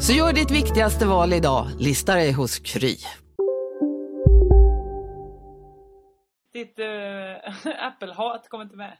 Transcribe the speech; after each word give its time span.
Så 0.00 0.12
gör 0.12 0.32
ditt 0.32 0.50
viktigaste 0.50 1.06
val 1.06 1.32
idag, 1.32 1.66
lista 1.78 2.14
dig 2.14 2.32
hos 2.32 2.58
Kry. 2.58 2.96
Ditt 6.52 6.78
uh, 6.78 6.86
Apple-hat 7.86 8.48
kom 8.48 8.62
inte 8.62 8.76
med. 8.76 8.96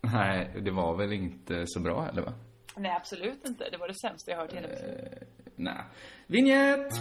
Nej, 0.00 0.52
det 0.64 0.70
var 0.70 0.96
väl 0.96 1.12
inte 1.12 1.64
så 1.66 1.80
bra 1.80 2.02
heller 2.02 2.22
va? 2.22 2.32
Nej, 2.76 2.92
absolut 2.96 3.48
inte. 3.48 3.70
Det 3.70 3.76
var 3.76 3.88
det 3.88 3.94
sämsta 3.94 4.30
jag 4.30 4.38
hört 4.38 4.52
i 4.52 4.56
hela 4.56 4.68
mitt 4.68 4.82
liv. 4.82 4.98
Eh, 5.12 5.26
nej. 5.56 5.82
Vignett! 6.26 6.92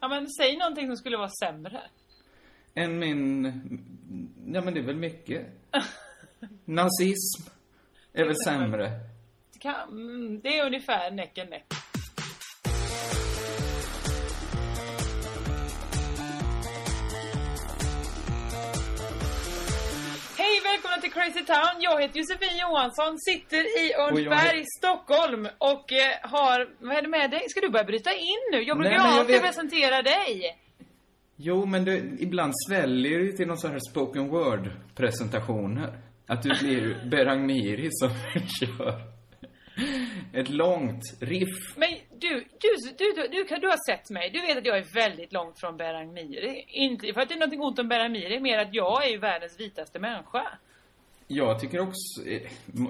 Ja, 0.00 0.08
men 0.08 0.30
säg 0.30 0.56
någonting 0.56 0.86
som 0.86 0.96
skulle 0.96 1.16
vara 1.16 1.30
sämre. 1.44 1.80
En 2.74 2.98
min... 2.98 3.44
Ja 4.46 4.60
men 4.60 4.74
det 4.74 4.80
är 4.80 4.84
väl 4.84 4.96
mycket. 4.96 5.46
Nazism 6.64 7.50
är 8.12 8.24
väl 8.24 8.36
sämre. 8.44 8.90
Det 9.52 9.58
kan- 9.58 9.88
mm, 9.88 10.40
Det 10.40 10.58
är 10.58 10.66
ungefär 10.66 11.10
näck 11.10 11.38
and 11.38 11.50
näck. 11.50 11.64
Hej, 20.38 20.60
välkomna 20.64 20.96
till 20.96 21.12
Crazy 21.12 21.44
Town. 21.44 21.74
Jag 21.80 22.00
heter 22.02 22.18
Josefin 22.18 22.58
Johansson, 22.60 23.18
sitter 23.18 23.84
i 23.84 23.94
Örnsberg, 23.94 24.60
he- 24.60 24.64
Stockholm 24.78 25.48
och 25.58 25.92
eh, 25.92 26.14
har... 26.22 26.68
Vad 26.86 26.96
är 26.96 27.02
det 27.02 27.08
med 27.08 27.30
dig? 27.30 27.42
Ska 27.48 27.60
du 27.60 27.68
börja 27.70 27.84
bryta 27.84 28.12
in 28.12 28.40
nu? 28.52 28.62
Jag 28.62 28.76
brukar 28.78 28.90
Nej, 28.98 29.06
jag 29.06 29.18
alltid 29.18 29.34
vet- 29.34 29.42
presentera 29.44 30.02
dig. 30.02 30.58
Jo, 31.36 31.66
men 31.66 31.84
du, 31.84 32.16
ibland 32.20 32.52
sväljer 32.68 33.18
du 33.18 33.32
till 33.32 33.46
någon 33.46 33.58
sån 33.58 33.70
här 33.70 33.78
spoken 33.90 34.28
word-presentationer. 34.28 35.98
Att 36.26 36.42
du 36.42 36.48
blir 36.48 37.04
Berang 37.10 37.46
Miri 37.46 37.88
som 37.90 38.08
kör 38.60 39.00
ett 40.32 40.48
långt 40.48 41.02
riff. 41.20 41.76
Men 41.76 41.88
du, 42.18 42.28
du, 42.60 42.76
du, 42.98 43.12
du, 43.22 43.28
du, 43.28 43.44
kan- 43.44 43.60
du 43.60 43.66
har 43.68 43.92
sett 43.92 44.10
mig. 44.10 44.30
Du 44.30 44.40
vet 44.40 44.58
att 44.58 44.66
jag 44.66 44.78
är 44.78 44.94
väldigt 44.94 45.32
långt 45.32 45.60
från 45.60 45.76
Berang 45.76 46.12
Miri. 46.12 46.64
Inte 46.68 47.12
för 47.14 47.20
att 47.20 47.28
det 47.28 47.34
är 47.34 47.38
någonting 47.38 47.60
ont 47.62 47.78
om 47.78 47.88
Berang 47.88 48.12
Miri, 48.12 48.40
mer 48.40 48.58
att 48.58 48.74
jag 48.74 49.06
är 49.06 49.10
ju 49.10 49.18
världens 49.18 49.60
vitaste 49.60 49.98
människa. 49.98 50.42
Jag 51.26 51.60
tycker 51.60 51.80
också, 51.80 52.26
eh, 52.26 52.42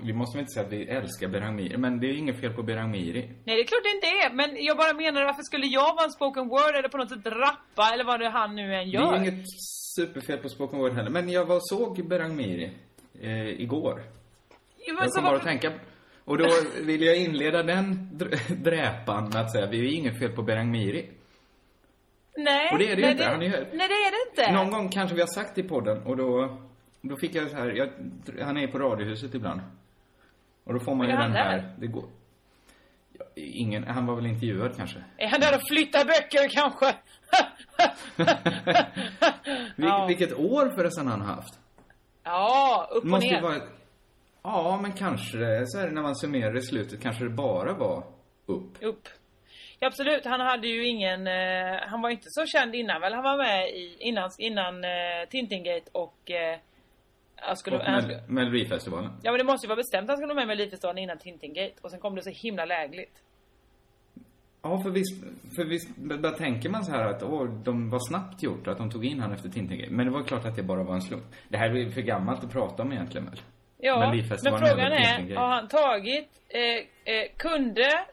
vi 0.02 0.12
måste 0.12 0.36
väl 0.36 0.40
inte 0.42 0.52
säga 0.52 0.66
att 0.66 0.72
vi 0.72 0.84
älskar 0.88 1.28
Berang 1.28 1.56
Miri, 1.56 1.76
men 1.76 2.00
det 2.00 2.06
är 2.06 2.12
inget 2.12 2.40
fel 2.40 2.52
på 2.52 2.62
Berang 2.62 2.90
Miri. 2.90 3.20
Nej, 3.44 3.56
det 3.56 3.60
är 3.62 3.64
klart 3.66 3.80
det 3.84 3.90
inte 3.90 4.06
är. 4.06 4.32
Men 4.34 4.64
jag 4.64 4.76
bara 4.76 4.92
menar, 4.92 5.24
varför 5.24 5.42
skulle 5.42 5.66
jag 5.66 5.94
vara 5.94 6.04
en 6.04 6.10
spoken 6.10 6.48
word 6.48 6.74
eller 6.78 6.88
på 6.88 6.96
något 6.98 7.08
sätt 7.10 7.26
rappa 7.26 7.90
eller 7.94 8.04
vad 8.04 8.20
det 8.20 8.28
han 8.28 8.54
nu 8.56 8.62
än 8.62 8.68
Det 8.70 8.76
är 8.76 9.00
gör? 9.02 9.16
inget 9.16 9.44
superfel 9.96 10.38
på 10.38 10.48
spoken 10.48 10.78
word 10.78 10.92
heller, 10.92 11.10
men 11.10 11.28
jag 11.28 11.44
var 11.44 11.60
såg 11.62 12.08
Berang 12.08 12.36
Miri 12.36 12.70
eh, 13.20 13.48
igår. 13.60 14.02
Jo, 14.86 14.96
Jag 15.00 15.10
kom 15.12 15.24
bara 15.24 15.36
att 15.36 15.42
tänka 15.42 15.72
och 16.24 16.38
då 16.38 16.48
vill 16.82 17.02
jag 17.02 17.16
inleda 17.16 17.62
den 17.62 17.94
dr- 18.12 18.54
dräpan 18.54 19.24
med 19.24 19.36
att 19.36 19.52
säga, 19.52 19.66
vi 19.66 19.78
är 19.88 19.94
inget 19.98 20.18
fel 20.18 20.32
på 20.32 20.42
Berang 20.42 20.70
Miri. 20.70 21.10
Nej, 22.36 22.68
Och 22.72 22.78
det 22.78 22.90
är 22.90 22.96
det 22.96 23.02
nej, 23.02 23.10
inte, 23.12 23.24
han 23.24 23.42
är 23.42 23.48
Nej, 23.48 23.60
det 23.72 23.84
är 23.84 24.10
det 24.10 24.30
inte. 24.42 24.52
Någon 24.52 24.70
gång 24.70 24.88
kanske 24.88 25.14
vi 25.14 25.20
har 25.20 25.28
sagt 25.34 25.58
i 25.58 25.62
podden 25.62 26.02
och 26.02 26.16
då, 26.16 26.56
då 27.08 27.16
fick 27.16 27.34
jag 27.34 27.50
så 27.50 27.56
här, 27.56 27.70
jag, 27.70 27.88
han 28.44 28.56
är 28.56 28.66
på 28.66 28.78
Radiohuset 28.78 29.34
ibland. 29.34 29.60
Och 30.64 30.74
då 30.74 30.80
får 30.80 30.94
man 30.94 31.06
ju 31.06 31.12
den 31.12 31.32
här, 31.32 31.56
där? 31.58 31.74
det 31.78 31.86
går. 31.86 32.04
Ingen, 33.34 33.84
han 33.84 34.06
var 34.06 34.14
väl 34.16 34.26
intervjuad 34.26 34.76
kanske? 34.76 35.04
Är 35.16 35.28
han 35.28 35.40
där 35.40 35.54
och 35.56 35.62
flyttar 35.68 36.04
böcker 36.04 36.48
kanske? 36.50 36.94
Vil, 39.76 39.86
Ja. 39.86 40.06
Vilket 40.06 40.32
år 40.32 40.70
förresten 40.76 41.06
han 41.06 41.20
har 41.20 41.34
haft? 41.34 41.58
ja, 42.22 42.88
upp 42.90 43.04
och 43.04 43.10
måste 43.10 43.30
ner. 43.30 43.40
vara, 43.42 43.60
ja 44.42 44.78
men 44.82 44.92
kanske 44.92 45.66
så 45.66 45.78
här 45.78 45.90
när 45.90 46.02
man 46.02 46.16
summerar 46.16 46.56
i 46.56 46.62
slutet 46.62 47.02
kanske 47.02 47.24
det 47.24 47.30
bara 47.30 47.72
var 47.72 48.04
upp. 48.46 48.82
upp. 48.82 49.08
Ja, 49.78 49.86
absolut. 49.86 50.24
Han 50.24 50.40
hade 50.40 50.68
ju 50.68 50.86
ingen... 50.86 51.26
Eh, 51.26 51.80
han 51.86 52.02
var 52.02 52.10
inte 52.10 52.26
så 52.28 52.46
känd 52.46 52.74
innan 52.74 53.00
väl? 53.00 53.12
Han 53.14 53.22
var 53.22 53.36
med 53.36 53.68
i, 53.68 53.96
innan, 53.98 54.30
innan 54.38 54.84
eh, 54.84 55.28
Tintingate 55.30 55.90
och... 55.92 56.30
Eh, 56.30 56.58
jag 57.36 57.58
skulle, 57.58 57.76
Och 57.76 57.82
han, 57.84 58.06
Mel- 58.06 58.20
Melodifestivalen. 58.28 59.10
ja, 59.22 59.30
men 59.30 59.38
det 59.38 59.44
måste 59.44 59.66
ju 59.66 59.68
vara 59.68 59.76
bestämt 59.76 60.02
att 60.04 60.08
han 60.08 60.16
skulle 60.16 60.26
vara 60.34 60.34
med 60.34 60.46
med 60.46 60.56
Melodifestivalen 60.56 61.02
innan 61.02 61.18
Tintingate. 61.18 61.74
Och 61.80 61.90
sen 61.90 62.00
kom 62.00 62.14
det 62.14 62.22
så 62.22 62.30
himla 62.30 62.64
lägligt. 62.64 63.22
Ja, 64.62 64.82
för 64.82 64.90
visst, 64.90 65.24
för 65.56 65.64
visst 65.64 65.96
bara 65.96 66.32
tänker 66.32 66.68
man 66.68 66.84
så 66.84 66.92
här 66.92 67.04
att 67.04 67.22
åh, 67.22 67.44
de 67.64 67.90
var 67.90 67.98
snabbt 68.08 68.42
gjort 68.42 68.66
att 68.68 68.78
de 68.78 68.90
tog 68.90 69.04
in 69.04 69.20
han 69.20 69.32
efter 69.32 69.48
Tintin. 69.48 69.86
Men 69.90 70.06
det 70.06 70.12
var 70.12 70.22
klart 70.22 70.44
att 70.44 70.56
det 70.56 70.62
bara 70.62 70.82
var 70.82 70.94
en 70.94 71.02
slump. 71.02 71.24
Det 71.48 71.56
här 71.58 71.76
är 71.76 71.90
för 71.90 72.00
gammalt 72.00 72.44
att 72.44 72.52
prata 72.52 72.82
om 72.82 72.92
egentligen 72.92 73.26
väl? 73.26 73.40
Ja, 73.78 74.10
men 74.10 74.24
frågan 74.58 74.92
är, 74.92 75.04
Tintin-gate. 75.16 75.40
har 75.40 75.48
han 75.48 75.68
tagit... 75.68 76.28
Eh, 76.48 76.60
eh, 77.14 77.28
kunde 77.36 78.04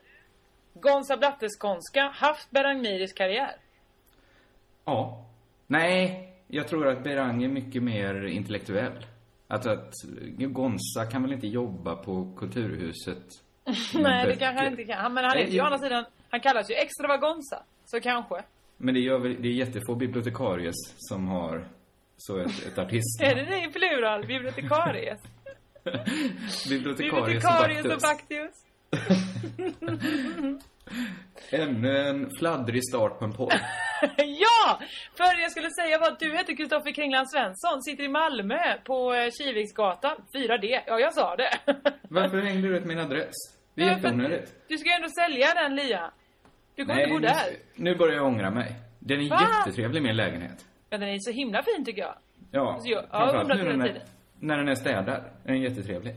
Gonza 0.74 1.18
Blatteskånska 1.18 2.02
haft 2.14 2.52
Berang 2.52 2.82
Miris 2.82 3.14
karriär? 3.14 3.56
Ja. 4.86 5.26
Nej, 5.68 6.31
jag 6.52 6.68
tror 6.68 6.88
att 6.88 7.04
Berang 7.04 7.44
är 7.44 7.48
mycket 7.48 7.84
mer 7.84 8.26
intellektuell. 8.26 9.06
Att, 9.48 9.66
att 9.66 9.94
Gonza 10.38 11.06
kan 11.12 11.22
väl 11.24 11.34
inte 11.34 11.48
jobba 11.48 11.96
på 11.96 12.36
Kulturhuset 12.38 13.24
Nej, 13.94 14.28
det 14.28 14.36
kanske 14.36 14.64
han 14.64 14.68
inte 14.72 14.84
kan. 14.84 14.98
Han- 14.98 15.14
Men 15.14 15.24
han 15.26 15.38
heter 15.38 15.54
ju 15.54 15.62
å 15.62 15.64
andra 15.64 15.80
sidan... 15.80 16.06
Han 16.30 16.40
kallas 16.40 16.70
ju 16.70 16.76
Extravagonza. 16.76 17.64
Så 17.86 18.00
kanske. 18.00 18.44
Men 18.78 18.94
det, 18.94 19.00
gör 19.00 19.20
väl, 19.20 19.42
det 19.42 19.48
är 19.48 19.54
jättefå 19.54 19.96
bibliotekaries 19.96 20.76
som 20.98 21.28
har 21.28 21.68
så 22.18 22.38
ett, 22.38 22.66
ett 22.68 22.78
artist... 22.78 23.22
Är 23.24 23.36
det 23.36 23.46
det 23.46 23.64
i 23.64 23.72
plural? 23.72 24.26
Bibliotekaries? 24.28 25.20
Bibliotekarius 26.70 27.86
och. 27.86 28.02
Baktius? 28.02 28.66
Ännu 31.52 31.98
en 31.98 32.30
fladdrig 32.40 32.84
start 32.90 33.20
på 33.20 33.26
en 33.26 33.34
podd. 33.34 33.54
ja! 34.46 34.80
För 35.18 35.42
jag 35.42 35.52
skulle 35.52 35.70
säga 35.70 35.98
att 36.00 36.20
du 36.20 36.32
heter 36.38 36.56
Kristoffer 36.56 36.92
Kringland 36.92 37.30
Svensson, 37.32 37.82
sitter 37.84 38.04
i 38.04 38.08
Malmö 38.08 38.60
på 38.84 39.14
eh, 39.14 39.30
Kiviksgatan 39.38 40.16
4D. 40.34 40.80
Ja, 40.88 41.00
jag 41.00 41.14
sa 41.14 41.36
det. 41.36 41.50
Varför 42.10 42.42
hängde 42.42 42.68
du 42.68 42.78
ut 42.78 42.86
min 42.86 43.00
adress? 43.00 43.36
Det 43.76 43.82
är 43.82 43.86
Ja, 43.88 43.94
jätteonödigt. 43.94 44.56
Du 44.68 44.78
ska 44.78 44.90
ju 44.90 44.96
ändå 44.96 45.08
sälja 45.10 45.48
den, 45.54 45.76
Lia. 45.76 46.12
Du 46.76 46.86
kommer 46.86 47.00
inte 47.02 47.14
bo 47.14 47.20
nu, 47.20 47.28
där. 47.28 47.46
nu 47.76 47.96
börjar 47.96 48.16
jag 48.16 48.26
ångra 48.26 48.50
mig. 48.52 48.76
Den 49.00 49.22
är 49.22 49.30
Va? 49.30 49.48
jättetrevlig, 49.66 50.02
min 50.04 50.16
lägenhet. 50.16 50.66
Men 50.90 51.00
den 51.00 51.10
är 51.10 51.18
så 51.20 51.32
himla 51.32 51.64
fin 51.64 51.86
tycker 51.86 52.02
jag. 52.02 52.16
Ja, 52.52 52.74
Alltså, 52.74 52.90
jag- 52.90 53.06
ja, 53.12 53.44
nu 53.48 53.54
när 53.56 53.64
den, 53.66 53.82
är, 53.82 54.02
när 54.40 54.58
den 54.58 54.68
är 54.68 54.76
städad. 54.76 55.24
Den 55.44 55.56
är 55.56 55.60
jättetrevlig. 55.60 56.16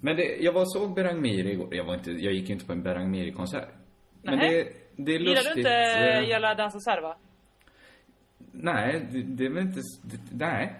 Men 0.00 0.16
det, 0.16 0.36
jag 0.40 0.52
var 0.52 0.64
såg 0.64 0.94
Berang 0.94 1.20
Miri 1.20 1.50
igår. 1.52 1.74
Jag, 1.74 1.84
var 1.84 1.94
inte, 1.94 2.10
jag 2.10 2.32
gick 2.32 2.50
inte 2.50 2.64
på 2.66 2.72
en 2.72 2.82
Berang 2.82 3.10
Miri-konsert. 3.10 3.68
Men 4.22 4.38
det, 4.38 4.68
det 5.04 5.12
är 5.14 5.18
Gillar 5.18 5.34
lustigt. 5.34 5.54
du 5.54 5.60
inte 5.60 6.30
Jalla 6.30 6.54
Dansa 6.54 6.80
Serva? 6.80 7.16
Nej, 8.52 9.08
det, 9.12 9.22
det 9.22 9.46
är 9.46 9.50
väl 9.50 9.62
inte... 9.66 9.80
Det, 10.02 10.18
nej. 10.30 10.74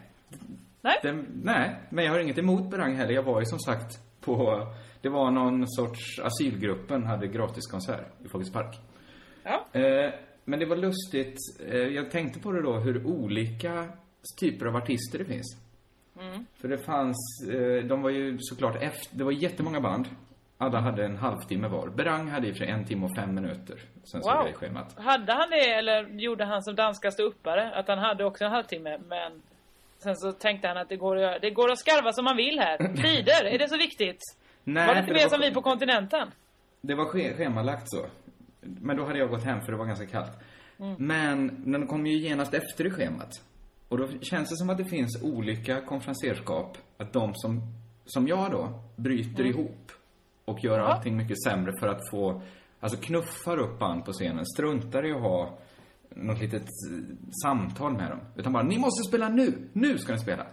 Nej? 0.80 0.98
Det, 1.02 1.24
nej, 1.42 1.76
men 1.90 2.04
jag 2.04 2.12
har 2.12 2.18
inget 2.20 2.38
emot 2.38 2.70
Berang 2.70 2.96
heller. 2.96 3.14
Jag 3.14 3.22
var 3.22 3.40
ju 3.40 3.46
som 3.46 3.58
sagt 3.58 3.98
på... 4.20 4.66
Det 5.00 5.08
var 5.08 5.30
någon 5.30 5.68
sorts... 5.68 6.18
Asylgruppen 6.22 7.06
hade 7.06 7.26
gratiskonsert 7.26 8.06
i 8.24 8.28
Folkets 8.28 8.52
Park. 8.52 8.78
Ja. 9.42 9.80
Eh, 9.80 10.12
men 10.44 10.58
det 10.58 10.66
var 10.66 10.76
lustigt. 10.76 11.36
Eh, 11.68 11.76
jag 11.76 12.10
tänkte 12.10 12.40
på 12.40 12.52
det 12.52 12.62
då, 12.62 12.78
hur 12.78 13.06
olika 13.06 13.88
typer 14.40 14.66
av 14.66 14.76
artister 14.76 15.18
det 15.18 15.24
finns. 15.24 15.56
Mm. 16.20 16.46
För 16.54 16.68
det 16.68 16.78
fanns, 16.78 17.16
eh, 17.50 17.84
de 17.84 18.02
var 18.02 18.10
ju 18.10 18.38
såklart 18.40 18.82
efter, 18.82 19.18
det 19.18 19.24
var 19.24 19.32
jättemånga 19.32 19.80
band. 19.80 20.08
Alla 20.62 20.80
hade 20.80 21.04
en 21.04 21.16
halvtimme 21.16 21.68
var. 21.68 21.88
Berang 21.88 22.28
hade 22.30 22.48
i 22.48 22.52
och 22.52 22.56
för 22.56 22.64
sig 22.64 22.72
en 22.72 22.84
timme 22.84 23.06
och 23.06 23.16
fem 23.16 23.34
minuter. 23.34 23.78
Sen 24.04 24.22
såg 24.22 24.32
Wow. 24.36 24.48
i 24.48 24.52
schemat. 24.52 24.98
Hade 24.98 25.32
han 25.32 25.50
det 25.50 25.70
eller 25.72 26.08
gjorde 26.08 26.44
han 26.44 26.62
som 26.62 26.74
danska 26.74 27.10
ståuppare? 27.10 27.70
Att 27.74 27.88
han 27.88 27.98
hade 27.98 28.24
också 28.24 28.44
en 28.44 28.50
halvtimme 28.50 28.98
men 29.08 29.42
Sen 29.98 30.16
så 30.16 30.32
tänkte 30.32 30.68
han 30.68 30.76
att 30.76 30.88
det 30.88 30.96
går 30.96 31.16
att, 31.16 31.22
göra- 31.22 31.38
det 31.38 31.50
går 31.50 31.70
att 31.72 31.78
skarva 31.78 32.12
som 32.12 32.24
man 32.24 32.36
vill 32.36 32.58
här. 32.58 32.78
Tider, 33.02 33.44
är 33.44 33.58
det 33.58 33.68
så 33.68 33.76
viktigt? 33.76 34.18
Nej, 34.64 34.86
var 34.86 34.94
det 34.94 35.00
inte 35.00 35.12
mer 35.12 35.28
som 35.28 35.40
vi 35.40 35.50
på 35.54 35.62
kontinenten? 35.62 36.28
Det 36.80 36.94
var 36.94 37.04
schemalagt 37.04 37.82
så. 37.90 38.06
Men 38.60 38.96
då 38.96 39.04
hade 39.04 39.18
jag 39.18 39.30
gått 39.30 39.44
hem 39.44 39.60
för 39.60 39.72
det 39.72 39.78
var 39.78 39.84
ganska 39.86 40.06
kallt. 40.06 40.32
Mm. 40.80 40.94
Men 40.98 41.62
den 41.72 41.86
kom 41.86 42.06
ju 42.06 42.18
genast 42.18 42.54
efter 42.54 42.86
i 42.86 42.90
schemat. 42.90 43.30
Och 43.88 43.98
då 43.98 44.08
känns 44.20 44.48
det 44.50 44.56
som 44.56 44.70
att 44.70 44.78
det 44.78 44.84
finns 44.84 45.22
olika 45.22 45.80
konferenserskap. 45.80 46.78
Att 46.98 47.12
de 47.12 47.32
som, 47.34 47.60
som 48.06 48.28
jag 48.28 48.50
då, 48.50 48.68
bryter 48.96 49.40
Mm. 49.44 49.46
ihop 49.50 49.92
och 50.44 50.64
gör 50.64 50.78
allting 50.78 51.16
mycket 51.16 51.42
sämre 51.42 51.72
för 51.80 51.88
att 51.88 52.10
få, 52.10 52.42
alltså 52.80 52.98
knuffar 53.00 53.58
upp 53.58 53.78
band 53.78 54.04
på 54.04 54.12
scenen, 54.12 54.46
struntar 54.46 55.06
i 55.06 55.12
att 55.12 55.20
ha 55.20 55.58
något 56.10 56.38
litet 56.40 56.62
eh, 56.62 57.16
samtal 57.44 57.92
med 57.92 58.10
dem. 58.10 58.20
Utan 58.36 58.52
bara, 58.52 58.62
ni 58.62 58.78
måste 58.78 59.08
spela 59.08 59.28
nu! 59.28 59.68
Nu 59.72 59.98
ska 59.98 60.12
ni 60.12 60.18
spela! 60.18 60.46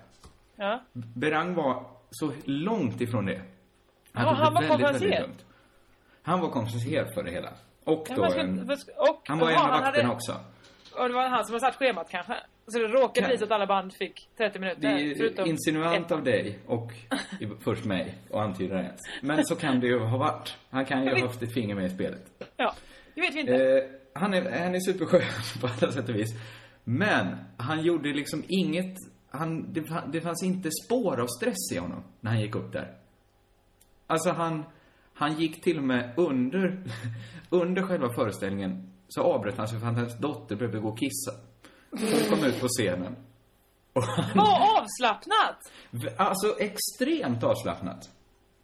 Ja. 0.55 0.81
Berang 0.93 1.53
var 1.53 1.83
så 2.11 2.31
långt 2.45 3.01
ifrån 3.01 3.25
det. 3.25 3.41
Ja, 4.13 4.19
tog 4.23 4.29
han 4.33 4.53
var 4.53 4.67
konferenser. 4.67 5.21
lugnt. 5.21 5.45
Han 6.21 6.39
var 6.41 6.49
konferenser 6.49 7.13
för 7.13 7.23
det 7.23 7.31
hela. 7.31 7.49
Och 7.83 8.07
Ja, 8.09 8.15
då 8.15 8.29
ska- 8.29 8.39
en, 8.41 8.59
och, 8.97 9.21
Han 9.27 9.39
var 9.39 9.47
en 9.47 9.53
jaha, 9.53 9.63
av 9.63 9.69
han 9.71 9.81
vakterna 9.83 10.07
hade- 10.07 10.15
också. 10.15 10.35
Och 10.97 11.07
det 11.07 11.13
var 11.13 11.29
han 11.29 11.45
som 11.45 11.53
har 11.53 11.59
satt 11.59 11.75
schemat 11.75 12.09
kanske? 12.09 12.33
Så 12.67 12.79
det 12.79 12.87
råkade 12.87 13.27
bli 13.27 13.37
så 13.37 13.43
att 13.43 13.51
alla 13.51 13.67
band 13.67 13.93
fick 13.93 14.29
30 14.37 14.59
minuter? 14.59 14.81
Det 14.81 14.87
är 14.87 15.15
förutom 15.15 15.47
insinuant 15.47 16.05
ett. 16.05 16.11
av 16.11 16.23
dig 16.23 16.59
och 16.65 16.91
först 17.63 17.85
mig 17.85 18.15
och 18.29 18.41
antyda 18.41 18.75
det 18.75 18.81
ens. 18.81 19.01
Men 19.21 19.45
så 19.45 19.55
kan 19.55 19.79
det 19.79 19.87
ju 19.87 19.99
ha 19.99 20.17
varit. 20.17 20.57
Han 20.69 20.85
kan 20.85 21.03
ju 21.03 21.09
ha 21.09 21.27
haft 21.27 21.41
ett 21.41 21.53
finger 21.53 21.75
med 21.75 21.85
i 21.85 21.89
spelet. 21.89 22.21
Ja, 22.57 22.73
det 23.15 23.21
vet 23.21 23.35
vi 23.35 23.39
inte. 23.39 23.55
Eh, 23.55 23.83
han, 24.13 24.33
är, 24.33 24.63
han 24.63 24.75
är 24.75 24.79
superskön 24.79 25.21
på 25.61 25.67
alla 25.67 25.91
sätt 25.91 26.09
och 26.09 26.15
vis. 26.15 26.29
Men 26.83 27.35
han 27.57 27.83
gjorde 27.83 28.13
liksom 28.13 28.43
inget... 28.47 28.95
Han, 29.29 29.73
det, 29.73 29.83
det 30.07 30.21
fanns 30.21 30.43
inte 30.43 30.69
spår 30.85 31.19
av 31.19 31.27
stress 31.27 31.71
i 31.73 31.77
honom 31.77 32.03
när 32.19 32.31
han 32.31 32.41
gick 32.41 32.55
upp 32.55 32.73
där. 32.73 32.93
Alltså 34.07 34.29
han, 34.29 34.63
han 35.13 35.39
gick 35.39 35.63
till 35.63 35.77
och 35.77 35.83
med 35.83 36.13
under, 36.17 36.83
under 37.49 37.81
själva 37.81 38.13
föreställningen 38.13 38.96
så 39.07 39.21
avbröt 39.21 39.57
han 39.57 39.67
sig 39.67 39.79
för 39.79 39.87
att 39.87 39.95
hans 39.95 40.17
dotter 40.17 40.55
behövde 40.55 40.79
gå 40.79 40.89
och 40.89 40.99
kissa. 40.99 41.31
Hon 41.91 42.37
kom 42.37 42.45
ut 42.47 42.61
på 42.61 42.67
scenen. 42.67 43.15
Och 43.93 44.03
han, 44.03 44.37
Vad 44.37 44.77
avslappnat! 44.79 45.71
Alltså 46.17 46.55
extremt 46.59 47.43
avslappnat. 47.43 48.09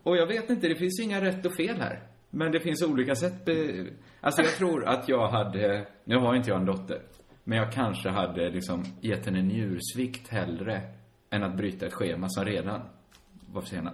Och 0.04 0.18
jag 0.18 0.28
vet 0.28 0.50
inte, 0.50 0.68
det 0.68 0.76
finns 0.76 1.00
ju 1.00 1.04
inga 1.04 1.22
rätt 1.22 1.46
och 1.46 1.56
fel 1.56 1.82
här. 1.82 2.08
Men 2.30 2.52
det 2.52 2.60
finns 2.60 2.84
olika 2.84 3.16
sätt. 3.16 3.46
be- 3.46 3.86
Alltså 4.22 4.42
jag 4.42 4.52
tror 4.52 4.86
att 4.86 5.10
jag 5.10 5.28
hade, 5.28 5.88
nu 6.04 6.18
har 6.18 6.36
inte 6.36 6.50
jag 6.50 6.60
en 6.60 6.66
dotter. 6.66 7.02
Men 7.44 7.58
jag 7.58 7.72
kanske 7.74 8.10
hade 8.10 8.50
liksom 8.50 8.84
gett 9.02 9.26
henne 9.26 9.42
njursvikt 9.42 10.28
hellre 10.30 10.82
än 11.30 11.44
att 11.44 11.58
bryta 11.58 11.86
ett 11.86 11.94
schema 11.94 12.30
som 12.30 12.46
redan 12.46 12.82
var 13.54 13.62
försenat. 13.62 13.94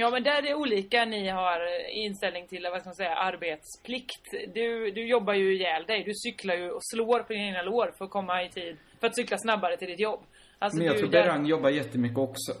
Ja 0.00 0.10
men 0.10 0.22
där 0.22 0.38
är 0.38 0.42
det 0.42 0.54
olika 0.54 1.04
ni 1.04 1.28
har 1.28 1.60
inställning 1.90 2.46
till, 2.46 2.66
vad 2.72 2.80
ska 2.80 2.88
man 2.88 2.94
säga, 2.94 3.14
arbetsplikt. 3.14 4.24
Du, 4.54 4.90
du 4.90 5.06
jobbar 5.08 5.34
ju 5.34 5.54
ihjäl 5.54 5.84
dig. 5.84 6.02
Du 6.04 6.12
cyklar 6.14 6.54
ju 6.54 6.70
och 6.70 6.80
slår 6.94 7.18
på 7.22 7.32
dina 7.32 7.62
lår 7.62 7.92
för 7.98 8.04
att 8.04 8.10
komma 8.10 8.42
i 8.42 8.48
tid. 8.48 8.76
För 9.00 9.06
att 9.06 9.16
cykla 9.16 9.38
snabbare 9.38 9.76
till 9.76 9.88
ditt 9.88 10.00
jobb. 10.00 10.20
Alltså, 10.58 10.78
Men 10.78 10.86
jag 10.86 10.98
tror 10.98 11.08
där- 11.08 11.22
Berang 11.22 11.46
jobbar 11.46 11.70
jättemycket 11.70 12.18
också. 12.18 12.52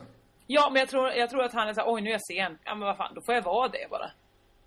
Ja 0.46 0.70
men 0.72 0.80
jag 0.80 0.88
tror, 0.88 1.08
jag 1.10 1.30
tror 1.30 1.42
att 1.42 1.52
han 1.52 1.68
är 1.68 1.74
såhär, 1.74 1.92
oj 1.94 2.00
nu 2.00 2.08
är 2.08 2.12
jag 2.12 2.22
sen. 2.22 2.58
Ja 2.64 2.74
men 2.74 2.86
vad 2.86 2.96
fan, 2.96 3.14
då 3.14 3.20
får 3.26 3.34
jag 3.34 3.42
vara 3.42 3.68
det 3.68 3.86
bara. 3.90 4.10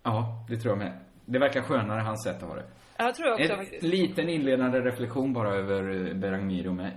Ja, 0.02 0.24
det 0.48 0.56
tror 0.56 0.70
jag 0.72 0.78
med. 0.78 0.92
Det 1.24 1.38
verkar 1.38 1.62
skönare 1.62 2.00
hans 2.00 2.24
sätt 2.24 2.42
att 2.42 2.48
ha 2.48 2.54
det. 2.56 2.64
Ja, 2.96 3.12
tror 3.12 3.28
jag 3.28 3.40
också 3.40 3.52
En 3.52 3.58
faktiskt. 3.58 3.82
liten 3.82 4.28
inledande 4.28 4.80
reflektion 4.80 5.32
bara 5.32 5.54
över 5.54 6.08
eh, 6.08 6.14
Berang 6.14 6.46
Miri 6.46 6.68
och 6.68 6.74
mig. 6.74 6.92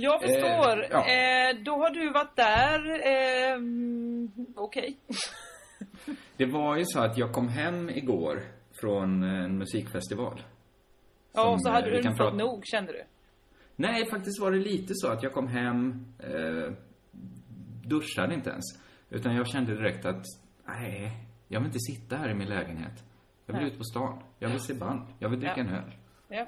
Jag 0.00 0.20
förstår. 0.22 0.82
Eh, 0.82 0.88
ja. 0.90 0.98
Eh, 1.08 1.56
då 1.64 1.72
har 1.72 1.90
du 1.90 2.10
varit 2.12 2.36
där. 2.36 2.88
Eh, 2.90 3.58
Okej. 4.56 4.96
Det 6.36 6.46
var 6.46 6.76
ju 6.76 6.84
så 6.86 7.00
att 7.00 7.18
jag 7.18 7.32
kom 7.32 7.48
hem 7.48 7.90
igår 7.90 8.42
från 8.80 9.22
en 9.22 9.58
musikfestival. 9.58 10.42
Ja, 11.32 11.50
och 11.52 11.62
så 11.62 11.70
hade 11.70 11.86
eh, 11.86 11.90
du 11.90 11.96
vi 11.96 12.02
kan 12.02 12.12
inte 12.12 12.24
fått 12.24 12.34
nog 12.36 12.62
kände 12.66 12.92
du. 12.92 13.02
Nej, 13.76 14.10
faktiskt 14.10 14.40
var 14.40 14.50
det 14.52 14.58
lite 14.58 14.92
så 14.94 15.08
att 15.08 15.22
jag 15.22 15.32
kom 15.32 15.48
hem, 15.48 16.06
eh, 16.18 16.72
duschade 17.84 18.34
inte 18.34 18.50
ens. 18.50 18.64
Utan 19.10 19.34
jag 19.36 19.48
kände 19.48 19.74
direkt 19.74 20.04
att, 20.06 20.22
nej, 20.66 21.12
jag 21.48 21.60
vill 21.60 21.66
inte 21.66 21.78
sitta 21.80 22.16
här 22.16 22.30
i 22.30 22.34
min 22.34 22.48
lägenhet. 22.48 23.04
Jag 23.46 23.54
vill 23.54 23.62
Nej. 23.62 23.72
ut 23.72 23.78
på 23.78 23.84
stan. 23.84 24.22
Jag 24.38 24.48
vill 24.48 24.60
se 24.60 24.74
band. 24.74 25.06
Jag 25.18 25.28
vill 25.28 25.40
dricka 25.40 25.54
Ja. 25.56 25.62
en 25.62 25.74
öl. 25.74 25.92
Ja. 26.28 26.46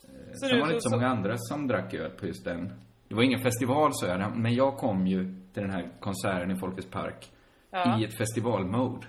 Så 0.00 0.06
Sen 0.38 0.48
du- 0.48 0.60
var 0.60 0.66
det 0.66 0.72
inte 0.72 0.80
så 0.82 0.90
så- 0.90 0.96
många 0.96 1.08
andra 1.08 1.34
som 1.36 1.66
drack 1.68 1.94
öl 1.94 2.10
på 2.10 2.26
just 2.26 2.44
den. 2.44 2.72
Det 3.12 3.16
var 3.16 3.22
ingen 3.22 3.40
festival 3.42 3.90
så 3.94 4.06
jag, 4.06 4.36
men 4.36 4.54
jag 4.54 4.76
kom 4.76 5.06
ju 5.06 5.24
till 5.24 5.62
den 5.62 5.70
här 5.70 5.88
konserten 6.00 6.50
i 6.50 6.56
Folkets 6.56 6.90
Park 6.90 7.30
Ja. 7.70 8.00
i 8.00 8.04
ett 8.04 8.16
festivalmode. 8.18 9.06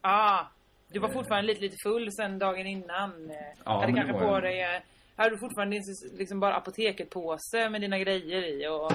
Ah, 0.00 0.44
du 0.92 0.98
var 1.00 1.08
fortfarande 1.08 1.46
lite, 1.48 1.60
lite 1.60 1.76
full 1.84 2.08
sen 2.12 2.38
dagen 2.38 2.66
innan. 2.66 3.30
Eh, 3.30 3.36
Ja, 3.64 3.72
hade 3.80 3.86
men 3.86 3.94
det 3.94 4.00
kanske 4.00 4.12
var 4.12 4.20
på 4.30 4.34
jag. 4.34 4.42
dig, 4.42 4.60
eh, 4.62 4.82
hade 5.16 5.30
du 5.30 5.38
fortfarande 5.38 5.80
liksom 6.18 6.40
bara 6.40 6.54
apoteket-påse 6.56 7.68
med 7.70 7.80
dina 7.80 7.98
grejer 7.98 8.42
i 8.62 8.68
och, 8.68 8.92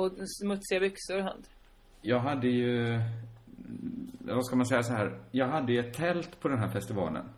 och 0.00 0.10
smutsiga 0.40 0.80
byxor 0.80 1.18
och 1.18 1.28
sånt. 1.32 1.50
Jag 2.00 2.18
hade 2.20 2.48
ju, 2.48 2.94
mm, 2.94 3.02
vad 4.20 4.46
ska 4.46 4.56
man 4.56 4.66
säga 4.66 4.82
så 4.82 4.92
här, 4.92 5.18
jag 5.30 5.46
hade 5.48 5.72
ju 5.72 5.80
ett 5.80 5.94
tält 5.94 6.40
på 6.40 6.48
den 6.48 6.58
här 6.58 6.68
festivalen. 6.68 7.28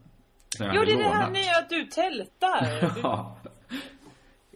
Jo, 0.60 0.66
det 0.84 0.92
är 0.92 0.96
det 0.96 1.04
här 1.04 1.30
med 1.30 1.48
att 1.62 1.68
du 1.68 1.84
tältar. 1.84 2.80
Du, 2.94 3.00
Ja. 3.02 3.36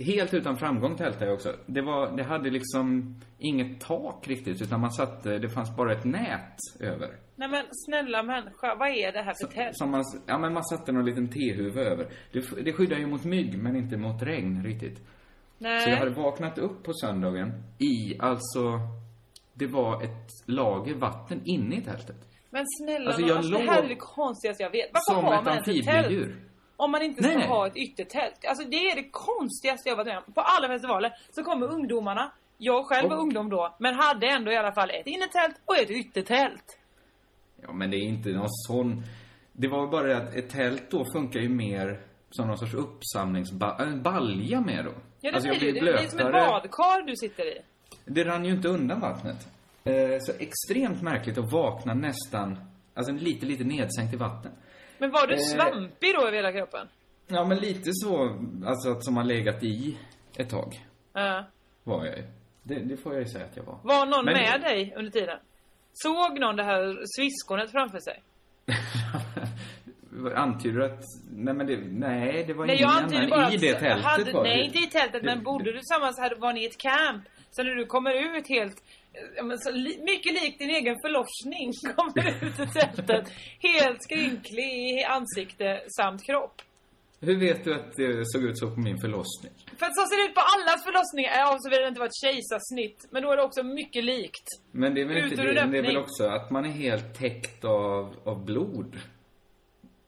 Helt 0.01 0.35
utan 0.35 0.57
framgång 0.57 0.97
tältade 0.97 1.25
jag 1.25 1.35
också. 1.35 1.55
Det 1.67 1.83
var, 1.83 2.17
det 2.17 2.23
hade 2.23 2.51
liksom 2.51 3.15
inget 3.39 3.81
tak 3.81 4.29
riktigt, 4.29 4.63
utan 4.63 4.81
man 4.81 4.93
satte, 4.93 5.39
det 5.39 5.49
fanns 5.49 5.77
bara 5.77 5.93
ett 5.93 6.05
nät 6.05 6.57
över. 6.81 7.17
nej 7.37 7.49
men 7.49 7.65
snälla 7.71 8.23
människa, 8.23 8.75
vad 8.75 8.89
är 8.89 9.13
det 9.13 9.23
här 9.23 9.35
för 9.41 9.55
tält? 9.55 9.77
Som 9.77 9.91
man, 9.91 10.05
ja 10.27 10.39
men 10.39 10.53
man 10.53 10.65
satte 10.65 10.93
någon 10.93 11.05
liten 11.05 11.29
tehuvud 11.29 11.79
över. 11.79 12.09
Det, 12.33 12.65
det 12.65 12.73
skyddar 12.73 12.97
ju 12.97 13.07
mot 13.07 13.25
mygg, 13.25 13.59
men 13.59 13.77
inte 13.77 13.97
mot 13.97 14.23
regn 14.23 14.65
riktigt. 14.65 15.01
Nej. 15.59 15.81
Så 15.81 15.91
jag 15.91 15.97
hade 15.97 16.11
vaknat 16.11 16.59
upp 16.59 16.83
på 16.83 16.93
söndagen 16.93 17.53
i, 17.79 18.19
alltså, 18.19 18.81
det 19.55 19.67
var 19.67 20.03
ett 20.03 20.29
lager 20.47 20.95
vatten 20.95 21.41
inne 21.45 21.77
i 21.77 21.83
tältet. 21.83 22.17
Men 22.51 22.65
snälla 22.67 23.07
Alltså, 23.07 23.23
jag 23.23 23.37
alltså, 23.37 23.53
det 23.53 23.71
här 23.71 23.83
är 23.83 23.89
det 23.89 23.97
konstigaste 23.97 24.63
jag 24.63 24.71
vet. 24.71 24.91
Varför 24.93 25.15
Som 25.15 25.25
har 25.25 25.45
man 25.45 25.59
ett 25.59 25.69
amfibiedjur. 25.69 26.48
Om 26.81 26.91
man 26.91 27.03
inte 27.03 27.23
Nej, 27.23 27.31
ska 27.31 27.39
nej. 27.39 27.49
ha 27.49 27.67
ett 27.67 27.77
yttertält. 27.77 28.45
Alltså 28.49 28.69
det 28.69 28.77
är 28.91 28.97
det 28.97 29.09
konstigaste 29.11 29.89
jag 29.89 29.97
varit 29.97 30.07
med 30.07 30.19
om. 30.27 30.33
På 30.33 30.41
alla 30.41 30.69
festivaler 30.69 31.13
så 31.31 31.45
kommer 31.45 31.73
ungdomarna. 31.73 32.33
Jag 32.59 32.87
själv 32.87 33.09
var 33.09 33.17
Och- 33.17 33.23
ungdom 33.23 33.51
då. 33.51 33.77
Men 33.79 33.95
hade 33.95 34.27
ändå 34.27 34.53
i 34.53 34.57
alla 34.57 34.73
fall 34.73 34.91
ett 34.91 35.07
innertält 35.07 35.57
och 35.65 35.77
ett 35.79 35.91
yttertält. 35.91 36.79
Ja, 37.63 37.73
men 37.73 37.91
det 37.91 37.97
är 37.97 38.05
inte 38.09 38.29
någon 38.29 38.49
sån... 38.51 39.03
Det 39.53 39.69
var 39.69 39.87
bara 39.87 40.07
det 40.07 40.17
att 40.17 40.35
ett 40.35 40.51
tält 40.51 40.91
då 40.91 41.05
funkar 41.15 41.41
ju 41.41 41.49
mer 41.49 42.01
som 42.31 42.47
någon 42.47 42.59
sorts 42.59 42.75
uppsamlingsbalja 42.75 44.61
med 44.61 44.85
då. 44.85 44.91
Ja 45.21 45.31
det 45.31 45.37
alltså, 45.37 45.49
blir 45.59 45.73
det. 45.73 45.81
Det 45.81 46.05
är 46.05 46.09
som 46.09 46.19
ett 46.19 46.33
badkar 46.33 47.07
du 47.07 47.17
sitter 47.17 47.47
i. 47.47 47.59
Det 48.05 48.25
rann 48.25 48.45
ju 48.45 48.53
inte 48.53 48.69
undan 48.69 49.01
vattnet. 49.01 49.49
Eh, 49.85 50.19
så 50.21 50.33
extremt 50.39 51.03
märkligt 51.03 51.39
att 51.39 51.53
vakna 51.53 51.95
nästan, 51.95 52.59
alltså 52.95 53.13
lite, 53.13 53.47
lite 53.47 53.65
nedsänkt 53.65 54.15
i 54.15 54.17
vatten. 54.17 54.53
Men 54.99 55.11
var 55.11 55.27
du 55.27 55.35
Eh. 55.35 55.39
svampig 55.41 56.15
då 56.15 56.21
över 56.23 56.33
hela 56.37 56.53
kroppen? 56.53 56.89
Ja, 57.27 57.45
men 57.45 57.59
lite 57.59 57.91
så, 57.93 58.39
alltså 58.67 58.91
att 58.91 59.05
som 59.05 59.17
har 59.17 59.25
legat 59.25 59.63
i 59.63 59.99
ett 60.37 60.51
tag, 60.51 60.85
Ja. 61.13 61.45
var 61.85 62.05
jag 62.07 62.17
ju. 62.17 62.25
Det, 62.63 62.75
det 62.75 62.97
får 62.97 63.13
jag 63.15 63.23
ju 63.23 63.29
säga 63.29 63.45
att 63.45 63.57
jag 63.57 63.65
var. 63.65 63.79
Var 63.83 64.07
någon 64.07 64.25
Men- 64.25 64.35
med 64.35 64.61
dig 64.61 64.95
under 64.97 65.11
tiden? 65.11 65.39
Såg 65.93 66.41
någon 66.41 66.57
det 66.57 66.65
här 66.65 66.99
sviskonet 67.17 67.71
framför 67.71 67.99
sig? 67.99 68.23
Antyder 70.35 70.79
du 70.79 70.85
att, 70.85 71.01
nej 71.33 71.55
men 71.55 71.67
det, 71.67 71.77
nej, 71.77 72.45
det 72.47 72.55
var 72.55 72.67
Nej 72.67 72.77
ingen 72.77 72.89
annan 72.91 73.31
bara 73.31 73.53
i 73.53 73.57
det 73.57 73.75
tältet 73.75 74.05
hade, 74.05 74.33
var 74.33 74.43
Nej 74.43 74.65
inte 74.65 74.79
i 74.79 74.87
tältet 74.87 75.23
men 75.23 75.43
bodde 75.43 75.65
du 75.65 75.73
tillsammans, 75.79 76.19
hade, 76.19 76.35
var 76.35 76.53
ni 76.53 76.63
i 76.63 76.67
ett 76.67 76.79
camp? 76.79 77.23
Så 77.51 77.63
när 77.63 77.71
du 77.75 77.87
kommer 77.87 78.37
ut 78.39 78.49
helt, 78.49 78.83
så 79.59 79.73
mycket 80.05 80.33
likt 80.43 80.59
din 80.59 80.71
egen 80.71 80.97
förlossning, 81.05 81.73
kommer 81.97 82.45
ut 82.45 82.61
ur 82.61 82.67
tältet. 82.81 83.25
Helt 83.59 84.03
skrynklig 84.03 84.99
i 84.99 85.05
ansikte 85.05 85.81
samt 85.97 86.27
kropp. 86.27 86.63
Hur 87.21 87.37
vet 87.37 87.65
du 87.65 87.75
att 87.75 87.97
det 87.97 88.27
såg 88.27 88.43
ut 88.45 88.59
så 88.59 88.71
på 88.71 88.81
min 88.81 88.99
förlossning? 88.99 89.53
För 89.79 89.87
att 89.87 89.97
så 89.97 90.03
ser 90.07 90.17
det 90.17 90.29
ut 90.29 90.35
på 90.35 90.41
allas 90.41 90.85
förlossningar, 90.85 91.31
ja 91.39 91.57
såvida 91.61 91.83
det 91.83 91.89
inte 91.89 92.01
var 92.01 92.07
ett 92.07 92.23
kejsarsnitt. 92.25 93.07
Men 93.11 93.23
då 93.23 93.33
är 93.33 93.37
det 93.37 93.43
också 93.43 93.63
mycket 93.63 94.05
likt. 94.05 94.47
Men 94.73 94.95
det 94.95 95.01
är 95.01 95.05
väl 95.05 95.17
Ut 95.17 95.31
inte 95.33 95.43
det, 95.43 95.53
det 95.53 95.79
är 95.79 95.83
väl 95.83 95.97
också 95.97 96.25
att 96.25 96.51
man 96.51 96.65
är 96.65 96.71
helt 96.71 97.19
täckt 97.19 97.65
av, 97.65 98.15
av 98.25 98.45
blod. 98.45 98.97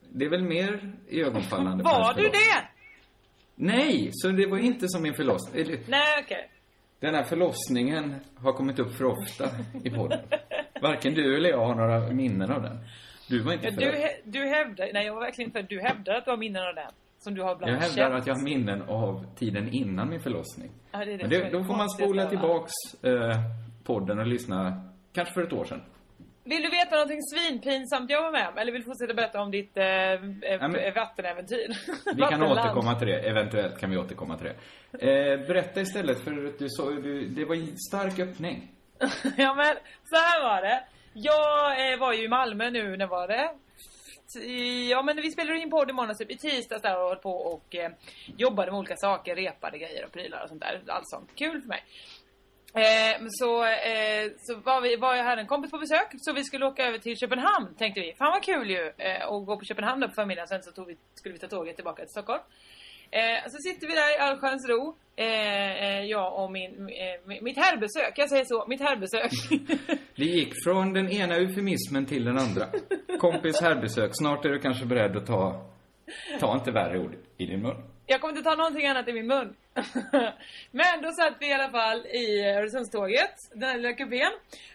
Det 0.09 0.25
är 0.25 0.29
väl 0.29 0.43
mer 0.43 0.93
ögonfallande 1.09 1.83
på 1.83 1.89
Var 1.89 2.13
du 2.13 2.23
det? 2.29 2.67
Nej, 3.55 4.09
så 4.11 4.27
det 4.27 4.45
var 4.45 4.57
inte 4.57 4.87
som 4.87 5.01
min 5.03 5.13
förlossning. 5.13 5.61
Eller, 5.61 5.79
Nej 5.87 6.23
okej. 6.23 6.51
Den 7.01 7.15
här 7.15 7.23
förlossningen 7.23 8.15
har 8.35 8.53
kommit 8.53 8.79
upp 8.79 8.91
för 8.95 9.05
ofta 9.05 9.45
i 9.83 9.89
podden. 9.89 10.19
Varken 10.81 11.13
du 11.13 11.37
eller 11.37 11.49
jag 11.49 11.65
har 11.65 11.75
några 11.75 11.99
minnen 12.13 12.51
av 12.51 12.61
den. 12.61 12.77
Du 13.27 13.39
var 13.39 13.53
inte 13.53 13.65
Ja, 13.67 13.71
född. 13.71 13.93
du, 14.25 14.39
du 14.39 14.47
hävdar, 14.47 14.89
nej 14.93 15.05
jag 15.05 15.13
var 15.13 15.21
verkligen 15.21 15.51
född. 15.51 15.65
Du 15.69 15.81
hävdar 15.81 16.13
att 16.15 16.25
du 16.25 16.31
har 16.31 16.37
minnen 16.37 16.67
av 16.67 16.75
den. 16.75 16.91
Som 17.19 17.33
du 17.35 17.41
har 17.41 17.55
bland 17.55 17.73
Jag 17.73 17.79
hävdar 17.79 17.95
känt. 18.09 18.21
att 18.21 18.27
jag 18.27 18.35
har 18.35 18.41
minnen 18.43 18.81
av 18.81 19.25
tiden 19.35 19.69
innan 19.73 20.09
min 20.09 20.19
förlossning. 20.19 20.71
Ja, 20.91 20.99
det 21.05 21.13
är 21.13 21.17
det 21.17 21.23
Men 21.23 21.29
det, 21.29 21.49
då 21.57 21.63
får 21.63 21.75
man 21.77 21.89
spola 21.89 22.25
tillbaks 22.29 22.71
eh, 23.03 23.37
podden 23.83 24.19
och 24.19 24.27
lyssna, 24.27 24.83
kanske 25.13 25.33
för 25.33 25.43
ett 25.43 25.53
år 25.53 25.65
sedan. 25.65 25.81
Vill 26.43 26.61
du 26.61 26.69
veta 26.69 26.95
någonting 26.95 27.21
svinpinsamt 27.21 28.09
jag 28.11 28.21
var 28.21 28.31
med 28.31 28.47
om? 28.47 28.57
Eller 28.57 28.71
vill 28.71 28.81
du 28.81 28.85
fortsätta 28.85 29.13
berätta 29.13 29.41
om 29.41 29.51
ditt 29.51 29.77
eh, 29.77 29.85
eh, 29.85 30.19
men- 30.59 30.93
vattenäventyr? 30.95 31.67
Vi 32.15 32.21
kan 32.21 32.43
återkomma 32.43 32.95
till 32.95 33.07
det, 33.07 33.19
eventuellt 33.19 33.79
kan 33.79 33.89
vi 33.89 33.97
återkomma 33.97 34.37
till 34.37 34.47
det. 34.47 35.31
Eh, 35.31 35.47
berätta 35.47 35.81
istället 35.81 36.23
för 36.23 36.45
att 36.45 36.59
du 36.59 36.69
sa, 36.69 36.89
du, 36.89 37.27
det 37.27 37.45
var 37.45 37.55
en 37.55 37.77
stark 37.77 38.19
öppning. 38.19 38.71
ja 39.37 39.53
men 39.53 39.75
så 40.03 40.15
här 40.15 40.43
var 40.43 40.61
det. 40.61 40.83
Jag 41.13 41.93
eh, 41.93 41.99
var 41.99 42.13
ju 42.13 42.23
i 42.23 42.27
Malmö 42.27 42.69
nu, 42.69 42.97
när 42.97 43.07
var 43.07 43.27
det? 43.27 43.51
Ja 44.89 45.01
men 45.01 45.15
vi 45.15 45.31
spelade 45.31 45.59
in 45.59 45.69
podd 45.69 45.89
i 45.89 45.93
måndags 45.93 46.19
typ 46.19 46.31
i 46.31 46.37
tisdags 46.37 46.81
där 46.81 47.01
och 47.01 47.09
höll 47.09 47.17
på 47.17 47.31
och 47.31 47.75
eh, 47.75 47.91
jobbade 48.37 48.71
med 48.71 48.77
olika 48.77 48.95
saker, 48.95 49.35
repade 49.35 49.77
grejer 49.77 50.05
och 50.05 50.11
prylar 50.11 50.43
och 50.43 50.49
sånt 50.49 50.61
där. 50.61 50.81
Allt 50.87 51.09
sånt. 51.09 51.29
Kul 51.35 51.61
för 51.61 51.67
mig. 51.67 51.83
Eh, 52.73 53.21
så 53.27 53.63
eh, 53.63 54.31
så 54.37 54.55
var, 54.55 54.81
vi, 54.81 54.95
var 54.95 55.15
jag 55.15 55.23
här 55.23 55.37
en 55.37 55.47
kompis 55.47 55.71
på 55.71 55.77
besök 55.77 56.07
så 56.17 56.33
vi 56.33 56.43
skulle 56.43 56.65
åka 56.65 56.85
över 56.85 56.97
till 56.97 57.17
Köpenhamn 57.17 57.75
tänkte 57.77 58.01
vi. 58.01 58.13
Fan 58.17 58.31
vad 58.31 58.43
kul 58.43 58.69
ju 58.69 58.91
eh, 58.97 59.27
att 59.27 59.45
gå 59.45 59.57
på 59.57 59.65
Köpenhamn 59.65 60.01
då 60.01 60.07
på 60.07 60.13
förmiddagen, 60.13 60.47
sen 60.47 60.63
så 60.63 60.71
tog 60.71 60.87
vi, 60.87 60.97
skulle 61.13 61.33
vi 61.33 61.39
ta 61.39 61.47
tåget 61.47 61.75
tillbaka 61.75 62.01
till 62.01 62.11
Stockholm. 62.11 62.41
Eh, 63.11 63.49
så 63.51 63.57
sitter 63.57 63.87
vi 63.87 63.93
där 63.93 64.15
i 64.15 64.19
allsköns 64.19 64.69
ro, 64.69 64.95
eh, 65.15 65.27
eh, 65.85 66.03
jag 66.05 66.43
och 66.43 66.51
min, 66.51 66.89
eh, 66.89 67.41
mitt 67.41 67.57
herrbesök, 67.57 68.13
jag 68.15 68.29
säger 68.29 68.45
så, 68.45 68.65
mitt 68.67 68.81
herrbesök. 68.81 69.31
Det 70.15 70.25
gick 70.25 70.63
från 70.63 70.93
den 70.93 71.09
ena 71.09 71.35
eufemismen 71.35 72.05
till 72.05 72.25
den 72.25 72.37
andra. 72.37 72.65
Kompis 73.19 73.61
herrbesök. 73.61 74.11
snart 74.13 74.45
är 74.45 74.49
du 74.49 74.59
kanske 74.59 74.85
beredd 74.85 75.17
att 75.17 75.25
ta, 75.25 75.69
ta 76.39 76.53
inte 76.53 76.71
värre 76.71 76.99
ord 76.99 77.15
i 77.37 77.45
din 77.45 77.61
mun. 77.61 77.90
Jag 78.11 78.21
kommer 78.21 78.37
inte 78.37 78.49
ta 78.49 78.55
någonting 78.55 78.87
annat 78.87 79.07
i 79.07 79.13
min 79.13 79.27
mun. 79.27 79.55
Men 80.71 81.01
då 81.01 81.11
satt 81.11 81.33
vi 81.39 81.49
i 81.49 81.53
alla 81.53 81.69
fall 81.69 82.05
i 82.05 82.45
Öresundståget, 82.57 83.35
den 83.53 83.69
här 83.69 83.77
lilla 83.77 83.93
kupén. 83.93 84.31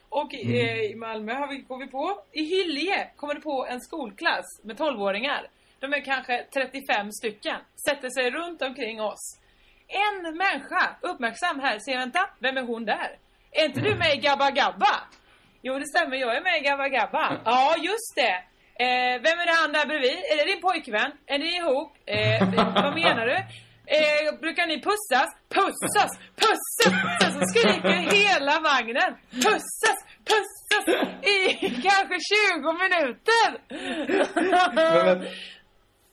Och 0.09 0.35
eh, 0.35 0.81
i 0.91 0.95
Malmö 0.95 1.35
har 1.35 1.49
vi, 1.49 1.57
går 1.57 1.79
vi 1.79 1.87
på. 1.87 2.23
I 2.33 2.43
Hyllie 2.43 3.11
kommer 3.17 3.35
det 3.35 3.41
på 3.41 3.67
en 3.71 3.81
skolklass 3.81 4.61
med 4.63 4.77
12-åringar. 4.77 5.49
De 5.81 5.93
är 5.93 6.01
kanske 6.01 6.47
35 6.55 7.13
stycken. 7.13 7.57
Sätter 7.89 8.11
sig 8.11 8.31
runt 8.31 8.63
omkring 8.63 9.01
oss. 9.01 9.39
En 9.89 10.37
människa, 10.37 10.97
uppmärksam 11.01 11.61
här, 11.61 11.79
säger 11.79 11.99
vänta, 11.99 12.31
vem 12.39 12.57
är 12.57 12.63
hon 12.63 12.85
där? 12.85 13.19
Är 13.51 13.65
inte 13.65 13.81
du 13.81 13.95
med 13.95 14.15
i 14.15 14.17
Gabba 14.17 14.51
Gabba? 14.51 14.95
Jo 15.63 15.79
det 15.79 15.87
stämmer, 15.87 16.17
jag 16.17 16.37
är 16.37 16.43
med 16.43 16.57
i 16.61 16.65
Gabba 16.65 16.89
Gabba. 16.89 17.41
Ja 17.45 17.75
just 17.79 18.15
det. 18.15 18.45
Eh, 18.79 19.15
vem 19.23 19.39
är 19.43 19.47
det 19.47 19.53
han 19.63 19.73
där 19.73 19.87
bredvid? 19.87 20.19
Är 20.31 20.37
det 20.37 20.45
din 20.53 20.61
pojkvän? 20.61 21.13
Är 21.27 21.39
ni 21.39 21.57
ihop? 21.57 21.93
Eh, 22.07 22.41
vad 22.85 22.95
menar 22.95 23.27
du? 23.27 23.37
Eh, 23.97 24.39
brukar 24.41 24.67
ni 24.67 24.77
pussas? 24.89 25.29
Pussas! 25.49 26.11
Pussas! 26.43 26.95
Sen 27.23 27.33
så 27.33 27.41
skriker 27.47 27.99
hela 28.17 28.61
vagnen. 28.61 29.11
Pussas! 29.31 29.99
Pussas! 30.31 30.87
I 31.27 31.37
kanske 31.61 32.17
20 32.55 32.73
minuter! 32.85 33.49
Men, 34.75 35.27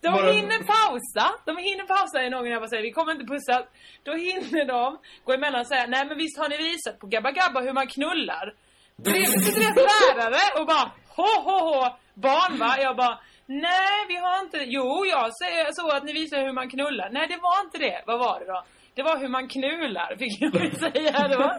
De 0.01 0.09
Bara- 0.11 0.31
hinner 0.31 0.59
pausa. 0.63 1.25
De 1.45 1.57
hinner 1.57 1.83
pausa 1.83 2.23
i 2.23 2.29
någon 2.29 2.49
jag 2.49 2.61
bara 2.61 2.69
säger 2.69 2.83
vi 2.83 2.91
kommer 2.91 3.11
inte 3.11 3.25
pussa. 3.25 3.63
Då 4.03 4.13
hinner 4.13 4.65
de 4.65 4.97
gå 5.23 5.33
emellan 5.33 5.61
och 5.61 5.67
säga 5.67 5.85
nej 5.87 6.05
men 6.05 6.17
visst 6.17 6.37
har 6.39 6.49
ni 6.49 6.57
visat 6.57 6.99
på 6.99 7.07
Gabba 7.07 7.31
Gabba 7.31 7.61
hur 7.61 7.73
man 7.73 7.87
knullar. 7.87 8.53
Bredvid 8.95 9.53
deras 9.55 9.75
lärare 9.75 10.59
och 10.61 10.67
bara 10.67 10.91
ho 11.15 11.41
ho 11.47 11.59
ho 11.59 11.97
barn 12.13 12.59
va? 12.59 12.75
Jag 12.81 12.95
bara 12.95 13.19
nej 13.45 14.05
vi 14.07 14.15
har 14.15 14.39
inte 14.43 14.57
Jo 14.57 15.05
jag 15.05 15.35
säger 15.37 15.71
så 15.71 15.89
att 15.89 16.03
ni 16.03 16.13
visar 16.13 16.45
hur 16.45 16.53
man 16.53 16.69
knullar. 16.69 17.09
Nej 17.11 17.27
det 17.27 17.37
var 17.37 17.65
inte 17.65 17.77
det. 17.77 18.03
Vad 18.07 18.19
var 18.19 18.39
det 18.39 18.45
då? 18.45 18.63
Det 18.95 19.03
var 19.03 19.17
hur 19.17 19.27
man 19.29 19.47
knular 19.47 20.15
fick 20.19 20.41
jag 20.41 20.51
väl 20.51 20.75
säga 20.79 21.27
då. 21.27 21.53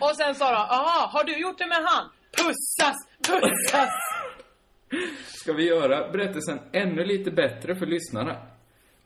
Och 0.00 0.16
sen 0.16 0.34
sa 0.34 0.50
de 0.50 0.56
aha 0.56 1.06
har 1.12 1.24
du 1.24 1.40
gjort 1.40 1.58
det 1.58 1.66
med 1.66 1.82
han? 1.84 2.10
Pussas! 2.36 2.96
Pussas! 3.28 3.90
Ska 5.26 5.52
vi 5.52 5.68
göra 5.68 6.08
berättelsen 6.12 6.60
ännu 6.72 7.04
lite 7.04 7.30
bättre 7.30 7.74
för 7.74 7.86
lyssnarna? 7.86 8.36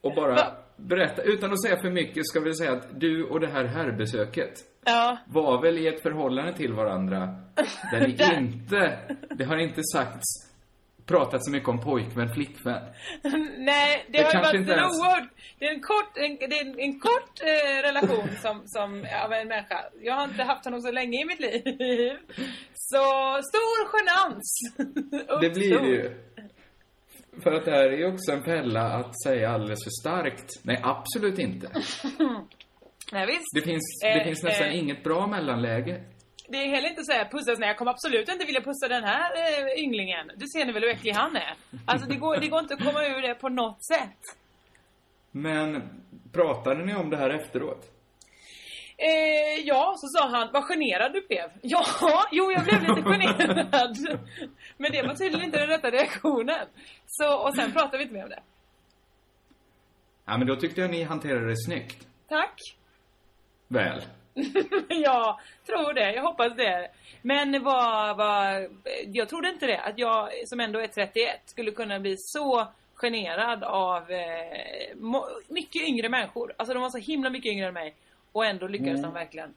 Och 0.00 0.14
bara 0.14 0.34
Va? 0.34 0.56
berätta, 0.76 1.22
utan 1.22 1.52
att 1.52 1.62
säga 1.62 1.76
för 1.76 1.90
mycket, 1.90 2.26
ska 2.26 2.40
vi 2.40 2.54
säga 2.54 2.72
att 2.72 3.00
du 3.00 3.24
och 3.24 3.40
det 3.40 3.46
här 3.46 3.64
herrbesöket 3.64 4.52
Ja. 4.86 5.18
var 5.26 5.62
väl 5.62 5.78
i 5.78 5.86
ett 5.88 6.02
förhållande 6.02 6.52
till 6.52 6.72
varandra 6.72 7.34
där 7.92 8.00
ni 8.06 8.12
Där. 8.12 8.38
inte, 8.38 8.98
det 9.30 9.44
har 9.44 9.56
inte 9.56 9.80
sagts, 9.94 10.24
pratat 11.06 11.44
så 11.44 11.50
mycket 11.50 11.68
om 11.68 11.80
pojkvän, 11.80 12.34
flickvän. 12.34 12.82
Nej, 13.58 14.06
det, 14.08 14.18
Det 14.18 14.24
har 14.24 14.32
ju 14.34 14.38
varit 14.40 14.54
en 14.54 14.68
ens- 14.70 15.00
oerhört... 15.00 15.28
Det 15.58 15.64
är 15.64 15.72
en 15.74 15.80
kort, 15.80 16.16
en, 16.16 16.36
det 16.50 16.58
är 16.58 16.66
en, 16.66 16.78
en 16.80 17.00
kort 17.00 17.40
eh, 17.40 17.82
relation 17.82 18.28
som, 18.42 18.62
som, 18.66 19.06
av 19.24 19.32
en 19.32 19.48
människa. 19.48 19.84
Jag 20.02 20.14
har 20.14 20.24
inte 20.24 20.42
haft 20.42 20.64
honom 20.64 20.80
så 20.80 20.90
länge 20.92 21.22
i 21.22 21.24
mitt 21.24 21.40
liv. 21.40 21.62
Så 22.74 23.04
stor 23.42 23.78
genans. 23.92 24.58
Det 25.40 25.50
blir 25.50 25.78
det 25.80 25.88
ju. 25.88 26.14
För 27.42 27.52
att 27.52 27.64
det 27.64 27.70
här 27.70 27.84
är 27.84 27.96
ju 27.98 28.06
också 28.06 28.32
en 28.32 28.42
fälla 28.44 28.82
att 28.82 29.22
säga 29.22 29.50
alldeles 29.50 29.84
för 29.84 29.90
starkt. 30.02 30.50
Nej, 30.62 30.80
absolut 30.82 31.38
inte. 31.38 31.68
Nej, 33.12 33.26
visst. 33.26 33.44
Det 33.54 33.62
finns, 33.62 34.00
det 34.02 34.08
Eh, 34.08 34.24
finns 34.24 34.42
nästan 34.42 34.66
eh. 34.68 34.78
inget 34.78 35.04
bra 35.04 35.26
mellanläge. 35.26 36.02
Det 36.48 36.56
är 36.56 36.68
heller 36.68 36.88
inte 36.88 37.04
så 37.04 37.12
här 37.12 37.24
pussas. 37.24 37.58
Nej, 37.58 37.68
jag 37.68 37.78
kommer 37.78 37.90
absolut 37.90 38.28
inte 38.28 38.44
vilja 38.44 38.60
pussa 38.60 38.88
den 38.88 39.04
här 39.04 39.30
eh, 39.36 39.84
ynglingen. 39.84 40.26
Det 40.36 40.48
ser 40.48 40.64
ni 40.66 40.72
väl 40.72 40.82
hur 40.82 40.90
äcklig 40.90 41.12
han 41.12 41.36
är? 41.36 41.54
Alltså 41.86 42.08
det 42.08 42.16
går, 42.16 42.36
det 42.36 42.48
går 42.48 42.60
inte 42.60 42.74
att 42.74 42.84
komma 42.84 43.04
ur 43.06 43.22
det 43.22 43.34
på 43.34 43.48
något 43.48 43.84
sätt. 43.84 44.20
Men 45.30 45.82
pratade 46.32 46.84
ni 46.84 46.94
om 46.94 47.10
det 47.10 47.16
här 47.16 47.30
efteråt? 47.30 47.92
Eh, 48.98 49.60
ja, 49.64 49.94
så 49.96 50.06
sa 50.18 50.28
han, 50.28 50.48
vad 50.52 50.64
generad 50.64 51.12
du 51.12 51.26
blev. 51.28 51.50
Ja, 51.62 51.84
jo 52.32 52.52
jag 52.52 52.64
blev 52.64 52.80
lite 52.80 53.02
generad. 53.02 53.96
Men 54.76 54.92
det 54.92 55.02
var 55.02 55.14
tydligen 55.14 55.44
inte 55.46 55.58
den 55.58 55.68
rätta 55.68 55.90
reaktionen. 55.90 56.66
Så, 57.06 57.36
och 57.36 57.54
sen 57.56 57.72
pratade 57.72 57.96
vi 57.98 58.02
inte 58.02 58.14
mer 58.14 58.22
om 58.24 58.28
det. 58.30 58.42
Ja, 60.26 60.38
men 60.38 60.46
då 60.46 60.56
tyckte 60.56 60.80
jag 60.80 60.90
ni 60.90 61.02
hanterade 61.02 61.48
det 61.48 61.56
snyggt. 61.66 62.06
Tack. 62.28 62.60
Väl. 63.68 64.02
jag 64.88 65.38
tror 65.66 65.92
det, 65.94 66.12
jag 66.12 66.22
hoppas 66.22 66.56
det. 66.56 66.88
Men 67.22 67.64
vad, 67.64 68.16
vad, 68.16 68.66
jag 69.06 69.28
trodde 69.28 69.48
inte 69.48 69.66
det. 69.66 69.80
Att 69.80 69.98
jag 69.98 70.28
som 70.46 70.60
ändå 70.60 70.78
är 70.80 70.86
31 70.86 71.40
skulle 71.46 71.70
kunna 71.70 72.00
bli 72.00 72.16
så 72.18 72.66
generad 72.94 73.64
av 73.64 74.10
eh, 74.10 74.96
mycket 75.48 75.82
yngre 75.82 76.08
människor. 76.08 76.52
Alltså 76.56 76.74
de 76.74 76.82
var 76.82 76.90
så 76.90 76.98
himla 76.98 77.30
mycket 77.30 77.52
yngre 77.52 77.66
än 77.66 77.74
mig. 77.74 77.94
Och 78.32 78.46
ändå 78.46 78.66
lyckades 78.68 79.02
de 79.02 79.12
verkligen. 79.14 79.54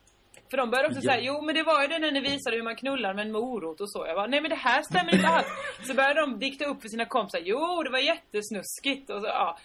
För 0.52 0.58
de 0.58 0.70
började 0.70 0.88
också 0.90 1.02
Ja. 1.04 1.12
säga, 1.14 1.24
jo 1.24 1.42
men 1.42 1.56
det 1.56 1.64
var 1.64 1.82
ju 1.82 1.88
det 1.88 2.00
när 2.00 2.12
ni 2.12 2.20
visade 2.22 2.56
hur 2.56 2.64
man 2.64 2.76
knullar 2.76 3.14
med 3.14 3.26
en 3.26 3.32
morot 3.32 3.82
och 3.82 3.92
så. 3.92 4.06
Jag 4.08 4.16
bara, 4.16 4.28
nej 4.28 4.42
men 4.42 4.50
det 4.50 4.56
här 4.56 4.82
stämmer 4.82 5.16
inte 5.16 5.28
alls. 5.28 5.48
Så 5.88 5.94
började 5.94 6.22
de 6.22 6.40
dikta 6.40 6.66
upp 6.66 6.82
för 6.82 6.90
sina 6.90 7.06
kompisar, 7.06 7.40
jo 7.44 7.84
det 7.84 7.90
var 7.90 8.00
jättesnuskigt 8.00 9.10
och 9.10 9.22
så, 9.22 9.28
ja. 9.28 9.58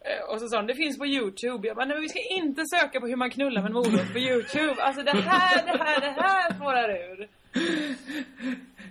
Eh, 0.00 0.30
Och 0.34 0.40
så 0.40 0.48
sa 0.48 0.56
de, 0.56 0.66
det 0.66 0.74
finns 0.74 0.98
på 0.98 1.06
Youtube. 1.06 1.68
Jag 1.68 1.76
bara, 1.76 1.86
nej 1.86 1.94
men 1.94 2.02
vi 2.02 2.08
ska 2.08 2.20
inte 2.34 2.62
söka 2.76 3.00
på 3.00 3.06
hur 3.06 3.16
man 3.16 3.30
knullar 3.30 3.62
med 3.62 3.68
en 3.68 3.72
morot 3.74 4.12
på 4.12 4.18
Youtube. 4.18 4.82
Alltså 4.82 5.02
det 5.02 5.10
här, 5.10 5.64
det 5.66 5.78
här, 5.84 6.00
det 6.00 6.22
här 6.22 6.54
spårar 6.54 6.88
ur. 6.90 7.28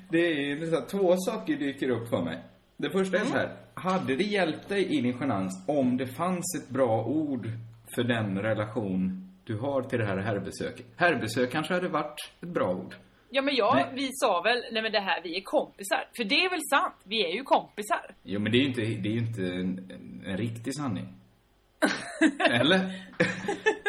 Det 0.09 0.17
är 0.51 0.55
nästan 0.55 0.87
två 0.87 1.15
saker 1.17 1.55
dyker 1.55 1.89
upp 1.89 2.09
för 2.09 2.21
mig. 2.23 2.39
Det 2.77 2.89
första 2.89 3.17
är 3.17 3.25
så 3.25 3.33
här. 3.33 3.55
Hade 3.73 4.15
det 4.15 4.23
hjälpt 4.23 4.69
dig 4.69 4.97
i 4.97 5.01
din 5.01 5.17
genans 5.19 5.65
om 5.67 5.97
det 5.97 6.07
fanns 6.07 6.45
ett 6.63 6.69
bra 6.69 7.05
ord 7.05 7.47
för 7.95 8.03
den 8.03 8.39
relation 8.41 9.23
du 9.43 9.57
har 9.57 9.81
till 9.83 9.99
det 9.99 10.05
här 10.05 10.17
herrbesöket? 10.17 10.85
Herrbesök 10.95 11.51
kanske 11.51 11.73
hade 11.73 11.87
varit 11.87 12.31
ett 12.41 12.49
bra 12.49 12.73
ord. 12.73 12.95
Ja 13.29 13.41
men 13.41 13.55
jag, 13.55 13.75
Nej. 13.75 13.85
vi 13.93 14.09
sa 14.13 14.41
väl, 14.41 14.63
nej 14.71 14.81
men 14.81 14.91
det 14.91 14.99
här, 14.99 15.21
vi 15.23 15.37
är 15.37 15.41
kompisar. 15.41 16.07
För 16.17 16.23
det 16.23 16.35
är 16.35 16.49
väl 16.49 16.61
sant, 16.69 16.95
vi 17.03 17.25
är 17.25 17.29
ju 17.35 17.43
kompisar. 17.43 18.15
Jo, 18.23 18.39
men 18.39 18.51
det 18.51 18.57
är 18.57 18.61
ju 18.61 18.67
inte, 18.67 18.81
det 18.81 19.09
är 19.09 19.13
ju 19.13 19.19
inte 19.19 19.41
en, 20.29 20.37
riktig 20.37 20.75
sanning. 20.75 21.13
Eller? 22.39 22.79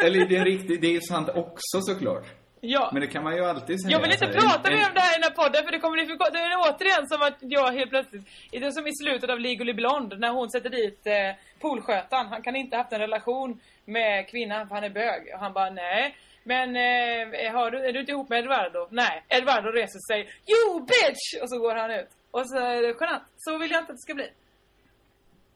Eller 0.03 0.25
det 0.25 0.35
är 0.35 0.45
riktig, 0.45 0.81
det 0.81 0.87
är 0.87 0.91
ju 0.91 1.01
sant 1.01 1.29
också 1.29 1.81
såklart. 1.81 2.25
Ja. 2.61 2.89
Men 2.93 3.01
det 3.01 3.07
kan 3.07 3.23
man 3.23 3.35
ju 3.35 3.45
alltid 3.45 3.81
säga. 3.81 3.91
Jag 3.91 4.01
vill 4.01 4.11
inte 4.11 4.25
så 4.25 4.31
här, 4.31 4.39
prata 4.39 4.71
mer 4.71 4.87
om 4.87 4.93
det 4.93 4.99
här 4.99 5.13
i 5.17 5.21
den 5.21 5.27
här 5.29 5.37
podden 5.43 5.63
för 5.65 5.71
det 5.71 5.79
kommer 5.79 5.97
bli 5.97 6.05
för. 6.05 6.31
Det 6.31 6.39
är 6.39 6.57
återigen 6.67 7.07
som 7.07 7.21
att 7.21 7.37
jag 7.39 7.71
helt 7.71 7.89
plötsligt, 7.89 8.23
det 8.51 8.57
är 8.57 8.71
som 8.71 8.87
i 8.87 8.95
slutet 9.03 9.29
av 9.29 9.39
Legally 9.39 9.73
Blonde 9.73 10.17
när 10.17 10.31
hon 10.31 10.49
sätter 10.49 10.69
dit 10.69 11.01
eh, 11.07 11.31
poolskötaren. 11.61 12.27
Han 12.27 12.41
kan 12.41 12.55
inte 12.55 12.75
ha 12.75 12.83
haft 12.83 12.93
en 12.93 12.99
relation 12.99 13.59
med 13.85 14.27
kvinnan 14.27 14.67
för 14.67 14.75
han 14.75 14.83
är 14.83 14.89
bög. 14.89 15.21
Och 15.33 15.39
han 15.39 15.53
bara 15.53 15.69
nej. 15.69 16.15
Men 16.43 16.75
eh, 16.75 17.51
har 17.53 17.71
du, 17.71 17.77
är 17.87 17.93
du 17.93 17.99
inte 17.99 18.11
ihop 18.11 18.29
med 18.29 18.39
Eduardo? 18.39 18.87
Nej. 18.91 19.23
Eduardo 19.29 19.69
reser 19.71 19.99
sig. 20.09 20.19
You 20.53 20.79
bitch! 20.79 21.41
Och 21.41 21.49
så 21.49 21.59
går 21.59 21.75
han 21.75 21.91
ut. 21.91 22.09
Och 22.31 22.49
så 22.49 22.57
är 22.57 22.81
det 22.81 22.95
genant. 22.99 23.23
Så 23.37 23.57
vill 23.57 23.71
jag 23.71 23.81
inte 23.81 23.91
att 23.91 23.97
det 23.97 24.07
ska 24.07 24.13
bli. 24.13 24.29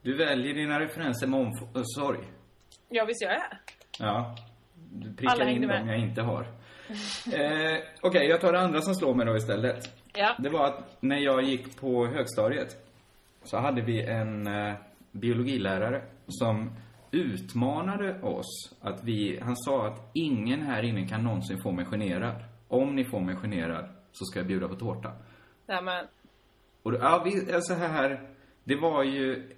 Du 0.04 0.18
väljer 0.18 0.54
dina 0.54 0.80
referenser 0.80 1.28
med 1.28 1.40
omsorg. 1.74 2.20
Ja 2.90 3.06
visst 3.06 3.22
jag 3.22 3.32
är. 3.32 3.60
Ja. 4.00 4.36
Du 4.92 5.14
prickar 5.16 5.34
Alla 5.34 5.50
in 5.50 5.68
med. 5.68 5.88
jag 5.88 5.98
inte 5.98 6.22
har. 6.22 6.48
Eh, 7.34 7.80
Okej, 8.02 8.28
jag 8.28 8.42
tar 8.42 8.54
det 8.54 8.60
andra 8.60 8.82
som 8.82 8.96
slår 8.96 9.14
mig 9.16 9.26
då 9.26 9.36
istället. 9.36 9.90
Ja. 10.14 10.36
Det 10.40 10.50
var 10.50 10.66
att 10.68 10.98
när 11.02 11.18
jag 11.18 11.44
gick 11.44 11.80
på 11.80 12.08
högstadiet 12.08 12.68
så 13.44 13.58
hade 13.58 13.82
vi 13.82 14.02
en 14.02 14.48
eh, 14.48 14.74
biologilärare 15.12 16.02
som 16.28 16.72
utmanade 17.12 18.22
oss 18.22 18.76
att 18.82 19.04
vi, 19.04 19.40
han 19.42 19.56
sa 19.56 19.88
att 19.88 20.10
ingen 20.14 20.62
här 20.62 20.84
inne 20.84 21.08
kan 21.08 21.24
någonsin 21.24 21.62
få 21.64 21.72
mig 21.72 21.86
generad. 21.86 22.44
Om 22.68 22.96
ni 22.96 23.06
får 23.06 23.20
mig 23.20 23.36
generad 23.36 23.86
så 24.12 24.26
ska 24.26 24.40
jag 24.40 24.48
bjuda 24.48 24.68
på 24.68 24.76
tårta. 24.76 25.12
Nej, 25.66 25.84
men, 25.84 26.06
Och 26.84 26.94
ja, 26.94 27.22
vi, 27.26 27.54
alltså 27.54 27.74
här, 27.74 28.30
det 28.64 28.76
var 28.76 29.04
ju 29.04 29.52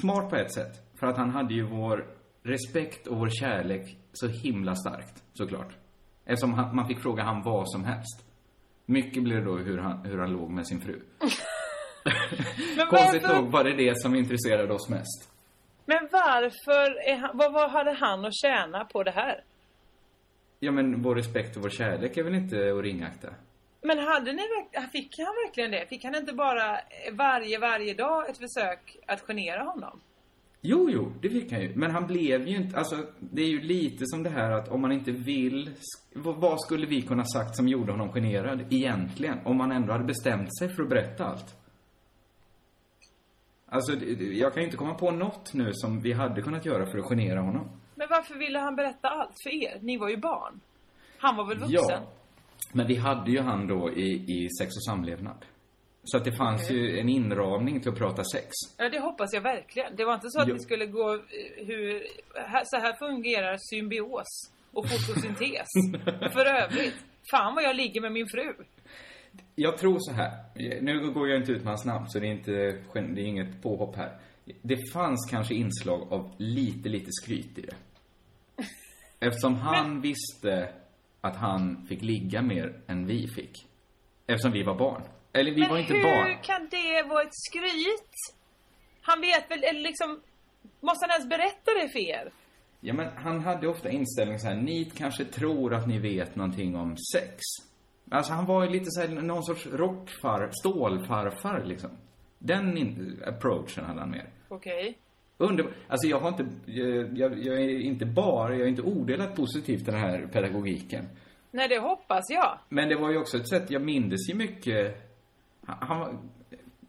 smart 0.00 0.30
på 0.30 0.36
ett 0.36 0.54
sätt. 0.54 0.98
För 0.98 1.06
att 1.06 1.16
han 1.16 1.30
hade 1.30 1.54
ju 1.54 1.62
vår 1.62 2.06
respekt 2.42 3.06
och 3.06 3.18
vår 3.18 3.28
kärlek 3.28 3.96
så 4.12 4.28
himla 4.28 4.74
starkt, 4.74 5.22
såklart. 5.32 5.76
Eftersom 6.24 6.54
han, 6.54 6.76
man 6.76 6.88
fick 6.88 7.00
fråga 7.00 7.22
han 7.22 7.42
vad 7.42 7.70
som 7.70 7.84
helst. 7.84 8.24
Mycket 8.86 9.22
blev 9.22 9.38
det 9.38 9.44
då 9.44 9.56
hur 9.56 9.78
han, 9.78 10.04
hur 10.04 10.18
han 10.18 10.32
låg 10.32 10.50
med 10.50 10.66
sin 10.66 10.80
fru. 10.80 11.00
Konstigt 12.90 13.22
varför, 13.22 13.42
nog 13.42 13.52
var 13.52 13.64
det 13.64 13.76
det 13.76 14.00
som 14.00 14.14
intresserade 14.14 14.74
oss 14.74 14.88
mest. 14.88 15.30
men 15.84 16.08
varför 16.12 17.16
han, 17.20 17.36
vad, 17.36 17.52
vad 17.52 17.70
hade 17.70 17.92
han 17.92 18.24
att 18.24 18.34
tjäna 18.34 18.84
på 18.84 19.02
det 19.02 19.10
här? 19.10 19.44
Ja, 20.58 20.72
men 20.72 21.02
vår 21.02 21.14
respekt 21.14 21.56
och 21.56 21.62
vår 21.62 21.70
kärlek 21.70 22.16
är 22.16 22.22
väl 22.22 22.34
inte 22.34 22.56
att 22.56 22.82
ringakta? 22.82 23.28
Men 23.82 23.98
hade 23.98 24.32
ni 24.32 24.42
fick 24.92 25.18
han 25.18 25.34
verkligen 25.46 25.70
det? 25.70 25.86
Fick 25.88 26.04
han 26.04 26.14
inte 26.14 26.32
bara 26.32 26.80
varje, 27.12 27.58
varje 27.58 27.94
dag 27.94 28.30
ett 28.30 28.38
försök 28.38 28.96
att 29.06 29.20
genera 29.20 29.62
honom? 29.62 30.00
Jo, 30.60 30.90
jo, 30.90 31.12
det 31.22 31.30
fick 31.30 31.52
han 31.52 31.60
ju. 31.60 31.74
Men 31.76 31.90
han 31.90 32.06
blev 32.06 32.48
ju 32.48 32.56
inte, 32.56 32.78
alltså 32.78 32.96
det 33.20 33.42
är 33.42 33.46
ju 33.48 33.60
lite 33.60 34.06
som 34.06 34.22
det 34.22 34.30
här 34.30 34.50
att 34.50 34.68
om 34.68 34.80
man 34.80 34.92
inte 34.92 35.10
vill, 35.12 35.70
vad- 36.14 36.60
skulle 36.60 36.86
vi 36.86 37.02
kunna 37.02 37.24
sagt 37.24 37.56
som 37.56 37.68
gjorde 37.68 37.92
honom 37.92 38.12
generad 38.12 38.72
egentligen? 38.72 39.38
Om 39.44 39.56
man 39.56 39.72
ändå 39.72 39.92
hade 39.92 40.04
bestämt 40.04 40.58
sig 40.58 40.68
för 40.74 40.82
att 40.82 40.88
berätta 40.88 41.24
allt. 41.24 41.54
Alltså, 43.66 43.92
jag 44.32 44.52
kan 44.54 44.62
ju 44.62 44.66
inte 44.66 44.76
komma 44.76 44.94
på 44.94 45.10
något 45.10 45.54
nu 45.54 45.70
som 45.74 46.00
vi 46.00 46.12
hade 46.12 46.42
kunnat 46.42 46.64
göra 46.66 46.86
för 46.86 46.98
att 46.98 47.04
genera 47.08 47.40
honom. 47.40 47.70
Men 47.94 48.06
varför 48.10 48.34
ville 48.34 48.58
han 48.58 48.76
berätta 48.76 49.08
allt 49.08 49.34
för 49.42 49.50
er? 49.64 49.78
Ni 49.82 49.96
var 49.96 50.08
ju 50.08 50.16
barn. 50.16 50.60
Han 51.18 51.36
var 51.36 51.44
väl 51.44 51.58
vuxen? 51.58 51.78
Ja. 52.02 52.12
Men 52.72 52.86
vi 52.86 52.94
hade 52.96 53.30
ju 53.30 53.40
han 53.40 53.66
då 53.66 53.90
i, 53.92 54.08
i 54.12 54.48
sex 54.60 54.76
och 54.76 54.84
samlevnad. 54.84 55.44
Så 56.04 56.16
att 56.16 56.24
det 56.24 56.32
fanns 56.32 56.70
ju 56.70 56.98
en 57.00 57.08
inramning 57.08 57.80
till 57.80 57.90
att 57.92 57.98
prata 57.98 58.22
sex. 58.24 58.48
Ja, 58.78 58.88
det 58.88 59.00
hoppas 59.00 59.32
jag 59.32 59.40
verkligen. 59.40 59.96
Det 59.96 60.04
var 60.04 60.14
inte 60.14 60.30
så 60.30 60.40
att 60.40 60.48
Jo. 60.48 60.54
ni 60.54 60.60
skulle 60.60 60.86
gå 60.86 61.14
eh, 61.14 61.20
hur... 61.66 62.02
Så 62.64 62.76
här 62.76 62.92
fungerar 62.98 63.56
symbios 63.70 64.52
och 64.72 64.86
fotosyntes. 64.88 65.66
För 66.32 66.46
övrigt, 66.46 66.94
fan 67.30 67.54
vad 67.54 67.64
jag 67.64 67.76
ligger 67.76 68.00
med 68.00 68.12
min 68.12 68.28
fru. 68.28 68.54
Jag 69.54 69.78
tror 69.78 69.96
så 69.98 70.12
här. 70.12 70.30
Nu 70.82 71.10
går 71.10 71.28
jag 71.28 71.40
inte 71.40 71.52
ut 71.52 71.58
med 71.62 71.68
hans 71.68 71.84
namn, 71.84 72.08
så 72.08 72.18
det 72.18 72.26
är, 72.26 72.32
inte, 72.32 72.52
det 72.92 73.20
är 73.20 73.26
inget 73.26 73.62
påhopp 73.62 73.96
här. 73.96 74.18
Det 74.62 74.92
fanns 74.92 75.28
kanske 75.30 75.54
inslag 75.54 76.12
av 76.12 76.34
lite, 76.38 76.88
lite 76.88 77.08
skryt 77.22 77.58
i 77.58 77.60
det. 77.60 77.74
Eftersom 79.26 79.54
han 79.54 80.00
visste 80.00 80.68
att 81.20 81.36
han 81.36 81.86
fick 81.88 82.02
ligga 82.02 82.42
mer 82.42 82.80
än 82.86 83.06
vi 83.06 83.28
fick. 83.28 83.66
Eftersom 84.26 84.52
vi 84.52 84.62
var 84.62 84.74
barn. 84.74 85.02
Eller 85.32 85.50
vi 85.54 85.60
Men 85.60 85.70
var 85.70 85.78
inte 85.78 85.92
hur 85.94 86.02
barn. 86.02 86.36
kan 86.42 86.68
det 86.70 87.02
vara 87.08 87.22
ett 87.22 87.34
skryt? 87.34 88.14
Han 89.02 89.20
vet 89.20 89.50
väl, 89.50 89.64
eller 89.64 89.80
liksom... 89.80 90.20
Måste 90.80 91.06
han 91.06 91.10
ens 91.10 91.28
berätta 91.28 91.70
det 91.82 91.88
för 91.88 91.98
er? 91.98 92.32
Ja, 92.80 92.94
men 92.94 93.08
han 93.16 93.40
hade 93.40 93.68
ofta 93.68 93.90
inställning 93.90 94.38
så 94.38 94.46
här, 94.46 94.54
ni 94.56 94.84
kanske 94.84 95.24
tror 95.24 95.74
att 95.74 95.86
ni 95.88 95.98
vet 95.98 96.36
någonting 96.36 96.76
om 96.76 96.96
sex. 97.12 97.40
Alltså 98.10 98.32
han 98.32 98.46
var 98.46 98.64
ju 98.64 98.70
lite 98.70 98.86
så 98.90 99.00
här, 99.00 99.08
någon 99.08 99.44
sorts 99.44 99.66
rockfar, 99.66 100.50
stålfarfar 100.52 101.64
liksom. 101.64 101.90
Den 102.38 103.20
approachen 103.26 103.84
hade 103.84 104.00
han 104.00 104.10
mer. 104.10 104.28
Okej. 104.48 104.98
Under, 105.40 105.66
alltså 105.88 106.08
jag 106.08 106.20
har 106.20 106.28
inte, 106.28 106.46
jag, 106.66 107.18
jag, 107.18 107.38
jag 107.38 107.60
är 107.60 107.80
inte 107.80 108.06
bara, 108.06 108.54
jag 108.54 108.60
är 108.60 108.66
inte 108.66 108.82
odelat 108.82 109.36
positiv 109.36 109.76
till 109.76 109.92
den 109.92 110.00
här 110.00 110.26
pedagogiken. 110.32 111.08
Nej, 111.50 111.68
det 111.68 111.78
hoppas 111.78 112.24
jag. 112.30 112.58
Men 112.68 112.88
det 112.88 112.96
var 112.96 113.10
ju 113.10 113.18
också 113.18 113.36
ett 113.36 113.48
sätt, 113.48 113.70
jag 113.70 113.82
mindes 113.82 114.30
ju 114.30 114.34
mycket, 114.34 114.96
han, 115.66 115.76
han 115.80 115.98
var, 115.98 116.18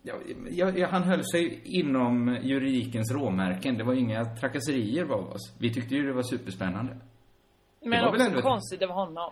ja, 0.02 0.14
jag, 0.50 0.80
jag, 0.80 0.88
han 0.88 1.04
höll 1.04 1.24
sig 1.24 1.62
inom 1.64 2.38
juridikens 2.42 3.12
råmärken. 3.12 3.78
Det 3.78 3.84
var 3.84 3.94
inga 3.94 4.26
trakasserier 4.26 5.04
av 5.04 5.30
oss. 5.30 5.56
Vi 5.60 5.74
tyckte 5.74 5.96
ju 5.96 6.08
det 6.08 6.14
var 6.14 6.24
superspännande. 6.24 6.98
Men 7.82 7.92
var 7.92 8.12
väl 8.12 8.22
också 8.22 8.24
ändå 8.24 8.42
konstigt 8.42 8.82
av 8.82 8.90
honom. 8.90 9.32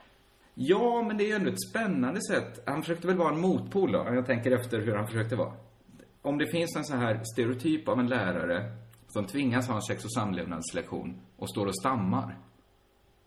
Ja, 0.54 1.04
men 1.08 1.18
det 1.18 1.24
är 1.24 1.28
ju 1.28 1.34
ändå 1.34 1.50
ett 1.50 1.70
spännande 1.70 2.22
sätt. 2.22 2.64
Han 2.66 2.82
försökte 2.82 3.08
väl 3.08 3.18
vara 3.18 3.34
en 3.34 3.42
motpol 3.42 3.92
då, 3.92 4.00
om 4.00 4.16
jag 4.16 4.26
tänker 4.26 4.52
efter 4.52 4.80
hur 4.80 4.96
han 4.96 5.08
försökte 5.08 5.36
vara. 5.36 5.54
Om 6.22 6.38
det 6.38 6.52
finns 6.52 6.76
en 6.76 6.86
så 6.86 6.96
här 6.96 7.20
stereotyp 7.34 7.88
av 7.88 8.00
en 8.00 8.08
lärare 8.08 8.72
som 9.10 9.26
tvingas 9.26 9.68
ha 9.68 9.76
en 9.76 9.82
sex 9.82 10.06
och 10.06 10.14
samlevnadslektion 10.14 11.22
och 11.38 11.50
står 11.50 11.66
och 11.66 11.76
stammar. 11.76 12.38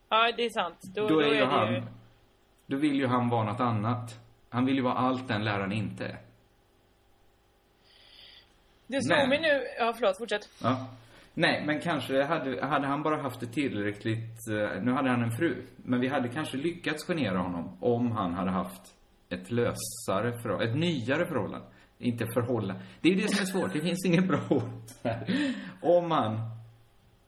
Ja, 0.09 0.33
det 0.37 0.45
är 0.45 0.51
sant. 0.51 0.79
Då, 0.95 1.09
Då 1.09 1.21
är 1.21 1.27
ju 1.29 1.35
det 1.40 1.47
han, 1.47 1.87
då 2.66 2.77
vill 2.77 2.95
ju 2.97 3.07
han 3.07 3.29
vara 3.29 3.45
något 3.53 3.61
annat. 3.61 4.21
Han 4.49 4.64
vill 4.66 4.75
ju 4.75 4.83
vara 4.83 4.95
allt 4.95 5.29
den 5.29 5.45
läraren 5.45 5.73
inte 5.73 6.05
är. 6.07 6.18
Det 8.87 9.09
Men- 9.09 9.29
mig 9.29 9.40
nu... 9.40 9.64
Ja, 9.79 9.92
förlåt. 9.92 10.18
Fortsätt. 10.18 10.49
Ja. 10.62 10.87
Nej, 11.35 11.62
men 11.66 11.81
kanske 11.81 12.23
hade, 12.25 12.66
hade 12.66 12.87
han 12.87 13.03
bara 13.03 13.23
haft 13.23 13.40
det 13.40 13.47
tillräckligt... 13.47 14.49
eh, 14.51 14.83
Nu 14.83 14.92
hade 14.92 15.11
han 15.11 15.23
en 15.23 15.31
fru. 15.31 15.66
Men 15.77 16.01
vi 16.01 16.09
hade 16.09 16.29
kanske 16.29 16.57
lyckats 16.57 17.07
genera 17.07 17.38
honom 17.38 17.77
om 17.81 18.12
han 18.12 18.35
hade 18.35 18.51
haft 18.51 18.83
ett 19.29 19.51
lösare 19.51 20.38
förhållande, 20.42 20.64
ett 20.73 20.77
nyare 20.77 21.27
förhållande. 21.27 21.66
Inte 22.03 22.27
förhållande. 22.35 22.83
Det 23.01 23.09
är 23.09 23.12
ju 23.12 23.21
det 23.21 23.29
som 23.29 23.43
är 23.43 23.47
svårt. 23.47 23.73
Det 23.73 23.81
finns 23.81 24.07
inget 24.07 24.29
bra 24.29 24.41
ord. 24.51 24.62
Om 25.83 26.11
han... 26.11 26.41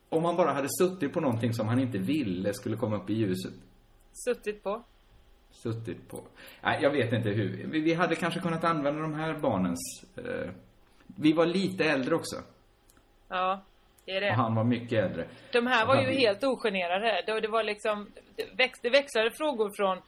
Om 0.08 0.24
han 0.24 0.36
bara 0.36 0.52
hade 0.52 0.68
suttit 0.68 1.12
på 1.12 1.20
någonting 1.20 1.52
som 1.54 1.68
han 1.68 1.80
inte 1.80 1.98
ville 1.98 2.54
skulle 2.54 2.76
komma 2.76 2.96
upp 2.96 3.10
i 3.10 3.14
ljuset. 3.14 3.52
Suttit 4.12 4.62
på. 4.62 4.84
Suttit 5.50 6.08
på... 6.08 6.22
Nej, 6.62 6.78
jag 6.82 6.90
vet 6.90 7.12
inte 7.12 7.30
hur. 7.30 7.66
Vi, 7.66 7.94
hade 7.94 8.14
kanske 8.14 8.40
kunnat 8.40 8.64
använda 8.64 9.00
de 9.02 9.14
här 9.14 9.38
barnens... 9.38 10.04
Eh, 10.16 10.50
vi 11.06 11.32
var 11.32 11.46
lite 11.46 11.84
äldre 11.84 12.14
också. 12.14 12.36
Ja, 13.28 13.62
det 14.04 14.12
är 14.12 14.20
det. 14.20 14.30
Och 14.30 14.36
han 14.36 14.54
var 14.54 14.64
mycket 14.64 15.04
äldre. 15.04 15.28
De 15.52 15.66
här 15.66 15.86
var 15.86 15.94
ju 15.94 16.02
hade- 16.02 16.16
helt 16.16 16.44
ogenerade. 16.44 17.40
Det, 17.40 17.48
var 17.48 17.62
liksom... 17.62 18.08
Det, 18.36 18.46
väx, 18.56 18.80
det 18.80 18.90
växlade 18.90 19.30
frågor 19.30 19.70
från... 19.76 19.98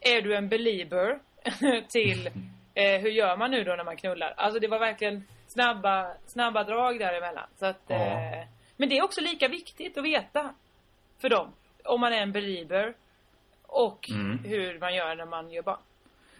Är 0.00 0.22
du 0.22 0.36
en 0.36 0.48
belieber? 0.48 1.18
till... 1.88 2.30
Eh, 2.76 3.00
hur 3.00 3.10
gör 3.10 3.36
man 3.36 3.50
nu 3.50 3.64
då 3.64 3.74
när 3.76 3.84
man 3.84 3.96
knullar? 3.96 4.34
Alltså 4.36 4.60
det 4.60 4.68
var 4.68 4.78
verkligen 4.78 5.24
snabba, 5.46 6.14
snabba 6.26 6.64
drag 6.64 6.98
däremellan. 6.98 7.48
Så 7.54 7.66
att... 7.66 7.82
Ja. 7.86 7.94
Eh, 7.96 8.46
men 8.76 8.88
det 8.88 8.98
är 8.98 9.04
också 9.04 9.20
lika 9.20 9.48
viktigt 9.48 9.98
att 9.98 10.04
veta. 10.04 10.54
För 11.20 11.28
dem. 11.28 11.52
Om 11.84 12.00
man 12.00 12.12
är 12.12 12.22
en 12.22 12.32
belieber. 12.32 12.94
Och 13.62 14.10
Mm. 14.10 14.38
hur 14.44 14.80
man 14.80 14.94
gör 14.94 15.16
när 15.16 15.26
man 15.26 15.50
gör 15.50 15.62
barn. 15.62 15.78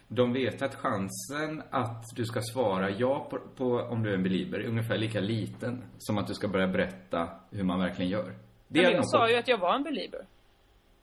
De 0.09 0.33
vet 0.33 0.63
att 0.63 0.75
chansen 0.75 1.63
att 1.71 2.03
du 2.17 2.25
ska 2.25 2.41
svara 2.41 2.91
ja 2.91 3.27
på, 3.31 3.39
på 3.57 3.65
om 3.81 4.03
du 4.03 4.11
är 4.11 4.15
en 4.15 4.23
belieber 4.23 4.59
är 4.59 4.67
ungefär 4.69 4.97
lika 4.97 5.21
liten 5.21 5.85
som 5.99 6.19
att 6.19 6.27
du 6.27 6.35
ska 6.35 6.49
börja 6.49 6.67
berätta 6.67 7.29
hur 7.51 7.63
man 7.65 7.79
verkligen 7.81 8.11
gör. 8.11 8.35
Det 8.69 8.83
Men 8.83 8.93
jag 8.93 9.09
sa 9.09 9.31
ju 9.31 9.37
att 9.37 9.49
jag 9.49 9.59
var 9.59 9.75
en 9.75 9.83
belieber. 9.83 10.27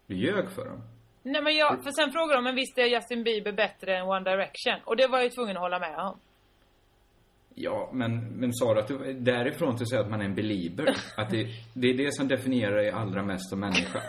Du 0.07 0.15
ljög 0.15 0.51
för 0.51 0.65
dem. 0.65 0.81
Nej 1.23 1.41
men 1.41 1.55
jag, 1.55 1.83
för 1.83 1.91
sen 1.91 2.11
frågade 2.11 2.37
de, 2.37 2.43
men 2.43 2.55
visst 2.55 2.77
är 2.77 2.85
Justin 2.85 3.23
Bieber 3.23 3.51
bättre 3.51 3.97
än 3.97 4.05
One 4.05 4.31
Direction? 4.31 4.79
Och 4.85 4.97
det 4.97 5.07
var 5.07 5.17
jag 5.17 5.23
ju 5.25 5.29
tvungen 5.29 5.57
att 5.57 5.63
hålla 5.63 5.79
med 5.79 5.97
om. 5.97 6.19
Ja, 7.55 7.89
men, 7.93 8.25
men 8.25 8.53
sa 8.53 8.73
du 8.73 8.79
att 8.79 8.87
du 8.87 9.13
därifrån 9.13 9.75
till 9.75 9.83
att 9.83 9.89
säga 9.89 10.01
att 10.01 10.09
man 10.09 10.21
är 10.21 10.25
en 10.25 10.35
belieber? 10.35 10.95
Att 11.17 11.29
det, 11.29 11.47
det 11.73 11.87
är 11.87 11.93
det 11.93 12.13
som 12.13 12.27
definierar 12.27 12.75
dig 12.75 12.91
allra 12.91 13.23
mest 13.23 13.49
som 13.49 13.59
människa? 13.59 13.99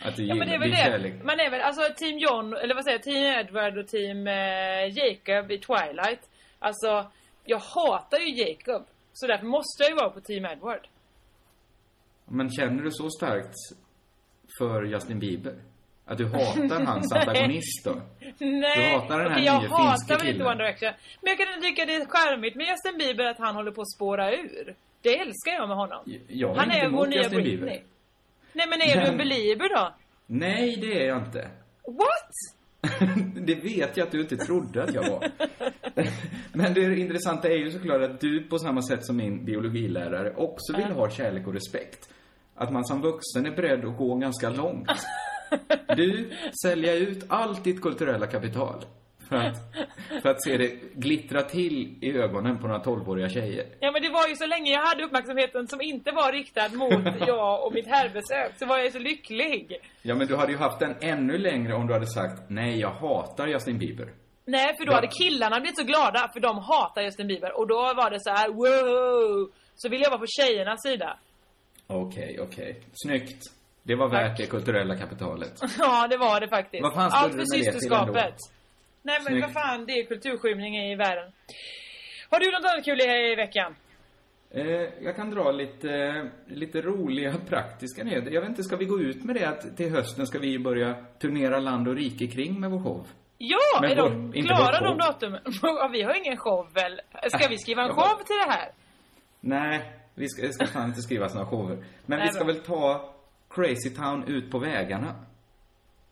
Att 0.00 0.16
du 0.16 0.24
Ja 0.26 0.34
men 0.34 0.48
det 0.48 0.54
är 0.54 0.58
väl 0.58 0.70
det. 0.70 0.76
kärlek? 0.76 1.24
Man 1.24 1.40
är 1.40 1.50
väl, 1.50 1.60
alltså 1.60 1.82
Team 1.96 2.18
John, 2.18 2.54
eller 2.54 2.74
vad 2.74 2.84
säger 2.84 2.98
jag, 2.98 3.02
Team 3.02 3.46
Edward 3.46 3.78
och 3.78 3.88
Team 3.88 4.26
eh, 4.26 4.98
Jacob 4.98 5.50
i 5.50 5.58
Twilight. 5.58 6.30
Alltså, 6.58 7.10
jag 7.44 7.58
hatar 7.58 8.18
ju 8.18 8.34
Jacob. 8.42 8.86
Så 9.12 9.26
därför 9.26 9.46
måste 9.46 9.82
jag 9.82 9.90
ju 9.90 9.96
vara 9.96 10.10
på 10.10 10.20
Team 10.20 10.44
Edward. 10.44 10.88
Men 12.24 12.50
känner 12.50 12.82
du 12.82 12.90
så 12.90 13.10
starkt 13.10 13.54
för 14.58 14.82
Justin 14.82 15.18
Bieber? 15.18 15.54
Att 16.06 16.18
du 16.18 16.26
hatar 16.26 16.84
hans 16.84 17.12
antagonist 17.12 17.84
då? 17.84 17.94
Nej, 18.38 18.90
Du 18.90 18.98
hatar 18.98 19.18
den 19.18 19.28
här 19.32 19.34
okej, 19.36 19.44
jag 19.44 19.62
nya 19.62 19.70
hatar 19.70 20.18
väl 20.18 20.28
inte. 20.28 20.44
One 20.44 20.54
Direction. 20.54 20.92
Men 21.22 21.36
jag 21.36 21.38
kan 21.38 21.62
tycka 21.62 21.84
det 21.84 21.94
är 21.94 22.06
charmigt 22.06 22.56
med 22.56 22.66
Justin 22.66 22.98
Bieber 22.98 23.24
att 23.24 23.38
han 23.38 23.54
håller 23.54 23.70
på 23.70 23.80
att 23.80 23.92
spåra 23.92 24.32
ur. 24.34 24.74
Det 25.02 25.18
älskar 25.18 25.52
jag 25.52 25.68
med 25.68 25.76
honom. 25.76 26.02
Jag 26.28 26.48
har 26.48 26.56
han 26.56 26.70
är 26.70 26.88
vår 26.88 27.06
nya 27.06 27.18
Justin 27.22 27.36
Britney. 27.42 27.56
Bieber. 27.56 27.82
Nej 28.52 28.66
men 28.70 28.80
är 28.80 29.00
du 29.00 29.06
en 29.06 29.16
belieber 29.18 29.68
då? 29.68 29.94
Nej, 30.26 30.76
det 30.76 31.02
är 31.02 31.08
jag 31.08 31.18
inte. 31.18 31.48
What? 31.86 32.30
Det 33.34 33.54
vet 33.54 33.96
jag 33.96 34.06
att 34.06 34.12
du 34.12 34.20
inte 34.20 34.36
trodde 34.36 34.82
att 34.82 34.94
jag 34.94 35.10
var. 35.10 35.30
Men 36.52 36.74
det 36.74 36.98
intressanta 36.98 37.48
är 37.48 37.56
ju 37.56 37.70
såklart 37.70 38.02
att 38.02 38.20
du 38.20 38.42
på 38.42 38.58
samma 38.58 38.82
sätt 38.82 39.06
som 39.06 39.16
min 39.16 39.44
biologilärare 39.44 40.34
också 40.36 40.76
vill 40.76 40.86
ha 40.92 41.10
kärlek 41.10 41.46
och 41.46 41.52
respekt. 41.54 42.08
Att 42.54 42.72
man 42.72 42.84
som 42.84 43.00
vuxen 43.02 43.46
är 43.46 43.50
beredd 43.50 43.84
att 43.84 43.96
gå 43.96 44.14
ganska 44.14 44.50
långt. 44.50 44.88
Du, 45.96 46.30
sälja 46.62 46.94
ut 46.94 47.24
allt 47.28 47.64
ditt 47.64 47.82
kulturella 47.82 48.26
kapital. 48.26 48.84
För 49.28 49.36
att, 49.36 49.56
för 50.22 50.28
att 50.28 50.42
se 50.42 50.56
det 50.56 50.68
glittra 50.94 51.42
till 51.42 51.98
i 52.00 52.12
ögonen 52.18 52.58
på 52.58 52.66
några 52.66 52.80
tolvåriga 52.80 53.28
tjejer. 53.28 53.66
Ja 53.80 53.92
men 53.92 54.02
det 54.02 54.08
var 54.08 54.28
ju 54.28 54.36
så 54.36 54.46
länge 54.46 54.72
jag 54.72 54.86
hade 54.86 55.04
uppmärksamheten 55.04 55.66
som 55.68 55.80
inte 55.80 56.12
var 56.12 56.32
riktad 56.32 56.68
mot 56.68 57.16
jag 57.26 57.66
och 57.66 57.72
mitt 57.72 57.86
herrbesök 57.86 58.58
så 58.58 58.66
var 58.66 58.78
jag 58.78 58.92
så 58.92 58.98
lycklig. 58.98 59.80
Ja, 60.02 60.14
men 60.14 60.26
du 60.26 60.36
hade 60.36 60.52
ju 60.52 60.58
haft 60.58 60.78
den 60.78 60.94
ännu 61.00 61.38
längre 61.38 61.74
om 61.74 61.86
du 61.86 61.92
hade 61.92 62.06
sagt 62.06 62.42
nej, 62.48 62.80
jag 62.80 62.90
hatar 62.90 63.46
Justin 63.46 63.78
Bieber. 63.78 64.08
Nej 64.46 64.76
för 64.78 64.86
då 64.86 64.92
hade 64.92 65.06
killarna 65.06 65.60
blivit 65.60 65.78
så 65.78 65.84
glada 65.84 66.30
för 66.32 66.40
de 66.40 66.58
hatar 66.58 67.02
Justin 67.02 67.26
Bieber 67.26 67.58
och 67.58 67.66
då 67.68 67.74
var 67.74 68.10
det 68.10 68.20
så 68.20 68.30
här: 68.30 68.48
wow! 68.48 69.52
Så 69.76 69.88
ville 69.88 70.02
jag 70.02 70.10
vara 70.10 70.20
på 70.20 70.26
tjejernas 70.26 70.82
sida. 70.82 71.18
Okej, 71.86 72.38
okej. 72.40 72.80
Snyggt. 72.92 73.53
Det 73.86 73.94
var 73.94 74.08
värt 74.08 74.36
det 74.36 74.46
kulturella 74.46 74.96
kapitalet. 74.96 75.60
Ja 75.78 76.06
det 76.10 76.16
var 76.16 76.40
det 76.40 76.48
faktiskt. 76.48 76.82
Vad 76.82 76.94
fan 76.94 77.10
Allt 77.12 77.32
för 77.34 77.44
systerskapet. 77.44 78.34
Nej 79.02 79.18
men 79.18 79.26
Snyggt. 79.26 79.42
vad 79.46 79.52
fan, 79.62 79.86
det 79.86 79.92
är 79.92 80.04
kulturskymning 80.06 80.76
i 80.76 80.96
världen. 80.96 81.32
Har 82.30 82.40
du 82.40 82.46
något 82.52 82.72
annat 82.72 82.84
kul 82.84 83.00
i, 83.00 83.34
veckan? 83.34 83.74
Eh, 84.50 84.64
jag 85.04 85.16
kan 85.16 85.30
dra 85.30 85.50
lite, 85.52 86.24
lite 86.46 86.80
roliga 86.80 87.34
praktiska 87.48 88.04
nyheter. 88.04 88.30
Jag 88.30 88.40
vet 88.40 88.50
inte, 88.50 88.62
ska 88.62 88.76
vi 88.76 88.84
gå 88.84 89.00
ut 89.00 89.24
med 89.24 89.36
det 89.36 89.44
att 89.44 89.76
till 89.76 89.90
hösten 89.90 90.26
ska 90.26 90.38
vi 90.38 90.58
börja 90.58 90.94
turnera 91.20 91.58
land 91.58 91.88
och 91.88 91.94
rike 91.96 92.26
kring 92.26 92.60
med 92.60 92.70
vår 92.70 92.82
show? 92.82 93.06
Ja, 93.38 93.58
Men 93.80 93.90
är 93.90 93.96
de 93.96 94.26
vår- 94.26 94.42
klara 94.42 94.80
de 94.80 94.98
datumen? 94.98 95.40
Vi 95.92 96.02
har 96.02 96.14
ingen 96.26 96.36
show 96.36 96.68
väl? 96.74 97.00
Ska 97.28 97.48
vi 97.48 97.58
skriva 97.58 97.82
en 97.82 97.94
show 97.94 98.16
till 98.26 98.36
det 98.46 98.52
här? 98.52 98.70
Nej, 99.40 99.92
vi 100.14 100.28
ska, 100.28 100.48
ska 100.52 100.66
fan 100.66 100.88
inte 100.88 101.02
skrivas 101.02 101.34
några 101.34 101.46
shower. 101.46 101.76
Men 102.06 102.18
Nej, 102.18 102.28
vi 102.28 102.32
ska 102.34 102.44
bra. 102.44 102.52
väl 102.54 102.62
ta 102.62 103.13
Crazy 103.54 103.90
Town 103.90 104.24
ut 104.26 104.50
på 104.50 104.58
vägarna. 104.58 105.14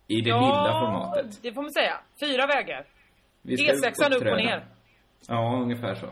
I 0.09 0.21
det 0.21 0.29
ja, 0.31 0.41
lilla 0.41 0.81
formatet. 0.81 1.43
det 1.43 1.53
får 1.53 1.63
man 1.63 1.73
säga. 1.73 2.01
Fyra 2.21 2.47
vägar. 2.47 2.87
Vi 3.43 3.57
ska 3.57 3.73
D6 3.73 4.15
upp 4.17 4.21
och 4.33 4.37
ner. 4.37 4.65
Ja, 5.29 5.61
ungefär 5.63 5.95
så. 5.95 6.07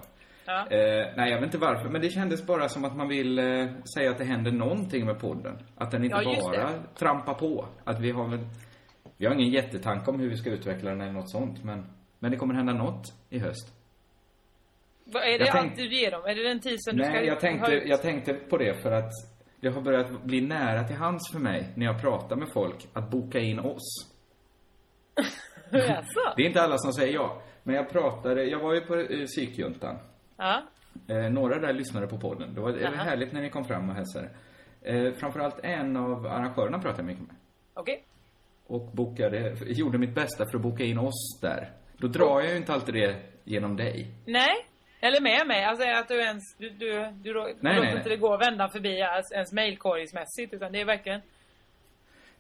Ja. 0.47 0.67
Eh, 0.71 1.07
nej, 1.17 1.31
jag 1.31 1.37
vet 1.37 1.45
inte 1.45 1.59
varför, 1.59 1.89
men 1.89 2.01
det 2.01 2.11
kändes 2.11 2.47
bara 2.47 2.69
som 2.69 2.85
att 2.85 2.97
man 2.97 3.09
vill 3.09 3.39
eh, 3.39 3.67
säga 3.95 4.11
att 4.11 4.19
det 4.19 4.25
händer 4.25 4.53
någonting 4.53 5.07
med 5.07 5.21
podden. 5.21 5.59
Att 5.77 5.91
den 5.91 6.05
inte 6.05 6.17
Ja, 6.25 6.43
bara 6.43 6.71
det. 6.71 6.79
trampar 6.99 7.35
på. 7.35 7.69
Att 7.85 8.01
vi 8.01 8.11
har 8.11 8.29
väl... 8.29 8.47
Vi 9.17 9.27
har 9.27 9.35
ingen 9.35 9.51
jättetanke 9.51 10.11
om 10.11 10.21
hur 10.21 10.29
vi 10.31 10.37
ska 10.37 10.51
utveckla 10.51 10.91
den 10.91 11.01
eller 11.01 11.13
något 11.13 11.31
sånt, 11.31 11.65
men... 11.65 11.87
Men 12.19 12.31
det 12.31 12.37
kommer 12.37 12.55
hända 12.55 12.73
något 12.73 13.03
i 13.31 13.39
höst. 13.39 13.75
Vad 15.05 15.23
är 15.23 15.39
det 15.39 15.45
Jag 15.45 15.53
tänk- 15.53 15.71
allt 15.71 15.77
du 15.77 15.95
ger 15.95 16.11
dem? 16.11 16.23
Är 16.25 16.35
det 16.35 16.43
den 16.49 16.61
teasern 16.61 16.97
du 16.97 17.05
ska 17.05 17.13
Nej, 17.13 17.27
jag 17.27 17.41
tänkte, 17.41 17.73
jag 17.73 18.03
tänkte 18.03 18.35
på 18.35 18.57
det 18.57 18.83
för 18.83 18.93
att 18.93 19.11
det 19.61 19.69
har 19.69 19.81
börjat 19.81 20.23
bli 20.23 20.41
nära 20.41 20.85
till 20.85 20.97
hands 20.97 21.33
för 21.33 21.39
mig 21.39 21.73
när 21.75 21.87
jag 21.87 22.01
pratar 22.01 22.37
med 22.37 22.49
folk 22.53 22.89
att 22.93 23.11
boka 23.11 23.39
in 23.39 23.59
oss. 23.59 24.13
Jaså? 25.71 26.21
Det 26.37 26.43
är 26.43 26.47
inte 26.47 26.63
alla 26.63 26.79
som 26.79 26.93
säger 26.93 27.15
ja. 27.15 27.43
Men 27.63 27.75
jag 27.75 27.91
pratade, 27.91 28.45
jag 28.45 28.59
var 28.59 28.75
ju 28.75 28.81
på 28.81 28.97
eh, 28.97 29.25
psykjuntan. 29.27 29.99
Ja. 30.37 30.63
Eh, 31.09 31.31
några 31.31 31.59
där 31.59 31.73
lyssnade 31.73 32.07
på 32.07 32.19
podden. 32.19 32.55
Det 32.55 32.61
var, 32.61 32.73
det 32.73 32.77
var 32.85 32.93
Jaha. 32.93 33.05
härligt 33.05 33.33
när 33.33 33.41
ni 33.41 33.51
kom 33.51 33.65
fram 33.65 33.89
och 33.91 33.95
hälsade. 33.95 34.31
Eh, 34.83 35.13
framförallt 35.13 35.59
en 35.63 35.97
av 35.97 36.27
arrangörerna 36.27 36.79
pratade 36.79 37.03
jag 37.03 37.07
mycket 37.07 37.27
med. 37.27 37.37
Okej. 37.75 38.05
Och 38.67 38.91
bokade, 38.93 39.57
gjorde 39.67 39.99
mitt 39.99 40.15
bästa 40.15 40.45
för 40.51 40.57
att 40.57 40.63
boka 40.63 40.85
in 40.85 40.99
oss 40.99 41.39
där. 41.43 41.73
Då 41.97 42.07
drar 42.09 42.41
jag 42.41 42.51
ju 42.51 42.57
inte 42.57 42.73
alltid 42.73 42.95
det 42.95 43.17
genom 43.45 43.77
dig. 43.77 44.15
Nej. 44.27 44.67
Eller 45.01 45.21
med 45.21 45.47
mig. 45.47 45.65
Alltså 45.65 45.89
att 45.89 46.09
du 46.09 46.21
ens... 46.21 46.55
Du, 46.55 46.71
du, 46.71 46.93
du, 47.23 47.33
du 47.33 47.33
nej, 47.61 47.75
låter 47.75 47.89
nej. 47.89 47.97
inte 47.97 48.09
det 48.09 48.17
gå 48.17 48.35
att 48.35 48.41
vända 48.41 48.69
förbi 48.69 48.95
ens, 48.99 49.33
ens 49.33 49.53
mailkorgsmässigt. 49.53 50.55
Utan 50.55 50.73
det 50.73 50.81
är 50.81 50.85
verkligen... 50.85 51.21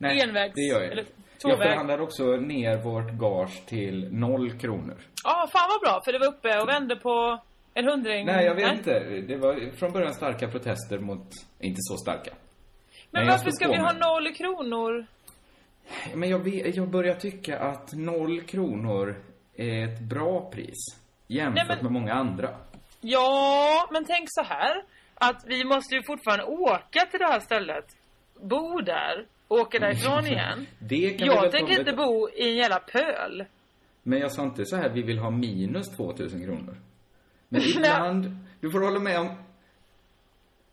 Envägs- 0.01 0.55
det 0.55 0.63
gör 0.63 0.81
jag. 0.81 0.93
eller 0.93 1.05
jag 1.43 1.59
förhandlade 1.59 2.03
också 2.03 2.25
ner 2.25 2.77
vårt 2.77 3.11
gage 3.11 3.67
till 3.67 4.09
noll 4.13 4.59
kronor. 4.59 4.97
Ja, 5.25 5.49
fan 5.53 5.69
vad 5.69 5.81
bra. 5.81 6.03
För 6.05 6.13
det 6.13 6.19
var 6.19 6.27
uppe 6.27 6.61
och 6.61 6.69
vände 6.69 6.97
på 6.97 7.39
en 7.75 7.89
hundring. 7.89 8.27
Nej, 8.27 8.45
jag 8.45 8.55
vet 8.55 8.73
inte. 8.73 9.01
Det 9.01 9.37
var 9.37 9.77
från 9.77 9.93
början 9.93 10.15
starka 10.15 10.49
protester 10.49 10.99
mot, 10.99 11.27
inte 11.59 11.79
så 11.79 11.97
starka. 11.97 12.31
Men 13.11 13.25
jag 13.25 13.33
varför 13.33 13.51
ska 13.51 13.69
vi 13.69 13.77
ha 13.77 13.93
noll 13.93 14.35
kronor? 14.35 15.07
Men 16.15 16.31
jag, 16.31 16.49
jag 16.49 16.89
börjar 16.89 17.15
tycka 17.15 17.59
att 17.59 17.93
noll 17.93 18.41
kronor 18.41 19.23
är 19.57 19.85
ett 19.85 20.01
bra 20.01 20.51
pris. 20.51 21.00
Jämfört 21.31 21.55
Nej, 21.57 21.77
men- 21.77 21.85
med 21.85 21.93
många 21.93 22.13
andra. 22.13 22.51
Ja, 23.01 23.89
men 23.93 24.05
tänk 24.05 24.25
så 24.29 24.43
här. 24.43 24.83
Att 25.15 25.45
vi 25.47 25.65
måste 25.65 25.95
ju 25.95 26.03
fortfarande 26.03 26.45
åka 26.45 27.01
till 27.11 27.19
det 27.21 27.27
här 27.27 27.41
stället. 27.41 27.85
Bo 28.41 28.81
där. 28.81 29.27
Åka 29.49 29.79
därifrån 29.79 30.27
igen. 30.27 30.67
Det 30.79 31.11
kan 31.11 31.27
Jag 31.27 31.53
tänker 31.53 31.79
inte 31.79 31.93
bo 31.93 32.29
i 32.29 32.51
en 32.51 32.57
jävla 32.57 32.81
pöl. 32.81 33.45
Men 34.03 34.19
jag 34.19 34.33
sa 34.33 34.43
inte 34.43 34.65
så 34.65 34.77
här, 34.77 34.89
vi 34.89 35.03
vill 35.03 35.19
ha 35.19 35.31
minus 35.31 35.97
2000 35.97 36.45
kronor. 36.45 36.77
Men 37.49 37.63
ibland, 37.77 38.37
du 38.61 38.71
får 38.71 38.81
hålla 38.81 39.01
med 39.01 39.21
om 39.21 39.29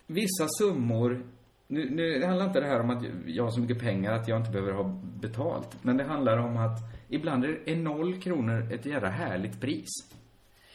vissa 0.08 0.48
summor. 0.48 1.24
Nu, 1.67 1.89
nu 1.89 2.20
det 2.20 2.28
handlar 2.28 2.46
inte 2.46 2.60
det 2.60 2.67
här 2.67 2.80
om 2.80 2.89
att 2.89 3.04
jag 3.26 3.43
har 3.43 3.52
så 3.52 3.60
mycket 3.62 3.80
pengar 3.80 4.12
att 4.13 4.28
jag 4.28 4.39
inte 4.39 4.52
behöver 4.52 4.74
ha 4.74 4.84
betalt. 5.22 5.84
Men 5.84 5.98
det 5.98 6.04
handlar 6.04 6.38
om 6.38 6.58
att 6.58 6.80
ibland 7.10 7.46
är 7.46 7.70
är 7.70 7.76
noll 7.76 8.22
kronor 8.22 8.74
ett 8.74 8.86
jävla 8.86 9.10
härligt 9.10 9.62
pris. 9.62 10.17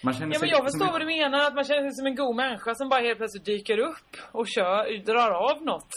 Man 0.02 0.14
känner 0.14 0.34
Ja, 0.34 0.40
men 0.40 0.48
jag 0.48 0.64
förstår 0.64 0.86
en- 0.86 0.92
vad 0.92 1.00
du 1.00 1.06
menar. 1.06 1.46
Att 1.46 1.54
man 1.54 1.64
känner 1.64 1.82
sig 1.82 1.92
som 1.94 2.06
en 2.06 2.14
god 2.14 2.36
människa 2.36 2.74
som 2.74 2.88
bara 2.88 3.00
helt 3.00 3.18
plötsligt 3.18 3.44
dyker 3.44 3.78
upp 3.78 4.16
och 4.32 4.46
kör, 4.48 5.04
drar 5.04 5.30
av 5.30 5.62
något. 5.62 5.90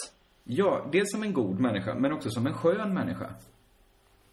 Ja, 0.44 0.86
dels 0.92 1.10
som 1.12 1.22
en 1.22 1.32
god 1.32 1.60
människa, 1.60 1.94
men 1.94 2.12
också 2.12 2.30
som 2.30 2.46
en 2.46 2.54
skön 2.54 2.94
människa. 2.94 3.30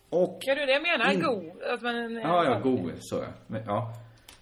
Och... 0.10 0.38
Ja, 0.42 0.54
är 0.54 0.66
det 0.66 0.72
jag 0.74 0.82
menar. 0.82 1.12
In- 1.14 1.22
God. 1.22 1.64
Att 1.74 1.82
man... 1.82 2.14
Ja, 2.16 2.46
ja, 2.46 2.60
god, 2.60 2.92
så 3.00 3.16
ja. 3.16 3.28
Men. 3.48 3.62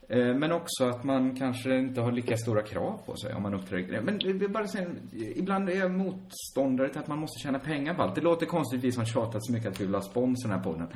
Eh, 0.10 0.36
Men 0.36 0.52
också 0.52 0.86
att 0.86 1.04
man 1.04 1.36
kanske 1.36 1.76
inte 1.78 2.02
har 2.02 2.12
lika 2.12 2.38
stora 2.38 2.62
krav 2.62 3.00
på 3.06 3.16
sig 3.16 3.34
om 3.34 3.44
man 3.44 3.54
uppträder. 3.54 4.02
Men 4.02 4.18
det 4.18 4.30
är 4.46 4.48
bara 4.48 4.68
så, 4.68 4.78
ibland 5.36 5.70
är 5.70 5.74
jag 5.74 5.92
motståndare 5.92 6.90
till 6.90 7.00
att 7.00 7.08
man 7.08 7.20
måste 7.20 7.40
tjäna 7.44 7.60
pengar 7.60 7.94
på 7.94 8.02
allt. 8.02 8.16
Det 8.16 8.22
låter 8.22 8.46
konstigt, 8.46 8.84
vi 8.84 8.92
som 8.92 9.06
tjatat 9.06 9.46
så 9.46 9.52
mycket 9.54 9.72
att 9.72 9.82
vi 9.82 9.86
vill 9.86 9.96
ha 9.96 10.02
spons 10.02 10.46
i 10.46 10.48
den 10.48 10.58
här 10.58 10.64
podden. 10.64 10.88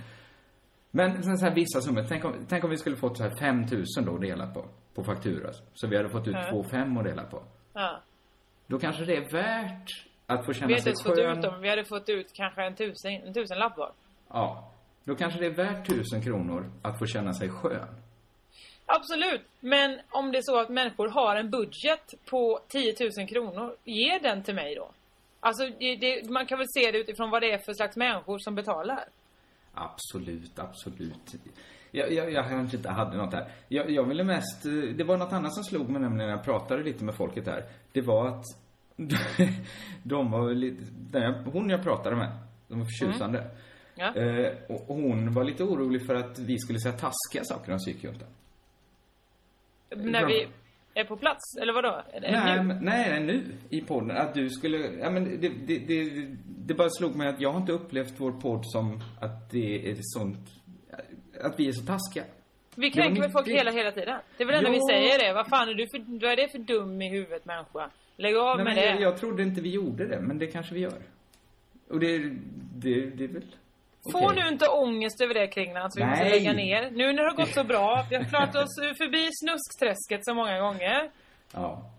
Men 0.96 1.24
sen 1.24 1.38
så 1.38 1.46
här 1.46 1.56
vissa 1.56 1.82
summor, 1.82 2.06
tänk 2.10 2.26
om, 2.26 2.46
tänk 2.50 2.64
om 2.64 2.70
vi 2.70 2.78
skulle 2.78 2.96
fått 2.96 3.18
så 3.18 3.24
här 3.24 3.36
5000 3.40 4.06
då 4.06 4.16
att 4.16 4.22
dela 4.22 4.48
på, 4.48 4.66
på 4.96 5.04
faktura. 5.04 5.50
Så 5.74 5.88
vi 5.88 5.98
hade 5.98 6.10
fått 6.10 6.28
ut 6.28 6.34
Ja. 6.36 6.50
2 6.52 6.64
5 6.64 6.98
att 6.98 7.04
dela 7.04 7.24
på. 7.24 7.44
Ja. 7.74 8.00
Då 8.68 8.80
kanske 8.80 9.06
det 9.06 9.16
är 9.16 9.32
värt 9.32 9.90
att 10.26 10.46
få 10.46 10.52
Vi 10.52 10.54
känna 10.54 10.66
hade 10.66 10.74
inte 10.74 10.84
sig 10.84 10.90
ens 10.90 11.04
fått 11.04 11.16
skön. 11.18 11.38
ut 11.38 11.42
dem. 11.44 11.62
Vi 11.62 11.70
hade 11.70 11.86
fått 11.86 12.10
ut 12.10 12.34
kanske 12.34 12.64
en 12.64 12.76
tusen, 12.76 13.12
en 13.14 13.34
tusenlapp 13.34 13.78
var. 13.78 13.92
Ja. 14.30 14.72
Då 15.04 15.16
kanske 15.16 15.40
det 15.40 15.46
är 15.46 15.56
värt 15.56 15.90
1000 15.90 16.22
kronor 16.22 16.72
att 16.82 17.00
få 17.00 17.06
känna 17.06 17.34
sig 17.34 17.50
skön. 17.50 17.88
Absolut. 18.86 19.42
Men 19.60 20.00
om 20.10 20.32
det 20.32 20.38
är 20.38 20.42
så 20.42 20.60
att 20.60 20.70
människor 20.70 21.08
har 21.10 21.36
en 21.36 21.50
budget 21.50 22.14
på 22.30 22.60
10 22.68 22.96
000 23.18 23.28
kronor, 23.28 23.76
ge 23.84 24.20
den 24.20 24.44
till 24.44 24.56
mig 24.56 24.76
då. 24.76 24.92
Alltså, 25.40 25.64
det, 25.80 26.30
man 26.30 26.46
kan 26.46 26.58
väl 26.58 26.68
se 26.70 26.92
det 26.92 26.98
utifrån 26.98 27.30
vad 27.30 27.42
det 27.42 27.52
är 27.52 27.58
för 27.58 27.74
slags 27.74 27.96
människor 27.98 28.38
som 28.40 28.56
betalar. 28.56 29.04
Absolut, 29.76 30.60
absolut. 30.60 31.36
Jag, 31.92 32.12
jag, 32.12 32.32
jag 32.32 32.50
kanske 32.50 32.78
inte 32.78 32.90
hade 32.90 33.18
något 33.18 33.32
där. 33.32 33.48
Jag, 33.68 33.90
jag 33.90 34.04
ville 34.04 34.24
mest, 34.24 34.66
eh, 34.66 34.72
det 34.72 35.04
var 35.04 35.18
något 35.18 35.34
annat 35.34 35.54
som 35.54 35.64
slog 35.64 35.90
mig 35.90 36.02
nämligen 36.02 36.28
när 36.28 36.36
jag 36.36 36.44
pratade 36.44 36.84
lite 36.84 37.04
med 37.04 37.16
folket 37.16 37.46
där. 37.46 37.66
Det 37.92 38.02
var 38.02 38.28
att 38.28 38.44
de 40.04 40.32
var 40.32 40.54
lite, 40.54 40.84
hon 41.54 41.70
jag 41.70 41.84
pratade 41.84 42.16
med, 42.16 42.38
de 42.68 42.80
var 42.80 42.86
förtjusande. 42.86 43.52
Ja. 43.96 44.16
Eh, 44.16 44.54
och 44.70 44.96
hon 44.96 45.34
var 45.34 45.44
lite 45.44 45.64
orolig 45.64 46.06
för 46.06 46.16
att 46.16 46.40
vi 46.40 46.58
skulle 46.60 46.80
säga 46.80 46.94
taskiga 46.94 47.44
saker 47.44 47.72
om 47.72 47.78
psykjuntan. 47.78 48.28
När 49.96 50.26
vi 50.26 50.48
är 50.96 51.04
på 51.04 51.18
plats, 51.18 51.58
eller 51.62 51.74
vadå? 51.74 52.02
Det 52.14 52.32
Nej, 52.32 52.64
nu? 52.64 52.78
nej, 52.82 53.24
nu 53.24 53.44
i 53.70 53.82
podden. 53.82 54.18
Att 54.18 54.34
du 54.34 54.50
skulle, 54.50 54.78
ja 54.78 55.10
men 55.10 55.42
det, 55.42 55.50
det, 55.68 55.80
det, 55.80 56.28
det 56.68 56.74
bara 56.74 56.90
slog 56.90 57.16
mig 57.16 57.28
att 57.28 57.42
jag 57.42 57.52
har 57.52 57.60
inte 57.60 57.72
upplevt 57.72 58.14
vår 58.18 58.32
podd 58.32 58.62
som 58.66 59.02
att 59.22 59.52
det 59.52 59.90
är 59.92 59.96
sånt, 60.00 60.50
att 61.42 61.60
vi 61.60 61.68
är 61.68 61.72
så 61.72 61.86
taskiga. 61.86 62.24
Vi 62.76 62.90
Det 62.90 62.94
kränker 62.94 63.22
väl 63.22 63.32
folk 63.32 63.48
hela, 63.48 63.72
hela 63.72 63.92
tiden? 63.92 64.20
Det 64.38 64.44
är 64.44 64.48
väl 64.48 64.56
enda 64.56 64.72
vi 64.72 64.80
säger 64.90 65.20
det. 65.20 65.34
Vad 65.34 65.48
fan 65.48 65.70
är 65.70 65.74
du 65.74 65.88
för, 65.88 66.00
vad 66.22 66.32
är 66.32 66.36
det 66.36 66.52
för 66.52 66.60
dum 66.60 67.02
i 67.02 67.10
huvudet 67.10 67.46
människa? 67.46 67.90
Lägg 68.18 68.36
av 68.36 68.56
Nej, 68.58 68.66
med 68.66 68.76
men 68.76 68.76
det. 68.76 68.90
jag, 68.90 69.02
jag 69.02 69.18
trodde 69.18 69.44
inte 69.44 69.62
vi 69.62 69.70
gjorde 69.72 70.08
det, 70.08 70.22
men 70.22 70.38
det 70.40 70.48
kanske 70.48 70.74
vi 70.74 70.80
gör. 70.80 71.02
Och 71.90 72.00
det, 72.00 72.18
det, 72.76 73.06
det 73.06 73.24
är 73.24 73.28
väl 73.28 73.56
Få 74.12 74.26
okej. 74.26 74.44
nu 74.44 74.50
inte 74.50 74.68
ångest 74.68 75.22
över 75.22 75.34
det 75.34 75.48
Kringland 75.48 75.94
så 75.94 76.00
vi 76.00 76.06
måste 76.06 76.24
Nej. 76.24 76.40
lägga 76.40 76.54
ner. 76.54 76.92
Nu 76.92 77.14
när 77.14 77.24
det 77.24 77.30
har 77.30 77.36
gått 77.36 77.54
så 77.54 77.64
bra, 77.64 78.06
vi 78.10 78.16
har 78.16 78.24
klarat 78.24 78.56
oss 78.56 78.76
förbi 78.98 79.30
snuskträsket 79.32 80.26
så 80.26 80.34
många 80.34 80.60
gånger. 80.60 81.10
Ja. 81.54 81.92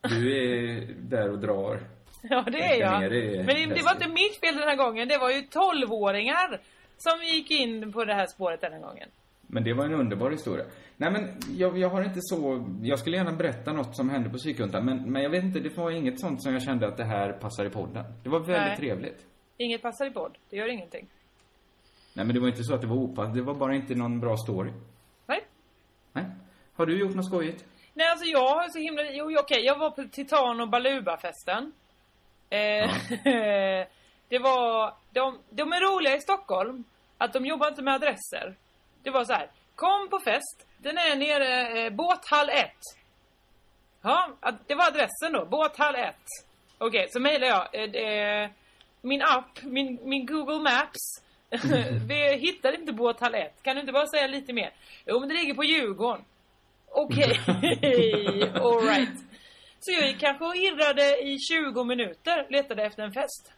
Du 0.00 0.36
är 0.36 0.86
där 0.98 1.30
och 1.30 1.38
drar. 1.38 1.80
Ja, 2.22 2.44
det 2.52 2.62
är 2.62 2.80
jag. 2.80 3.00
Men 3.00 3.10
det, 3.46 3.74
det 3.74 3.82
var 3.82 3.92
inte 3.92 4.08
mitt 4.08 4.40
fel 4.40 4.56
den 4.56 4.68
här 4.68 4.76
gången. 4.76 5.08
Det 5.08 5.18
var 5.18 5.30
ju 5.30 5.40
12-åringar 5.40 6.60
som 6.98 7.22
gick 7.22 7.50
in 7.50 7.92
på 7.92 8.04
det 8.04 8.14
här 8.14 8.26
spåret 8.26 8.60
den 8.60 8.72
här 8.72 8.80
gången. 8.80 9.08
Men 9.46 9.64
det 9.64 9.72
var 9.72 9.84
en 9.84 9.94
underbar 9.94 10.30
historia. 10.30 10.64
Nej 10.96 11.10
men, 11.10 11.36
jag, 11.56 11.78
jag 11.78 11.88
har 11.88 12.04
inte 12.04 12.18
så... 12.20 12.66
Jag 12.82 12.98
skulle 12.98 13.16
gärna 13.16 13.32
berätta 13.32 13.72
något 13.72 13.96
som 13.96 14.10
hände 14.10 14.30
på 14.30 14.36
psykjuntan, 14.36 14.84
men, 14.84 15.12
men 15.12 15.22
jag 15.22 15.30
vet 15.30 15.44
inte, 15.44 15.60
det 15.60 15.76
var 15.76 15.90
inget 15.90 16.20
sånt 16.20 16.42
som 16.42 16.52
jag 16.52 16.62
kände 16.62 16.88
att 16.88 16.96
det 16.96 17.04
här 17.04 17.32
passar 17.32 17.64
i 17.64 17.70
podden. 17.70 18.04
Det 18.22 18.28
var 18.28 18.40
väldigt 18.40 18.68
Nej. 18.68 18.76
trevligt. 18.76 19.26
Inget 19.56 19.82
passar 19.82 20.06
i 20.06 20.10
podd. 20.10 20.38
Det 20.50 20.56
gör 20.56 20.68
ingenting. 20.68 21.06
Nej 22.12 22.26
men 22.26 22.34
det 22.34 22.40
var 22.40 22.48
inte 22.48 22.64
så 22.64 22.74
att 22.74 22.80
det 22.80 22.86
var 22.86 22.96
opassande, 22.96 23.40
det 23.40 23.44
var 23.44 23.54
bara 23.54 23.74
inte 23.74 23.94
någon 23.94 24.20
bra 24.20 24.36
story. 24.36 24.72
Nej. 25.26 25.44
Nej. 26.12 26.24
Har 26.76 26.86
du 26.86 26.98
gjort 26.98 27.14
något 27.14 27.26
skojigt? 27.26 27.64
Nej, 27.94 28.08
alltså 28.08 28.24
jag 28.24 28.48
har 28.48 28.68
så 28.68 28.78
himla... 28.78 29.02
Jo, 29.10 29.38
okej, 29.38 29.64
jag 29.64 29.78
var 29.78 29.90
på 29.90 30.04
Titan 30.04 30.60
och 30.60 30.68
Baluba-festen. 30.68 31.72
Eh, 32.50 32.94
det 34.28 34.38
var... 34.38 34.94
De, 35.10 35.38
de 35.50 35.72
är 35.72 35.80
roliga 35.80 36.16
i 36.16 36.20
Stockholm. 36.20 36.84
Att 37.18 37.32
de 37.32 37.46
jobbar 37.46 37.68
inte 37.68 37.82
med 37.82 37.94
adresser. 37.94 38.56
Det 39.02 39.10
var 39.10 39.24
så 39.24 39.32
här. 39.32 39.50
Kom 39.74 40.08
på 40.10 40.18
fest. 40.18 40.66
Den 40.78 40.98
är 40.98 41.16
nere 41.16 41.80
eh, 41.84 41.92
båthall 41.92 42.48
1. 42.50 42.70
Ja, 44.02 44.30
det 44.66 44.74
var 44.74 44.86
adressen 44.86 45.32
då. 45.32 45.44
Båthall 45.44 45.94
1. 45.94 46.14
Okej, 46.78 47.08
så 47.10 47.20
mejlade 47.20 47.46
jag. 47.46 48.44
Eh, 48.44 48.50
min 49.00 49.22
app, 49.22 49.62
min, 49.62 49.98
min 50.02 50.26
Google 50.26 50.58
Maps. 50.58 51.27
Vi 52.08 52.36
hittade 52.36 52.76
inte 52.76 52.92
båthall 52.92 53.34
1. 53.34 53.62
Kan 53.62 53.74
du 53.74 53.80
inte 53.80 53.92
bara 53.92 54.06
säga 54.06 54.26
lite 54.26 54.52
mer? 54.52 54.70
Jo, 55.06 55.20
men 55.20 55.28
det 55.28 55.34
ligger 55.34 55.54
på 55.54 55.64
Djurgården. 55.64 56.24
Okej, 56.90 57.40
alright. 58.54 59.18
Så 59.80 59.92
jag 59.92 60.06
gick 60.08 60.18
kanske 60.20 60.44
och 60.44 60.56
irrade 60.56 61.22
i 61.22 61.38
20 61.38 61.84
minuter, 61.84 62.46
letade 62.50 62.82
efter 62.84 63.02
en 63.02 63.12
fest. 63.12 63.52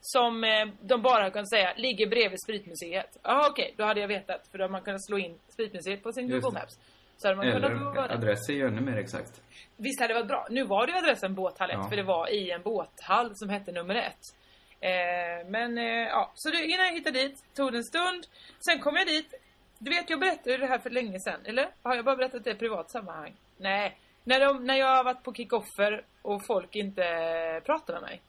Som 0.00 0.44
eh, 0.44 0.66
de 0.80 1.02
bara 1.02 1.30
kan 1.30 1.46
säga 1.46 1.72
ligger 1.76 2.06
bredvid 2.06 2.42
Spritmuseet. 2.42 3.16
Ja 3.22 3.48
okej, 3.50 3.74
då 3.76 3.84
hade 3.84 4.00
jag 4.00 4.08
vetat. 4.08 4.48
För 4.50 4.58
då 4.58 4.64
hade 4.64 4.72
man 4.72 4.82
kunnat 4.82 5.04
slå 5.06 5.18
in 5.18 5.38
Spritmuseet 5.48 6.02
på 6.02 6.12
sin 6.12 6.28
Google. 6.30 6.50
Maps. 6.60 6.74
Så 7.16 7.28
hade 7.28 7.36
man 7.36 7.52
kunnat 7.52 7.70
Eller 7.70 7.94
där. 7.94 8.14
adress 8.14 8.48
är 8.48 8.52
ju 8.52 8.66
ännu 8.66 8.80
mer 8.80 8.96
exakt. 8.96 9.42
Visst 9.76 10.00
hade 10.00 10.14
det 10.14 10.20
varit 10.20 10.28
bra. 10.28 10.46
Nu 10.50 10.64
var 10.64 10.86
det 10.86 10.92
ju 10.92 10.98
adressen 10.98 11.34
båthall 11.34 11.70
1, 11.70 11.76
Ja. 11.82 11.88
för 11.88 11.96
det 11.96 12.02
var 12.02 12.28
i 12.34 12.50
en 12.50 12.62
båthall 12.62 13.30
som 13.34 13.48
hette 13.48 13.72
nummer 13.72 13.94
1. 13.94 14.14
Eh, 14.86 15.46
men 15.48 15.78
eh, 15.78 15.84
ja, 16.08 16.32
så 16.34 16.50
det, 16.50 16.64
innan 16.66 16.86
jag 16.86 16.92
hittade 16.92 17.18
dit 17.18 17.44
tog 17.54 17.72
det 17.72 17.78
en 17.78 17.84
stund. 17.84 18.26
Sen 18.66 18.80
kom 18.80 18.96
jag 18.96 19.06
dit. 19.06 19.34
Du 19.78 19.90
vet, 19.90 20.10
jag 20.10 20.20
berättade 20.20 20.56
det 20.56 20.66
här 20.66 20.78
för 20.78 20.90
länge 20.90 21.20
sedan, 21.20 21.40
eller? 21.44 21.68
Har 21.82 21.94
jag 21.96 22.04
bara 22.04 22.16
berättat 22.16 22.44
det 22.44 22.50
i 22.50 22.54
privat 22.54 22.90
sammanhang? 22.90 23.34
Nej. 23.56 23.98
När, 24.24 24.40
de, 24.40 24.64
när 24.64 24.74
jag 24.76 24.86
har 24.96 25.04
varit 25.04 25.22
på 25.22 25.34
kickoffer 25.34 26.04
och 26.22 26.46
folk 26.46 26.76
inte 26.76 27.02
pratar 27.66 27.92
med 27.94 28.02
mig. 28.02 28.20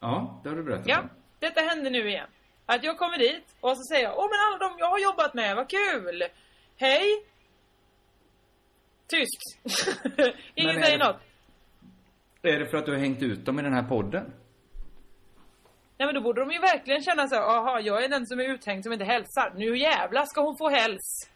Ja, 0.00 0.40
det 0.42 0.48
har 0.48 0.56
du 0.56 0.62
berättat 0.62 0.88
Ja, 0.88 1.00
om. 1.00 1.08
detta 1.38 1.60
händer 1.60 1.90
nu 1.90 2.08
igen. 2.08 2.28
Att 2.66 2.84
jag 2.84 2.98
kommer 2.98 3.18
dit 3.18 3.44
och 3.60 3.76
så 3.76 3.82
säger 3.92 4.04
jag, 4.04 4.18
åh 4.18 4.26
men 4.30 4.38
alla 4.48 4.68
de 4.68 4.78
jag 4.78 4.90
har 4.90 4.98
jobbat 4.98 5.34
med, 5.34 5.56
vad 5.56 5.70
kul! 5.70 6.22
Hej! 6.76 7.04
Tyst! 9.06 9.58
Ingen 10.54 10.82
säger 10.82 10.98
det- 10.98 11.04
något. 11.04 11.20
Är 12.42 12.58
det 12.58 12.66
för 12.66 12.76
att 12.78 12.86
du 12.86 12.92
har 12.92 12.98
hängt 12.98 13.22
ut 13.22 13.44
dem 13.44 13.58
i 13.58 13.62
den 13.62 13.72
här 13.72 13.82
podden? 13.82 14.32
Nej 15.98 16.06
men 16.06 16.14
då 16.14 16.20
borde 16.20 16.40
de 16.40 16.50
ju 16.50 16.58
verkligen 16.58 17.02
känna 17.02 17.28
så 17.28 17.34
här, 17.34 17.42
aha 17.42 17.80
jag 17.80 18.04
är 18.04 18.08
den 18.08 18.26
som 18.26 18.40
är 18.40 18.44
uthängd 18.44 18.84
som 18.84 18.92
inte 18.92 19.04
hälsar. 19.04 19.52
Nu 19.56 19.78
jävlar 19.78 20.24
ska 20.24 20.40
hon 20.40 20.56
få 20.58 20.68
häls. 20.68 21.30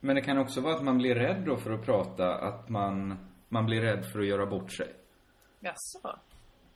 Men 0.00 0.16
det 0.16 0.22
kan 0.22 0.38
också 0.38 0.60
vara 0.60 0.74
att 0.74 0.82
man 0.84 0.98
blir 0.98 1.14
rädd 1.14 1.42
då 1.46 1.56
för 1.56 1.72
att 1.72 1.84
prata, 1.86 2.34
att 2.34 2.68
man, 2.68 3.18
man 3.48 3.66
blir 3.66 3.80
rädd 3.82 4.04
för 4.12 4.20
att 4.20 4.26
göra 4.26 4.46
bort 4.46 4.72
sig. 4.72 4.86
Jaså? 5.60 6.18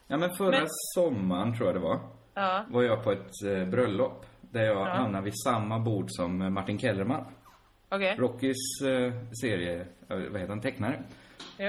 Ja 0.07 0.17
men 0.17 0.31
förra 0.35 0.51
Men- 0.59 0.67
sommaren, 0.95 1.57
tror 1.57 1.67
jag 1.69 1.77
det 1.77 1.81
var, 1.81 2.01
Ja. 2.35 2.64
var 2.69 2.83
jag 2.83 3.05
på 3.05 3.12
ett 3.12 3.31
eh, 3.47 3.64
bröllop. 3.64 4.27
Där 4.41 4.62
jag 4.64 4.77
Ja. 4.77 4.95
hamnade 4.95 5.25
vid 5.25 5.35
samma 5.45 5.79
bord 5.79 6.07
som 6.09 6.43
eh, 6.43 6.51
Martin 6.51 6.79
Kellerman. 6.79 7.25
Okej. 7.88 8.17
Rockys 8.19 8.57
eh, 8.83 9.12
serie, 9.43 9.81
eh, 9.81 9.87
vad 10.09 10.41
heter 10.41 10.49
han, 10.49 10.61
tecknare. 10.61 11.03
Ja. 11.57 11.67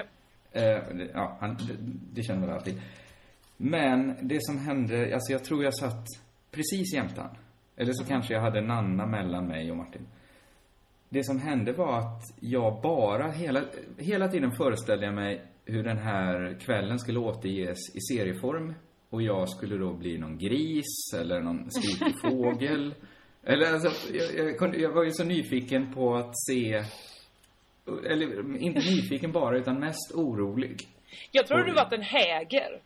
Eh, 0.51 0.83
det- 0.93 1.09
ja, 1.13 1.37
han, 1.39 1.49
det, 1.55 1.73
det 2.13 2.23
känner 2.23 2.47
väl 2.47 2.55
alltid. 2.55 2.81
Men 3.61 4.15
det 4.21 4.45
som 4.45 4.57
hände, 4.57 5.13
alltså 5.13 5.31
jag 5.31 5.43
tror 5.43 5.63
jag 5.63 5.75
satt 5.75 6.05
precis 6.51 6.93
jämte 6.93 7.21
han. 7.21 7.37
Eller 7.77 7.93
så 7.93 8.05
kanske 8.05 8.33
jag 8.33 8.41
hade 8.41 8.61
Nanna 8.61 9.05
mellan 9.05 9.47
mig 9.47 9.71
och 9.71 9.77
Martin. 9.77 10.07
Det 11.09 11.23
som 11.23 11.39
hände 11.39 11.73
var 11.73 11.99
att 11.99 12.21
jag 12.39 12.81
bara, 12.81 13.31
hela, 13.31 13.61
hela 13.97 14.27
tiden 14.27 14.51
föreställde 14.51 15.05
jag 15.05 15.15
mig 15.15 15.41
hur 15.65 15.83
den 15.83 15.97
här 15.97 16.59
kvällen 16.59 16.99
skulle 16.99 17.19
återges 17.19 17.95
i 17.95 17.99
serieform. 18.15 18.73
Och 19.09 19.21
jag 19.21 19.49
skulle 19.49 19.77
då 19.77 19.93
bli 19.93 20.17
någon 20.17 20.37
gris 20.37 21.13
eller 21.19 21.41
någon 21.41 21.71
skrikig 21.71 22.15
fågel. 22.21 22.95
Eller 23.43 23.73
alltså, 23.73 24.13
jag, 24.13 24.47
jag, 24.47 24.57
kunde, 24.57 24.77
jag 24.77 24.91
var 24.91 25.03
ju 25.03 25.11
så 25.11 25.23
nyfiken 25.23 25.93
på 25.93 26.15
att 26.15 26.33
se 26.47 26.83
eller 28.05 28.57
inte 28.57 28.79
nyfiken 28.79 29.31
bara, 29.31 29.57
utan 29.57 29.79
mest 29.79 30.11
orolig. 30.15 30.87
Jag 31.31 31.47
tror 31.47 31.57
du 31.57 31.73
varit 31.73 31.93
en 31.93 32.01
häger. 32.01 32.81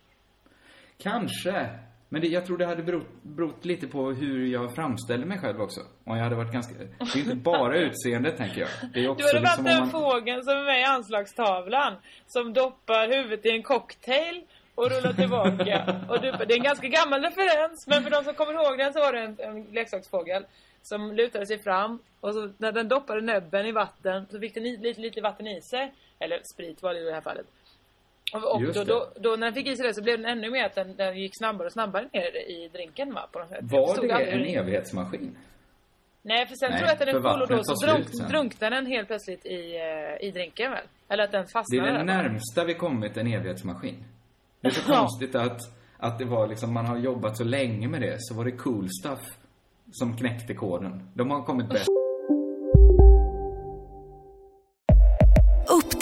Kanske. 0.98 1.70
Men 2.08 2.20
det, 2.20 2.28
jag 2.28 2.46
tror 2.46 2.58
det 2.58 2.66
hade 2.66 2.82
berott, 2.82 3.22
berott 3.22 3.64
lite 3.64 3.86
på 3.86 4.10
hur 4.10 4.46
jag 4.46 4.74
framställde 4.74 5.26
mig 5.26 5.38
själv 5.38 5.60
också. 5.60 5.80
Om 6.04 6.16
jag 6.16 6.24
hade 6.24 6.36
varit 6.36 6.52
ganska... 6.52 6.74
Det 6.74 7.14
är 7.14 7.18
inte 7.18 7.34
bara 7.36 7.76
utseendet, 7.76 8.36
tänker 8.36 8.60
jag. 8.60 8.68
Det 8.94 8.98
är 8.98 9.02
Du 9.02 9.08
också 9.08 9.26
hade 9.26 9.40
liksom 9.40 9.64
varit 9.64 9.76
den 9.76 9.80
man... 9.80 9.90
fågeln 9.90 10.42
som 10.42 10.52
är 10.52 10.64
med 10.64 10.80
i 10.80 10.84
anslagstavlan. 10.84 11.96
Som 12.26 12.52
doppar 12.52 13.08
huvudet 13.08 13.46
i 13.46 13.50
en 13.50 13.62
cocktail 13.62 14.44
och 14.74 14.90
rullar 14.90 15.12
tillbaka. 15.12 16.00
och 16.08 16.20
du, 16.20 16.30
det 16.30 16.54
är 16.54 16.56
en 16.56 16.62
ganska 16.62 16.88
gammal 16.88 17.22
referens, 17.22 17.86
men 17.86 18.02
för 18.02 18.10
de 18.10 18.24
som 18.24 18.34
kommer 18.34 18.52
ihåg 18.52 18.78
den 18.78 18.92
så 18.92 19.00
var 19.00 19.12
det 19.12 19.20
en, 19.20 19.36
en 19.40 19.62
leksaksfågel. 19.62 20.46
Som 20.82 21.12
lutade 21.12 21.46
sig 21.46 21.58
fram 21.58 21.98
och 22.20 22.34
så 22.34 22.52
när 22.58 22.72
den 22.72 22.88
doppade 22.88 23.20
näbben 23.20 23.66
i 23.66 23.72
vatten 23.72 24.26
så 24.30 24.40
fick 24.40 24.54
den 24.54 24.66
i, 24.66 24.76
lite, 24.76 25.00
lite 25.00 25.20
vatten 25.20 25.46
i 25.46 25.60
sig. 25.60 25.94
Eller 26.18 26.40
sprit 26.54 26.82
var 26.82 26.94
det 26.94 27.00
i 27.00 27.04
det 27.04 27.12
här 27.12 27.20
fallet. 27.20 27.46
Och, 28.32 28.62
Just 28.62 28.74
då, 28.74 28.84
då, 28.84 29.08
då 29.20 29.30
när 29.30 29.46
den 29.46 29.54
fick 29.54 29.66
i 29.66 29.76
sig 29.76 29.86
det 29.86 29.94
så 29.94 30.02
blev 30.02 30.18
den 30.18 30.26
ännu 30.26 30.50
mer 30.50 30.64
att 30.64 30.74
den, 30.74 30.96
den 30.96 31.18
gick 31.18 31.32
snabbare 31.38 31.66
och 31.66 31.72
snabbare 31.72 32.08
ner 32.12 32.50
i 32.50 32.68
drinken 32.72 33.14
va, 33.14 33.28
på 33.32 33.38
något 33.38 33.48
sätt. 33.48 33.58
Var 33.62 34.06
det 34.06 34.14
aldrig 34.14 34.54
en 34.54 34.60
evighetsmaskin? 34.60 35.36
Nej, 36.22 36.46
för 36.46 36.54
sen 36.54 36.70
Nej, 36.70 36.78
tror 36.78 36.88
jag 36.88 36.92
att 36.92 36.98
den 36.98 37.08
är 37.08 37.12
full 37.12 37.42
och 37.42 37.48
då 37.48 37.64
så 37.64 37.86
drunk, 37.86 38.06
drunknade 38.28 38.76
den 38.76 38.86
helt 38.86 39.08
plötsligt 39.08 39.46
i, 39.46 39.76
eh, 39.76 40.28
i 40.28 40.30
drinken 40.30 40.70
väl? 40.70 40.84
Eller 41.08 41.24
att 41.24 41.32
den 41.32 41.42
Det 41.42 41.48
är 41.48 41.52
fastnade 41.52 41.98
det 41.98 42.04
närmsta 42.04 42.64
vi 42.64 42.74
kommit 42.74 43.16
en 43.16 43.26
evighetsmaskin. 43.26 44.04
Det 44.60 44.68
är 44.68 44.72
så 44.72 44.92
konstigt 44.92 45.34
att, 45.34 45.60
att 45.98 46.18
det 46.18 46.24
var 46.24 46.46
liksom, 46.46 46.74
man 46.74 46.86
har 46.86 46.98
jobbat 46.98 47.36
så 47.36 47.44
länge 47.44 47.88
med 47.88 48.00
det, 48.00 48.16
så 48.18 48.34
var 48.34 48.44
det 48.44 48.52
cool 48.52 48.88
stuff 49.02 49.38
som 49.92 50.16
knäckte 50.16 50.54
koden. 50.54 51.10
De 51.14 51.30
har 51.30 51.42
kommit 51.42 51.68
bäst. 51.68 51.88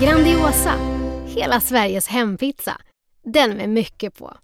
Grandiosa, 0.00 0.74
hela 1.26 1.60
Sveriges 1.60 2.06
hempizza. 2.06 2.76
Den 3.24 3.56
med 3.56 3.68
mycket 3.68 4.18
på. 4.18 4.36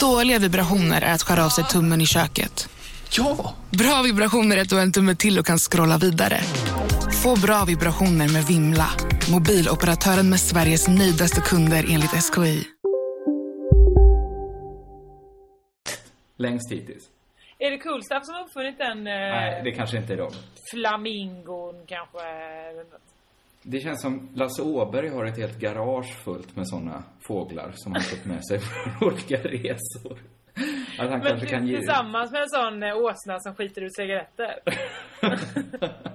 Dåliga 0.00 0.38
vibrationer 0.38 1.02
är 1.02 1.14
att 1.14 1.22
skära 1.22 1.44
av 1.44 1.48
sig 1.48 1.64
tummen 1.64 2.00
i 2.00 2.06
köket. 2.06 2.68
Ja! 3.10 3.54
Bra 3.70 4.02
vibrationer 4.02 4.56
är 4.56 4.62
att 4.62 4.68
du 4.68 4.74
har 4.74 4.82
en 4.82 4.92
tumme 4.92 5.14
till 5.14 5.38
och 5.38 5.46
kan 5.46 5.58
scrolla 5.58 5.98
vidare. 5.98 6.40
Få 7.22 7.40
bra 7.40 7.64
vibrationer 7.64 8.28
med 8.28 8.44
Vimla. 8.44 8.90
Mobiloperatören 9.30 10.30
med 10.30 10.40
Sveriges 10.40 10.88
nöjdaste 10.88 11.40
kunder 11.40 11.86
enligt 11.88 12.34
SKI. 12.34 12.64
Längst 16.38 16.72
hittills. 16.72 17.04
Är 17.58 17.70
det 17.70 17.78
Coolstuff 17.78 18.24
som 18.24 18.34
har 18.34 18.42
uppfunnit 18.44 18.78
den 18.78 18.98
eh, 18.98 19.12
Nej, 19.14 19.60
det 19.64 19.72
kanske 19.72 19.96
inte 19.96 20.12
är 20.12 20.16
de. 20.16 20.30
flamingon 20.70 21.86
kanske? 21.86 22.18
Det 23.62 23.80
känns 23.80 24.02
som 24.02 24.28
Lasse 24.34 24.62
Åberg 24.62 25.08
har 25.08 25.24
ett 25.24 25.36
helt 25.38 25.58
garage 25.58 26.14
fullt 26.24 26.56
med 26.56 26.68
såna 26.68 27.02
fåglar 27.28 27.70
som 27.74 27.92
han 27.92 28.02
fått 28.02 28.24
med 28.24 28.46
sig 28.46 28.58
på 28.98 29.06
olika 29.06 29.36
resor. 29.36 30.18
Att 30.98 31.10
han 31.10 31.18
Men 31.18 31.22
kanske 31.28 31.46
kan 31.46 31.66
ge... 31.66 31.76
tillsammans 31.76 32.32
med 32.32 32.42
en 32.42 32.48
sån 32.48 32.82
eh, 32.82 32.96
åsna 32.96 33.40
som 33.40 33.54
skiter 33.54 33.82
ut 33.82 33.94
cigaretter. 33.96 34.54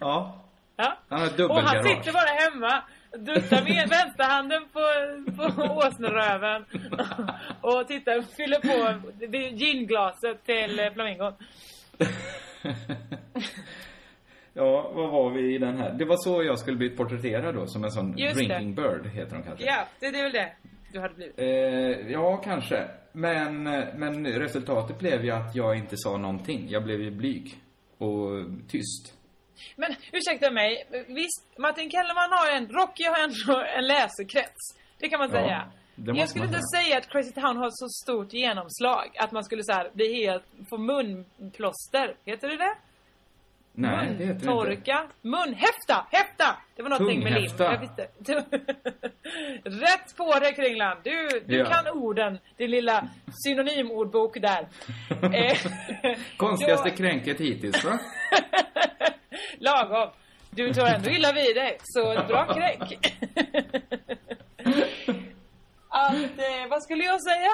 Ja. 0.00 0.40
Ja. 0.76 0.98
Han 1.08 1.20
har 1.20 1.26
ett 1.26 1.40
Och 1.40 1.54
han 1.56 1.74
dubbelgarage. 1.74 1.86
sitter 1.88 2.12
bara 2.12 2.50
hemma, 2.50 2.82
duttar 3.18 3.62
med 3.64 3.88
vänsterhanden 3.88 4.62
på, 4.72 4.80
på 5.36 5.62
åsneröven 5.74 6.64
och 7.60 7.88
tittar, 7.88 8.22
fyller 8.36 8.60
på 8.60 9.08
det 9.26 9.48
ginglaset 9.48 10.44
till 10.44 10.90
flamingon. 10.94 11.32
Ja, 14.56 14.92
vad 14.94 15.10
var 15.10 15.30
vi 15.30 15.54
i 15.54 15.58
den 15.58 15.76
här? 15.78 15.92
Det 15.92 16.04
var 16.04 16.16
så 16.16 16.42
jag 16.42 16.58
skulle 16.58 16.76
bli 16.76 16.90
porträtterad 16.90 17.54
då, 17.54 17.66
som 17.66 17.84
en 17.84 17.90
sån 17.90 18.18
Just 18.18 18.36
det. 18.36 18.44
drinking 18.44 18.74
bird, 18.74 19.06
heter 19.06 19.36
de 19.36 19.42
kanske. 19.42 19.64
Ja, 19.66 19.88
det, 20.00 20.10
det 20.10 20.18
är 20.18 20.22
väl 20.22 20.32
det 20.32 20.52
du 20.92 21.00
hade 21.00 21.14
blivit. 21.14 21.38
Eh, 21.38 22.12
ja, 22.12 22.36
kanske. 22.36 22.88
Men, 23.12 23.62
men 23.96 24.26
resultatet 24.26 24.98
blev 24.98 25.24
ju 25.24 25.30
att 25.30 25.56
jag 25.56 25.76
inte 25.76 25.96
sa 25.96 26.16
någonting. 26.16 26.66
Jag 26.68 26.84
blev 26.84 27.00
ju 27.00 27.10
blyg 27.10 27.54
och 27.98 28.28
tyst. 28.68 29.14
Men 29.76 29.94
ursäkta 30.12 30.50
mig, 30.50 30.86
visst, 31.08 31.58
Martin 31.58 31.90
Kellerman 31.90 32.30
har 32.32 32.56
en, 32.56 32.68
Rocky 32.68 33.04
har 33.04 33.18
ändå 33.24 33.64
en 33.78 33.86
läsekrets. 33.86 34.76
Det 34.98 35.08
kan 35.08 35.18
man 35.20 35.30
Ja, 35.32 35.36
säga. 35.40 35.70
det 35.94 36.12
måste 36.12 36.20
Jag 36.20 36.28
skulle 36.28 36.44
inte 36.44 36.60
säga 36.76 36.98
att 36.98 37.08
Crazy 37.08 37.32
Town 37.32 37.56
har 37.56 37.70
så 37.70 37.88
stort 37.88 38.32
genomslag. 38.32 39.16
Att 39.18 39.32
man 39.32 39.44
skulle 39.44 39.64
så 39.64 39.72
här, 39.72 39.90
bli 39.92 40.24
helt, 40.24 40.44
få 40.70 40.78
munplåster. 40.78 42.16
Heter 42.24 42.48
det 42.48 42.56
det? 42.56 42.74
Nej, 43.76 44.06
det 44.06 44.12
heter 44.12 44.26
det 44.26 44.32
inte. 44.32 44.46
Torka. 44.46 45.06
Munhäfta! 45.22 46.06
Häfta! 46.10 46.56
Det 46.76 46.82
var 46.82 46.90
någonting 46.90 47.24
med 47.24 47.32
lim. 47.32 47.50
Jag 47.58 47.80
visste. 47.80 48.08
Rätt 49.64 50.16
på 50.16 50.38
det 50.40 50.52
Kringland. 50.52 51.00
Du, 51.02 51.28
du 51.46 51.56
Ja. 51.58 51.64
kan 51.64 51.88
orden. 51.88 52.38
Din 52.56 52.70
lilla 52.70 53.08
synonymordbok 53.44 54.40
där. 54.40 54.66
Eh, 55.34 55.58
Konstigaste 56.36 56.90
då- 56.90 56.96
kränket 56.96 57.40
hittills, 57.40 57.84
va? 57.84 57.98
Lagom. 59.58 60.10
Du 60.50 60.74
tar 60.74 60.86
ändå 60.86 61.10
illa 61.10 61.32
vid 61.32 61.56
dig, 61.56 61.78
så 61.82 62.24
bra 62.28 62.54
kränk. 62.54 62.98
Att, 65.88 66.38
eh, 66.38 66.68
vad 66.70 66.82
skulle 66.82 67.04
jag 67.04 67.22
säga? 67.22 67.50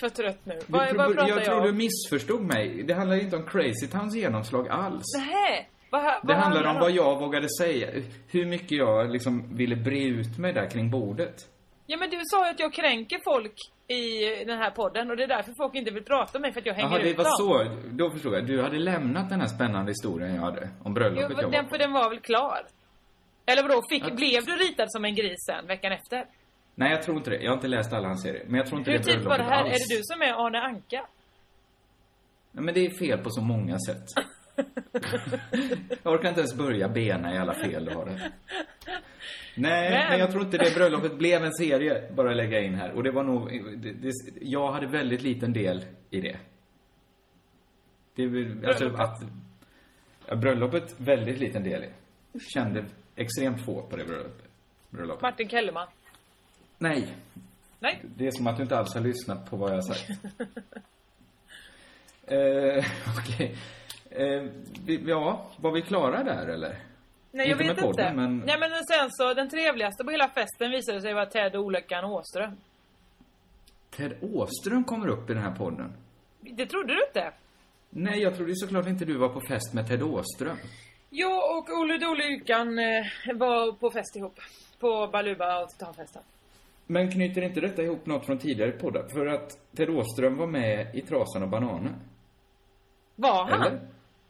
För 0.00 0.08
trött 0.08 0.40
nu. 0.46 0.58
Vad, 0.66 0.96
vad 0.96 1.06
pratar 1.14 1.28
jag 1.28 1.38
jag 1.38 1.44
tror 1.44 1.58
om? 1.60 1.66
du 1.66 1.72
missförstod 1.72 2.42
mig. 2.42 2.82
Det 2.82 2.94
handlar 2.94 3.16
inte 3.16 3.36
om 3.36 3.46
Crazy 3.46 3.86
Towns 3.86 4.14
genomslag 4.14 4.68
alls. 4.68 5.04
Nähä. 5.16 5.66
Vad, 5.90 6.02
vad 6.02 6.26
Det 6.26 6.34
handlar 6.34 6.64
om 6.64 6.74
det 6.74 6.80
vad 6.80 6.90
jag 6.90 7.20
vågade 7.20 7.48
säga. 7.58 8.02
Hur 8.28 8.46
mycket 8.46 8.78
jag 8.78 9.10
liksom 9.10 9.56
ville 9.56 9.76
bre 9.76 10.04
ut 10.04 10.38
mig 10.38 10.52
där 10.52 10.70
kring 10.70 10.90
bordet. 10.90 11.48
Ja 11.86 11.96
men 11.96 12.10
du 12.10 12.20
sa 12.24 12.46
ju 12.46 12.50
att 12.50 12.60
jag 12.60 12.72
kränker 12.72 13.20
folk 13.24 13.54
i 13.88 14.24
den 14.44 14.58
här 14.58 14.70
podden 14.70 15.10
och 15.10 15.16
det 15.16 15.22
är 15.22 15.28
därför 15.28 15.52
folk 15.56 15.74
inte 15.74 15.90
vill 15.90 16.04
prata 16.04 16.32
med 16.38 16.40
mig 16.40 16.52
för 16.52 16.60
att 16.60 16.66
jag 16.66 16.74
hänger 16.74 16.98
det 17.00 17.10
ut 17.10 17.16
var 17.18 17.24
dem. 17.24 17.32
så. 17.36 17.86
Då 17.90 18.10
förstod 18.10 18.34
jag. 18.34 18.46
Du 18.46 18.62
hade 18.62 18.78
lämnat 18.78 19.28
den 19.30 19.40
här 19.40 19.48
spännande 19.48 19.90
historien 19.90 20.34
jag 20.34 20.42
hade 20.42 20.68
om 20.82 20.94
bröllopet 20.94 21.26
Jo, 21.30 21.36
jag 21.40 21.44
var 21.44 21.52
den, 21.52 21.64
på. 21.64 21.70
för 21.70 21.78
den 21.78 21.92
var 21.92 22.10
väl 22.10 22.20
klar? 22.20 22.66
Eller 23.46 23.62
vadå, 23.62 23.82
fick, 23.90 24.04
Att- 24.04 24.16
blev 24.16 24.44
du 24.44 24.52
ritad 24.56 24.86
som 24.92 25.04
en 25.04 25.14
gris 25.14 25.36
sen, 25.46 25.66
veckan 25.66 25.92
efter? 25.92 26.26
Nej, 26.74 26.90
jag 26.90 27.02
tror 27.02 27.16
inte 27.16 27.30
det. 27.30 27.36
Jag 27.42 27.50
har 27.50 27.56
inte 27.56 27.68
läst 27.68 27.92
alla 27.92 28.08
hans 28.08 28.22
serier. 28.22 28.44
Men 28.46 28.54
jag 28.54 28.66
tror 28.66 28.78
inte 28.78 28.90
Hur 28.90 28.98
det 28.98 29.04
typ 29.04 29.22
var 29.24 29.38
det 29.38 29.44
här? 29.44 29.62
alls. 29.62 29.68
Är 29.74 29.78
det 29.78 29.96
du 29.96 30.00
som 30.02 30.22
är 30.22 30.46
Arne 30.46 30.58
Anka? 30.60 31.06
Nej, 32.52 32.64
men 32.64 32.74
det 32.74 32.86
är 32.86 32.90
fel 32.90 33.18
på 33.18 33.30
så 33.30 33.40
många 33.40 33.78
sätt. 33.78 34.04
jag 36.02 36.12
orkar 36.12 36.28
inte 36.28 36.40
ens 36.40 36.54
börja 36.54 36.88
bena 36.88 37.34
i 37.34 37.38
alla 37.38 37.54
fel 37.54 37.84
du 37.84 37.94
har 37.94 38.06
det. 38.06 38.32
Nej, 39.56 39.90
Men- 39.90 40.08
men... 40.10 40.18
jag 40.18 40.30
tror 40.30 40.42
inte 40.44 40.58
det 40.58 40.74
bröllopet 40.74 41.18
blev 41.18 41.44
en 41.44 41.52
serie, 41.52 42.12
bara 42.12 42.34
lägga 42.34 42.60
in 42.60 42.74
här. 42.74 42.92
Och 42.92 43.02
det 43.02 43.10
var 43.10 43.22
nog, 43.22 43.50
det, 43.76 43.92
det, 43.92 44.10
jag 44.40 44.72
hade 44.72 44.86
väldigt 44.86 45.22
liten 45.22 45.52
del 45.52 45.84
i 46.10 46.20
det. 46.20 46.36
Det 48.14 48.24
alltså 48.66 48.88
Bröllopet? 48.88 49.00
att, 50.28 50.40
bröllopet, 50.40 50.94
väldigt 51.00 51.38
liten 51.38 51.62
del 51.64 51.84
i. 51.84 51.88
Kände 52.54 52.84
extremt 53.16 53.64
få 53.64 53.82
på 53.82 53.96
det 53.96 54.04
bröllopet. 54.04 54.44
bröllopet. 54.90 55.22
Martin 55.22 55.48
Kellerman? 55.48 55.88
Nej. 56.78 57.06
Nej. 57.78 58.00
Det 58.16 58.26
är 58.26 58.30
som 58.30 58.46
att 58.46 58.56
du 58.56 58.62
inte 58.62 58.78
alls 58.78 58.94
har 58.94 59.00
lyssnat 59.00 59.50
på 59.50 59.56
vad 59.56 59.70
jag 59.70 59.74
har 59.76 59.82
sagt. 59.82 60.10
eh, 62.26 62.84
Okej. 63.18 63.56
Eh, 64.14 64.42
vi- 64.86 65.04
ja, 65.06 65.46
var 65.56 65.72
vi 65.72 65.82
klara 65.82 66.22
där 66.24 66.46
eller? 66.46 66.76
Nej, 67.32 67.48
jag 67.48 67.60
Inte 67.60 67.74
vet 67.74 67.82
podden, 67.84 68.06
inte. 68.06 68.16
men- 68.20 68.38
Nej, 68.46 68.56
men 68.60 68.70
sen 68.70 69.08
så, 69.10 69.34
den 69.34 69.48
trevligaste 69.50 70.04
på 70.04 70.10
hela 70.10 70.28
festen 70.28 70.70
visade 70.70 71.00
sig 71.00 71.14
vara 71.14 71.26
Ted 71.26 71.56
Olyckan 71.56 72.04
Åström. 72.04 72.56
Ted 73.90 74.12
Åström 74.34 74.84
kommer 74.84 75.08
upp 75.08 75.30
i 75.30 75.34
den 75.34 75.42
här 75.42 75.54
podden. 75.54 75.92
Det 76.40 76.66
trodde 76.66 76.94
du 76.94 77.04
inte? 77.08 77.32
Nej, 77.90 78.20
jag 78.22 78.36
trodde 78.36 78.52
såklart 78.56 78.86
inte 78.86 79.04
du 79.04 79.18
var 79.18 79.28
på 79.28 79.40
fest 79.40 79.74
med 79.74 79.88
Ted 79.88 80.02
Åström. 80.02 80.56
Jag 81.10 81.58
och 81.58 81.68
Olle 81.80 81.98
Dolyckan 81.98 82.78
eh, 82.78 83.04
var 83.34 83.72
på 83.72 83.90
fest 83.90 84.16
ihop. 84.16 84.38
På 84.80 85.06
Baluba 85.12 85.62
och 85.62 85.68
Titanfesten. 85.68 86.22
Men 86.86 87.10
knyter 87.10 87.42
inte 87.42 87.60
detta 87.60 87.82
ihop 87.82 88.06
något 88.06 88.26
från 88.26 88.38
tidigare 88.38 88.70
poddar? 88.72 89.08
För 89.08 89.26
att 89.26 89.76
Ted 89.76 89.90
Åström 89.90 90.36
var 90.36 90.46
med 90.46 90.94
i 90.94 91.00
Trasan 91.00 91.42
och 91.42 91.48
bananen. 91.48 91.94
Var 93.16 93.44
han? 93.50 93.62
Eller? 93.62 93.80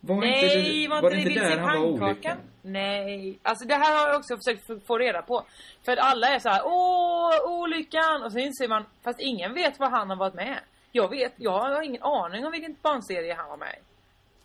Var 0.06 0.16
Nej, 0.20 0.44
inte 0.44 0.70
det, 0.70 0.88
var 0.88 1.02
var 1.02 1.10
inte 1.10 1.28
det 1.28 1.34
inte 1.34 1.48
där 1.48 1.58
han 1.58 1.80
var 1.82 1.88
olyckan? 1.88 2.36
Nej. 2.62 3.38
Alltså 3.42 3.68
det 3.68 3.74
här 3.74 3.98
har 4.00 4.08
jag 4.08 4.16
också 4.18 4.36
försökt 4.36 4.86
få- 4.86 4.98
reda 4.98 5.22
på. 5.22 5.44
För 5.84 5.92
att 5.92 5.98
alla 5.98 6.26
är 6.26 6.38
så 6.38 6.48
här: 6.48 6.62
åh, 6.64 7.60
olyckan! 7.62 8.22
Och 8.24 8.32
så 8.32 8.38
inser 8.38 8.68
man, 8.68 8.84
fast 9.04 9.20
ingen 9.20 9.54
vet 9.54 9.78
vad 9.80 9.90
han 9.90 10.10
har 10.10 10.16
varit 10.16 10.34
med. 10.34 10.58
Jag 10.92 11.10
vet, 11.10 11.32
jag 11.36 11.52
har 11.58 11.82
ingen 11.82 12.02
aning 12.02 12.46
om 12.46 12.52
vilken 12.52 12.76
barnserie 12.82 13.34
han 13.34 13.48
var 13.48 13.56
med. 13.56 13.76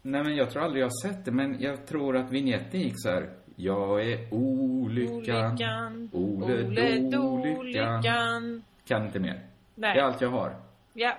Nej, 0.02 0.24
men 0.24 0.36
jag 0.36 0.50
tror 0.52 0.64
aldrig 0.64 0.82
jag 0.82 0.86
har 0.88 1.08
sett 1.10 1.26
det, 1.26 1.32
men 1.32 1.62
jag 1.62 1.88
tror 1.88 2.18
att 2.18 2.32
vignetten 2.32 2.80
gick 2.80 2.94
så 2.96 3.10
här. 3.10 3.30
Jag 3.56 4.12
är 4.12 4.34
olyckan. 4.34 5.52
Olyckan, 5.52 6.10
Ole, 6.14 6.66
Ole. 6.66 7.00
Dolyckan. 7.00 8.64
Kan 8.88 9.06
inte 9.06 9.20
mer. 9.20 9.40
Nej. 9.76 9.94
Det 9.94 10.00
är 10.00 10.04
allt 10.04 10.22
jag 10.22 10.30
har. 10.30 10.56
Ja. 10.94 11.14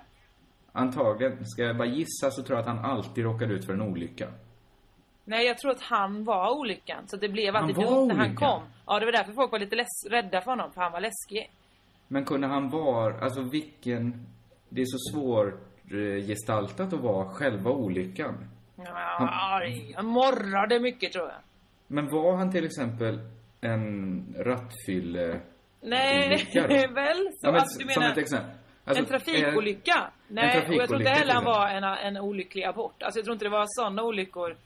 Antagligen, 0.73 1.47
ska 1.47 1.63
jag 1.63 1.77
bara 1.77 1.89
gissa 1.89 2.31
så 2.31 2.43
tror 2.43 2.59
jag 2.59 2.61
att 2.69 2.77
han 2.77 2.85
alltid 2.85 3.25
råkar 3.25 3.49
ut 3.53 3.67
för 3.67 3.73
en 3.73 3.83
olycka. 3.83 4.29
Nej, 5.25 5.47
jag 5.47 5.59
tror 5.59 5.71
att 5.71 5.83
han 5.83 6.25
var 6.25 6.59
olyckan. 6.59 7.09
Så 7.09 7.17
det 7.17 7.29
blev 7.29 7.55
Han 7.55 7.63
alltid 7.65 7.77
dumt 7.77 8.07
när 8.07 8.15
han 8.15 8.27
olyckan? 8.27 8.37
kom. 8.37 8.63
Ja, 8.87 8.99
det 8.99 9.05
var 9.05 9.13
därför 9.13 9.33
folk 9.33 9.53
var 9.53 9.59
lite 9.59 9.77
less, 9.77 10.07
rädda 10.11 10.41
för 10.41 10.51
honom. 10.51 10.73
För 10.73 10.81
han 10.81 10.93
var 10.93 11.01
läskig. 11.01 11.51
Men 12.09 12.25
kunde 12.25 12.47
han 12.47 12.69
vara, 12.71 13.21
alltså 13.21 13.43
vilken, 13.43 14.27
det 14.69 14.81
är 14.81 14.87
så 14.87 15.13
svårt 15.13 15.55
gestaltat 16.27 16.93
att 16.93 17.01
vara 17.01 17.29
själva 17.29 17.71
olyckan. 17.71 18.49
Ja, 18.77 19.31
han 19.97 20.07
morrade 20.07 20.81
mycket 20.81 21.13
tror 21.13 21.25
jag. 21.29 21.39
Men 21.87 22.07
var 22.11 22.37
han 22.37 22.53
till 22.53 22.65
exempel 22.65 23.21
en 23.61 24.35
rattfylle 24.39 25.41
Nej, 25.83 26.29
väl 26.95 27.17
så 27.17 27.47
Ja, 27.47 27.53
men 27.53 27.57
att 27.57 27.67
du 27.79 27.85
som 27.85 28.01
menar... 28.01 28.13
ett 28.13 28.19
exempel. 28.19 28.51
Alltså, 28.85 29.03
en 29.03 29.09
trafikolycka? 29.09 29.93
eh, 29.97 30.05
Nej, 30.29 30.45
en 30.45 30.51
och 30.51 30.57
jag 30.57 30.65
tror 30.67 30.73
inte 30.75 30.87
trafikolycka 30.87 31.11
heller 31.11 31.35
han 31.35 31.45
var 31.45 31.69
en, 31.69 31.85
en 31.85 32.17
olycklig 32.23 32.65
abort. 32.65 33.03
Alltså 33.03 33.19
jag 33.19 33.25
tror 33.25 33.33
inte 33.33 33.45
det 33.45 33.51
var 33.51 33.65
sådana 33.69 34.03
olyckor. 34.03 34.57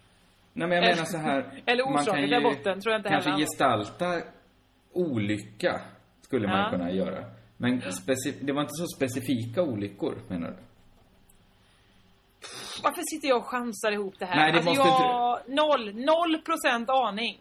Nej 0.53 0.69
men 0.69 0.77
jag 0.83 0.85
menar 0.91 1.05
så 1.05 1.17
här. 1.19 1.63
eller 1.67 1.83
orsaken 1.85 2.23
till 2.25 2.35
aborten 2.35 2.81
tror 2.81 2.93
jag 2.93 2.99
inte 2.99 3.09
Kanske 3.09 3.31
heller 3.31 3.45
var. 3.45 3.51
gestalta 3.51 4.23
olycka 4.93 5.81
skulle 6.21 6.49
man 6.49 6.59
Ja. 6.61 6.71
kunna 6.71 6.91
göra. 6.91 7.25
Men 7.57 7.83
det 8.41 8.53
var 8.53 8.61
inte 8.63 8.73
så 8.75 8.87
specifika 8.97 9.63
olyckor 9.63 10.19
menar 10.29 10.49
du? 10.49 10.57
Varför 12.83 13.03
sitter 13.15 13.29
jag 13.29 13.39
och 13.39 13.47
chansar 13.47 13.93
ihop 13.93 14.15
det 14.19 14.27
här? 14.27 14.37
Nej, 14.37 14.53
det 14.53 14.59
alltså 14.59 14.71
måste 14.71 14.89
jag... 15.03 15.41
Noll, 15.47 15.95
noll 15.95 16.43
procent 16.43 16.91
aning. 16.91 17.41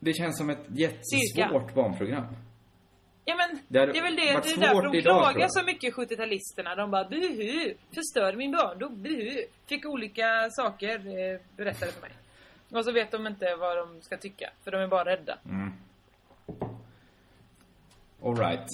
Det 0.00 0.12
känns 0.12 0.38
som 0.38 0.50
ett 0.50 0.58
Cirka. 0.66 0.80
jättesvårt 0.82 1.74
barnprogram. 1.74 2.26
Ja 3.24 3.34
men, 3.36 3.58
Det 3.68 3.86
det, 3.92 3.98
är 3.98 4.02
väl 4.02 4.16
det, 4.16 4.22
det 4.22 4.28
är 4.30 4.60
därför 4.60 4.92
de 4.92 5.02
klagar 5.02 5.40
jag. 5.40 5.52
så 5.52 5.62
mycket 5.64 5.94
70-talisterna. 5.94 6.76
De 6.76 6.90
bara 6.90 7.04
buhu, 7.04 7.74
förstörde 7.94 8.36
min 8.36 8.52
barndom, 8.52 9.02
buhu. 9.02 9.44
Fick 9.66 9.86
olika 9.86 10.50
saker 10.50 10.94
eh, 10.98 11.40
berättade 11.56 11.92
för 11.92 12.00
mig. 12.00 12.10
Och 12.70 12.84
så 12.84 12.92
vet 12.92 13.10
de 13.10 13.26
inte 13.26 13.56
vad 13.56 13.76
de 13.76 14.02
ska 14.02 14.16
tycka, 14.16 14.50
för 14.64 14.70
de 14.70 14.80
är 14.80 14.86
bara 14.86 15.04
rädda. 15.04 15.38
Mm. 15.44 15.72
Alright. 18.24 18.68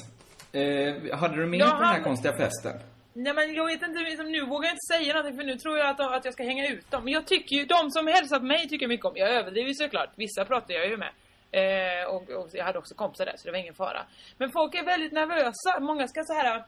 Eh, 0.53 1.19
hade 1.19 1.37
du 1.37 1.47
med 1.47 1.61
Ja, 1.61 1.67
på 1.67 1.77
den 1.77 1.85
här 1.85 1.93
han- 1.95 2.03
konstiga 2.05 2.37
festen? 2.37 2.73
Nej 3.13 3.35
men 3.35 3.55
jag 3.55 3.67
vet 3.67 3.83
inte, 3.83 4.01
liksom, 4.01 4.33
nu 4.33 4.41
vågar 4.47 4.69
jag 4.69 4.73
inte 4.75 4.95
säga 4.97 5.15
någonting 5.15 5.39
för 5.39 5.45
nu 5.47 5.57
tror 5.57 5.79
jag 5.79 5.89
att, 5.89 6.01
att 6.01 6.25
jag 6.25 6.35
ska 6.35 6.43
hänga 6.43 6.69
ut 6.69 6.91
dem. 6.91 7.05
Men 7.05 7.13
jag 7.13 7.27
tycker 7.27 7.57
ju, 7.57 7.65
de 7.65 7.91
som 7.91 8.07
hälsar 8.07 8.39
på 8.39 8.45
mig 8.45 8.69
tycker 8.69 8.85
jag 8.85 8.89
mycket 8.89 9.07
om. 9.07 9.13
Jag 9.17 9.31
överdriver 9.31 9.73
såklart, 9.73 10.11
vissa 10.17 10.45
pratar 10.45 10.75
jag 10.75 10.89
ju 10.89 10.97
med. 10.97 11.11
Eh, 11.53 12.05
och, 12.09 12.31
och 12.31 12.49
jag 12.53 12.65
hade 12.65 12.79
också 12.79 12.95
kompisar 12.95 13.25
där 13.25 13.37
så 13.37 13.45
det 13.45 13.53
var 13.53 13.59
ingen 13.59 13.75
fara. 13.75 14.07
Men 14.39 14.53
folk 14.53 14.75
är 14.75 14.85
väldigt 14.85 15.13
nervösa, 15.13 15.81
många 15.81 16.09
ska 16.09 16.25
så 16.25 16.33
här. 16.33 16.65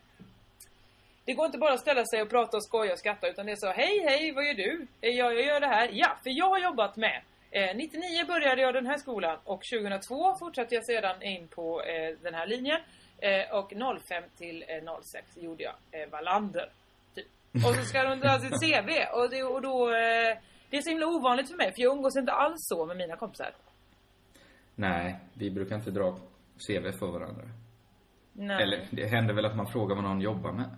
Det 1.24 1.32
går 1.32 1.46
inte 1.46 1.58
bara 1.58 1.72
att 1.72 1.80
ställa 1.80 2.04
sig 2.04 2.22
och 2.22 2.30
prata 2.30 2.56
och 2.56 2.64
skoja 2.64 2.92
och 2.92 2.98
skratta 2.98 3.28
utan 3.28 3.46
det 3.46 3.52
är 3.52 3.56
så 3.56 3.72
Hej 3.72 4.04
hej, 4.08 4.32
vad 4.32 4.44
gör 4.44 4.54
du? 4.54 4.86
Eh, 5.00 5.10
ja, 5.10 5.32
jag 5.32 5.46
gör 5.46 5.60
det 5.60 5.66
här. 5.66 5.90
Ja, 5.92 6.16
för 6.22 6.30
jag 6.30 6.48
har 6.48 6.58
jobbat 6.58 6.96
med 6.96 7.22
eh, 7.50 7.76
99 7.76 8.24
började 8.26 8.62
jag 8.62 8.74
den 8.74 8.86
här 8.86 8.98
skolan 8.98 9.38
och 9.44 9.62
2002 9.72 10.34
fortsatte 10.38 10.74
jag 10.74 10.84
sedan 10.86 11.22
in 11.22 11.48
på 11.48 11.82
eh, 11.82 12.16
den 12.22 12.34
här 12.34 12.46
linjen. 12.46 12.80
Eh, 13.18 13.54
och 13.54 13.72
05 14.08 14.24
till 14.38 14.64
eh, 14.68 15.00
06 15.02 15.36
gjorde 15.36 15.62
jag 15.62 15.74
eh, 15.90 16.08
Wallander. 16.10 16.68
Typ. 17.14 17.26
Och 17.54 17.74
så 17.74 17.84
ska 17.84 18.02
de 18.02 18.20
dra 18.20 18.38
sitt 18.38 18.60
CV 18.60 18.90
och, 19.12 19.30
det, 19.30 19.42
och 19.42 19.62
då 19.62 19.88
eh, 19.88 20.38
Det 20.70 20.76
är 20.76 20.82
så 20.82 20.90
himla 20.90 21.06
ovanligt 21.06 21.48
för 21.50 21.56
mig 21.56 21.72
för 21.74 21.82
jag 21.82 21.96
umgås 21.96 22.16
inte 22.16 22.32
alls 22.32 22.56
så 22.58 22.86
med 22.86 22.96
mina 22.96 23.16
kompisar. 23.16 23.52
Nej, 24.74 25.18
vi 25.34 25.50
brukar 25.50 25.76
inte 25.76 25.90
dra 25.90 26.18
CV 26.66 26.92
för 26.98 27.06
varandra. 27.06 27.44
Nej. 28.32 28.62
Eller 28.62 28.88
det 28.90 29.06
händer 29.06 29.34
väl 29.34 29.44
att 29.44 29.56
man 29.56 29.66
frågar 29.66 29.94
vad 29.94 30.04
någon 30.04 30.20
jobbar 30.20 30.52
med. 30.52 30.70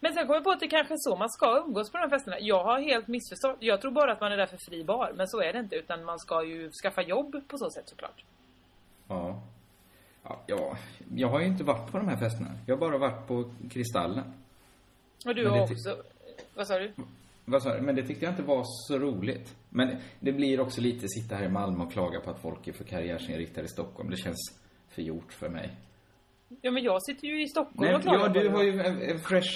Men 0.00 0.12
sen 0.12 0.26
kom 0.26 0.34
jag 0.34 0.44
på 0.44 0.50
att 0.50 0.60
det 0.60 0.68
kanske 0.68 0.94
är 0.94 0.98
så 0.98 1.16
man 1.16 1.30
ska 1.30 1.62
umgås 1.66 1.90
på 1.90 1.98
de 1.98 2.02
här 2.02 2.10
festerna. 2.10 2.36
Jag 2.40 2.64
har 2.64 2.80
helt 2.80 3.08
missförstått. 3.08 3.56
Jag 3.60 3.80
tror 3.80 3.92
bara 3.92 4.12
att 4.12 4.20
man 4.20 4.32
är 4.32 4.36
där 4.36 4.46
för 4.46 4.56
fri 4.56 4.84
bar. 4.84 5.12
Men 5.14 5.28
så 5.28 5.42
är 5.42 5.52
det 5.52 5.58
inte. 5.58 5.76
Utan 5.76 6.04
man 6.04 6.18
ska 6.18 6.44
ju 6.44 6.70
skaffa 6.70 7.02
jobb 7.02 7.48
på 7.48 7.58
så 7.58 7.70
sätt 7.70 7.88
såklart. 7.88 8.24
Ja. 9.08 9.42
Ja, 10.22 10.40
ja. 10.46 10.76
Jag 11.14 11.28
har 11.28 11.40
ju 11.40 11.46
inte 11.46 11.64
varit 11.64 11.92
på 11.92 11.98
de 11.98 12.08
här 12.08 12.16
festerna. 12.16 12.50
Jag 12.66 12.76
har 12.76 12.80
bara 12.80 12.98
varit 12.98 13.26
på 13.26 13.50
Kristallen. 13.70 14.32
Och 15.26 15.34
du 15.34 15.48
har 15.48 15.62
också... 15.62 15.96
Vad 16.54 16.66
sa 16.66 16.78
du? 16.78 16.92
Vad 17.50 17.62
sa 17.62 17.74
du? 17.74 17.80
Men 17.82 17.94
det 17.96 18.02
tyckte 18.02 18.24
jag 18.24 18.32
inte 18.32 18.42
var 18.42 18.62
så 18.88 18.98
roligt. 18.98 19.56
Men 19.70 19.96
det 20.20 20.32
blir 20.32 20.60
också 20.60 20.80
lite 20.80 21.08
sitta 21.08 21.34
här 21.36 21.44
i 21.44 21.48
Malmö 21.48 21.84
och 21.84 21.92
klaga 21.92 22.20
på 22.20 22.30
att 22.30 22.42
folk 22.42 22.68
är 22.68 22.72
för 22.72 22.84
karriärsinriktade 22.84 23.64
i 23.64 23.68
Stockholm. 23.68 24.10
Det 24.10 24.16
känns 24.16 24.60
för 24.90 25.02
gjort 25.02 25.32
för 25.32 25.48
mig. 25.48 25.70
Ja 26.62 26.70
men 26.70 26.82
jag 26.82 27.02
sitter 27.02 27.26
ju 27.28 27.42
i 27.42 27.48
Stockholm 27.48 27.86
Men, 27.86 27.94
och 27.94 28.02
klagar 28.02 28.20
ja, 28.20 28.26
på 28.26 28.32
du 28.32 28.42
det. 28.48 28.50
har 28.50 28.62
ju 28.62 28.80
en, 28.80 29.02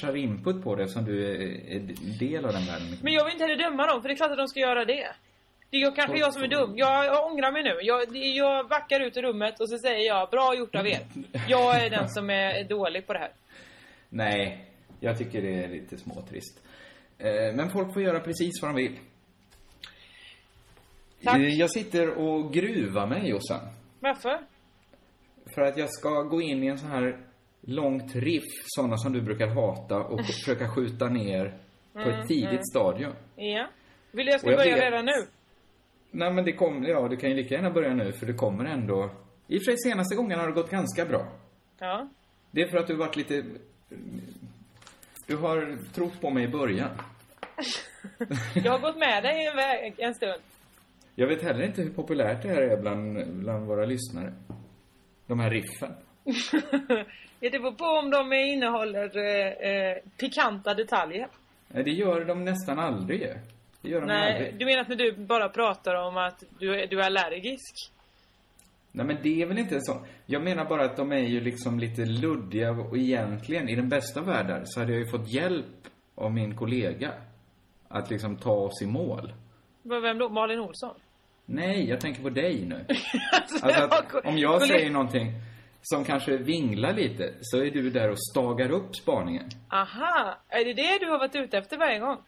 en 0.09 0.17
input 0.17 0.65
på 0.65 0.75
det 0.77 0.89
som 0.89 1.05
du 1.05 1.27
är, 1.27 1.41
är 1.77 1.81
del 2.19 2.45
av 2.45 2.53
den 2.53 2.67
världen. 2.67 2.97
Men 3.03 3.13
jag 3.13 3.25
vill 3.25 3.33
inte 3.33 3.45
heller 3.45 3.65
döma 3.65 3.87
dem, 3.87 4.03
för 4.03 4.09
det 4.09 4.15
är 4.15 4.17
klart 4.17 4.31
att 4.31 4.37
de 4.39 4.49
ska 4.49 4.61
göra 4.61 4.85
det. 4.85 5.07
Det 5.71 5.77
är 5.77 5.81
ju 5.81 5.93
kanske 5.93 6.19
jag 6.19 6.33
som 6.35 6.43
är 6.43 6.49
dum. 6.49 6.73
Jag, 6.77 7.05
jag 7.07 7.27
ångrar 7.33 7.53
mig 7.53 7.63
nu. 7.63 7.75
Jag, 7.83 8.13
det- 8.13 8.19
jag 8.19 8.69
backar 8.69 9.01
ut 9.01 9.17
ur 9.17 9.23
rummet 9.23 9.61
och 9.61 9.69
så 9.69 9.79
säger 9.79 10.07
jag, 10.07 10.31
bra 10.31 10.55
gjort 10.55 10.75
av 10.75 10.87
er. 10.87 11.01
Jag 11.49 11.85
är 11.85 11.91
den 11.91 12.09
som 12.09 12.31
är 12.31 12.65
dålig 12.69 13.07
på 13.07 13.13
det 13.13 13.19
här. 13.19 13.33
Nej, 14.09 14.67
jag 15.01 15.19
tycker 15.19 15.43
det 15.43 15.65
är 15.65 15.69
lite 15.69 15.97
småtrist. 15.97 16.63
Eh, 17.19 17.55
Men 17.55 17.71
folk 17.71 17.93
får 17.93 18.03
göra 18.03 18.21
precis 18.21 18.63
vad 18.63 18.71
de 18.71 18.77
vill. 18.77 18.99
Tack. 21.25 21.37
Eh, 21.37 21.49
Jag 21.49 21.71
sitter 21.71 22.11
och 22.19 22.53
gruvar 22.53 23.07
mig, 23.07 23.29
Jossan. 23.29 23.61
Varför? 24.01 24.39
För 25.55 25.63
att 25.63 25.77
jag 25.77 25.91
ska 25.91 26.23
gå 26.23 26.43
in 26.43 26.63
i 26.63 26.67
en 26.67 26.79
sån 26.79 26.91
här 26.91 27.17
långt 27.61 28.15
riff, 28.15 28.45
såna 28.67 28.97
som 28.97 29.13
du 29.13 29.21
brukar 29.23 29.47
hata, 29.47 29.99
och 29.99 30.27
försöka 30.27 30.69
skjuta 30.75 31.09
ner 31.09 31.59
på 31.93 31.99
Mm, 31.99 32.21
ett 32.21 32.29
tidigt 32.29 32.49
mm. 32.51 32.63
stadium. 32.65 33.13
Ja. 33.37 33.69
Vill 34.13 34.27
du 34.27 34.33
jag 34.33 34.41
ska 34.41 34.51
jag 34.51 34.59
börja 34.59 34.75
vet- 34.75 34.85
redan 34.85 35.05
nu? 35.05 35.13
Nej 36.11 36.33
men 36.33 36.45
det 36.45 36.53
kommer, 36.53 36.89
ja 36.89 37.09
det 37.09 37.17
kan 37.17 37.31
ju 37.31 37.37
lika 37.37 37.55
gärna 37.55 37.71
börja 37.71 37.95
nu 37.95 38.13
för 38.13 38.27
det 38.27 38.33
kommer 38.35 38.65
ändå... 38.65 39.11
I 39.49 39.59
och 39.59 39.63
för 39.65 39.73
sig 39.73 39.79
senaste 39.79 40.17
gången 40.17 40.39
har 40.39 40.47
det 40.47 40.53
gått 40.53 40.71
ganska 40.71 41.05
bra. 41.07 41.33
Ja. 41.79 42.09
Det 42.51 42.63
är 42.63 42.69
för 42.69 42.77
att 42.79 42.87
du 42.87 42.93
har 42.93 42.99
varit 43.07 43.17
lite... 43.17 43.45
Du 45.27 45.37
har 45.37 45.79
trott 45.95 46.21
på 46.21 46.31
mig 46.31 46.45
i 46.45 46.49
början. 46.49 46.91
Jag 48.65 48.73
har 48.73 48.79
gått 48.79 48.97
med 48.99 49.23
dig 49.23 49.47
en 49.47 49.57
väg 49.57 49.95
en 49.99 50.15
stund. 50.15 50.43
Jag 51.15 51.27
vet 51.27 51.43
heller 51.43 51.65
inte 51.65 51.83
hur 51.83 51.91
populärt 51.91 52.43
det 52.43 52.49
här 52.49 52.63
är 52.63 52.77
bland, 52.77 53.27
bland 53.27 53.67
våra 53.67 53.85
lyssnare. 53.85 54.33
De 55.27 55.41
här 55.41 55.51
riffen. 55.51 55.95
Det 57.41 57.51
beror 57.51 57.73
på 57.73 57.85
om 57.85 58.11
de 58.11 58.33
innehåller 58.33 59.17
eh, 59.19 59.71
eh, 59.71 59.97
pikanta 60.21 60.75
detaljer. 60.75 61.29
Nej, 61.69 61.85
det 61.85 61.91
gör 61.91 62.25
de 62.25 62.45
nästan 62.45 62.79
aldrig. 62.79 63.21
Det 63.81 63.89
gör 63.89 64.01
de 64.01 64.07
Nej, 64.07 64.33
aldrig. 64.37 64.59
du 64.59 64.65
menar 64.65 64.81
att 64.83 64.89
när 64.89 64.97
du 64.97 65.13
bara 65.13 65.49
pratar 65.49 65.95
om 65.95 66.17
att 66.17 66.45
du, 66.59 66.87
du 66.87 67.01
är 67.01 67.07
allergisk? 67.07 67.93
Nej 68.93 69.07
men 69.07 69.17
det 69.23 69.43
är 69.43 69.47
väl 69.47 69.59
inte 69.59 69.79
så. 69.81 70.07
Jag 70.27 70.43
menar 70.43 70.65
bara 70.65 70.85
att 70.85 70.97
de 70.97 71.13
är 71.13 71.19
ju 71.29 71.41
liksom 71.41 71.79
lite 71.79 72.05
luddiga 72.05 72.71
och 72.71 72.97
egentligen, 72.99 73.69
i 73.69 73.75
den 73.77 73.89
bästa 73.89 74.21
av 74.21 74.27
världar, 74.27 74.63
så 74.65 74.81
hade 74.81 74.93
jag 74.93 75.01
ju 75.01 75.07
fått 75.07 75.29
hjälp 75.29 75.67
av 76.15 76.33
min 76.33 76.57
kollega. 76.57 77.13
Att 77.89 78.11
liksom 78.11 78.37
ta 78.37 78.53
oss 78.53 78.83
i 78.83 78.87
mål. 78.87 79.33
Vem 79.83 80.19
då? 80.19 80.29
Malin 80.29 80.61
Olsson? 80.61 80.95
Nej, 81.47 81.89
jag 81.89 82.01
tänker 82.01 82.23
på 82.23 82.31
dig 82.31 82.65
nu. 82.67 82.85
Alltså, 83.33 83.67
Alltså 83.67 84.21
om 84.25 84.39
jag 84.39 84.63
säger 84.63 84.91
någonting 84.91 85.33
som 85.83 86.05
kanske 86.05 86.37
vinglar 86.37 86.93
lite, 86.93 87.35
så 87.41 87.59
är 87.59 87.71
du 87.71 87.91
där 87.91 88.11
och 88.11 88.19
stagar 88.31 88.71
upp 88.71 88.97
spaningen. 88.97 89.49
Aha, 89.71 90.37
är 90.49 90.65
det 90.65 90.73
det 90.73 90.99
du 91.01 91.11
har 91.11 91.19
varit 91.19 91.37
ute 91.37 91.59
efter 91.59 91.79
varje 91.79 91.99
gång? 91.99 92.19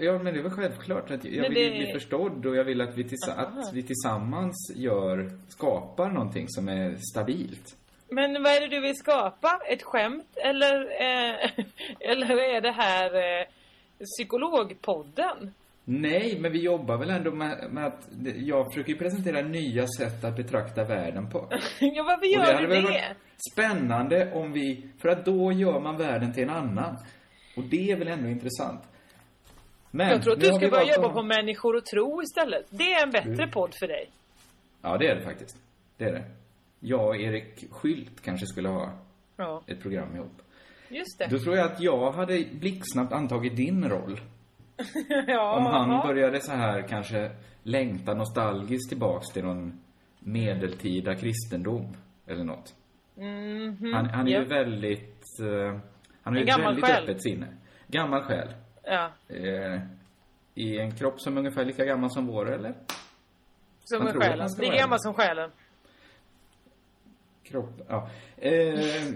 Ja, 0.00 0.18
men 0.18 0.24
det 0.34 0.40
är 0.40 0.42
väl 0.42 0.50
självklart 0.52 1.10
att 1.10 1.24
jag 1.24 1.42
Men 1.42 1.54
vill 1.54 1.70
det- 1.72 1.78
bli 1.78 1.92
förstådd 1.92 2.46
och 2.46 2.56
jag 2.56 2.64
vill 2.64 2.80
att 2.80 2.94
vi, 2.98 3.04
tillsa- 3.04 3.32
Aha. 3.36 3.60
att 3.60 3.72
vi 3.74 3.82
tillsammans 3.82 4.72
gör, 4.76 5.30
skapar 5.48 6.08
någonting 6.10 6.44
som 6.48 6.68
är 6.68 6.96
stabilt. 7.12 7.76
Men 8.10 8.42
vad 8.42 8.52
är 8.52 8.60
det 8.60 8.68
du 8.68 8.80
vill 8.80 8.96
skapa? 8.96 9.60
Ett 9.70 9.82
skämt? 9.82 10.26
Eller, 10.36 10.80
eh, 10.80 11.50
eller 12.10 12.56
är 12.56 12.60
det 12.60 12.70
här 12.72 13.14
eh, 13.14 13.46
psykologpodden? 14.04 15.52
Nej, 15.84 16.38
men 16.40 16.52
vi 16.52 16.62
jobbar 16.62 16.96
väl 16.96 17.10
ändå 17.10 17.30
med, 17.30 17.68
med 17.70 17.86
att 17.86 18.08
jag 18.36 18.72
försöker 18.72 18.92
ju 18.92 18.98
presentera 18.98 19.42
nya 19.42 19.86
sätt 19.98 20.24
att 20.24 20.36
betrakta 20.36 20.84
världen 20.84 21.30
på. 21.30 21.38
ja, 21.80 22.02
varför 22.02 22.26
gör 22.26 22.40
hade 22.54 22.66
du 22.66 22.74
det? 22.74 22.82
varit 22.82 23.02
Spännande 23.52 24.32
om 24.32 24.52
vi, 24.52 24.88
för 24.98 25.08
att 25.08 25.24
då 25.24 25.52
gör 25.52 25.80
man 25.80 25.96
världen 25.96 26.32
till 26.32 26.42
en 26.42 26.50
annan. 26.50 26.96
Och 27.56 27.62
det 27.64 27.90
är 27.90 27.96
väl 27.96 28.08
ändå 28.08 28.28
intressant. 28.28 28.80
Men, 29.90 30.08
jag 30.08 30.22
tror 30.22 30.32
att 30.32 30.40
du 30.40 30.46
ska 30.46 30.68
börja 30.68 30.94
jobba 30.94 31.08
på 31.08 31.22
människor 31.22 31.76
och 31.76 31.84
tro 31.86 32.22
istället. 32.22 32.66
Det 32.70 32.92
är 32.92 33.02
en 33.06 33.10
bättre 33.10 33.32
Mm. 33.32 33.50
podd 33.50 33.74
för 33.80 33.86
dig. 33.88 34.10
Ja, 34.82 34.96
det 34.98 35.06
är 35.08 35.14
det 35.14 35.20
faktiskt. 35.22 35.56
Det 35.96 36.04
är 36.04 36.12
det. 36.12 36.24
Jag 36.80 37.06
och 37.08 37.16
Erik 37.16 37.64
Skylt 37.72 38.22
kanske 38.22 38.46
skulle 38.46 38.68
ha 38.68 38.92
Ja, 39.36 39.62
ett 39.66 39.82
program 39.82 40.16
ihop. 40.16 40.42
just 40.88 41.18
det. 41.18 41.26
Då 41.30 41.38
tror 41.38 41.56
jag 41.56 41.66
att 41.72 41.80
jag 41.80 42.12
hade 42.12 42.44
blixtsnabbt 42.52 43.12
antagit 43.12 43.56
din 43.56 43.88
roll. 43.88 44.20
ja, 45.26 45.56
Om 45.56 45.66
han 45.66 45.90
ja. 45.90 46.02
började 46.06 46.40
så 46.40 46.52
här 46.52 46.82
kanske 46.88 47.30
längta 47.62 48.14
nostalgiskt 48.14 48.88
tillbaks 48.88 49.26
till 49.32 49.44
någon 49.44 49.80
medeltida 50.20 51.14
kristendom 51.14 51.96
eller 52.26 52.44
något. 52.44 52.74
Mhm, 53.14 53.92
Han, 53.94 54.06
han 54.10 54.28
är 54.28 54.32
ja. 54.32 54.38
ju 54.40 54.44
väldigt... 54.44 55.24
eh, 55.40 55.78
han 56.22 56.34
har 56.34 56.42
ju 56.42 56.48
ett 56.48 56.58
väldigt 56.58 56.84
själ. 56.84 57.02
öppet 57.02 57.22
sinne. 57.22 57.46
Gammal 57.86 58.22
själ. 58.22 58.48
Ja, 58.88 59.10
Eh, 59.28 59.80
I 60.54 60.78
en 60.78 60.92
kropp 60.96 61.20
som 61.20 61.34
är 61.36 61.38
ungefär 61.38 61.64
lika 61.64 61.84
gammal 61.84 62.10
som 62.10 62.26
vår, 62.26 62.50
eller? 62.50 62.74
som 63.84 63.98
Man 64.04 64.08
är 64.16 64.20
själen. 64.20 64.48
Lika 64.58 64.76
gammal 64.76 65.00
som 65.00 65.14
själen. 65.14 65.50
Kropp, 67.44 67.70
ja. 67.88 68.08
Eh, 68.36 68.52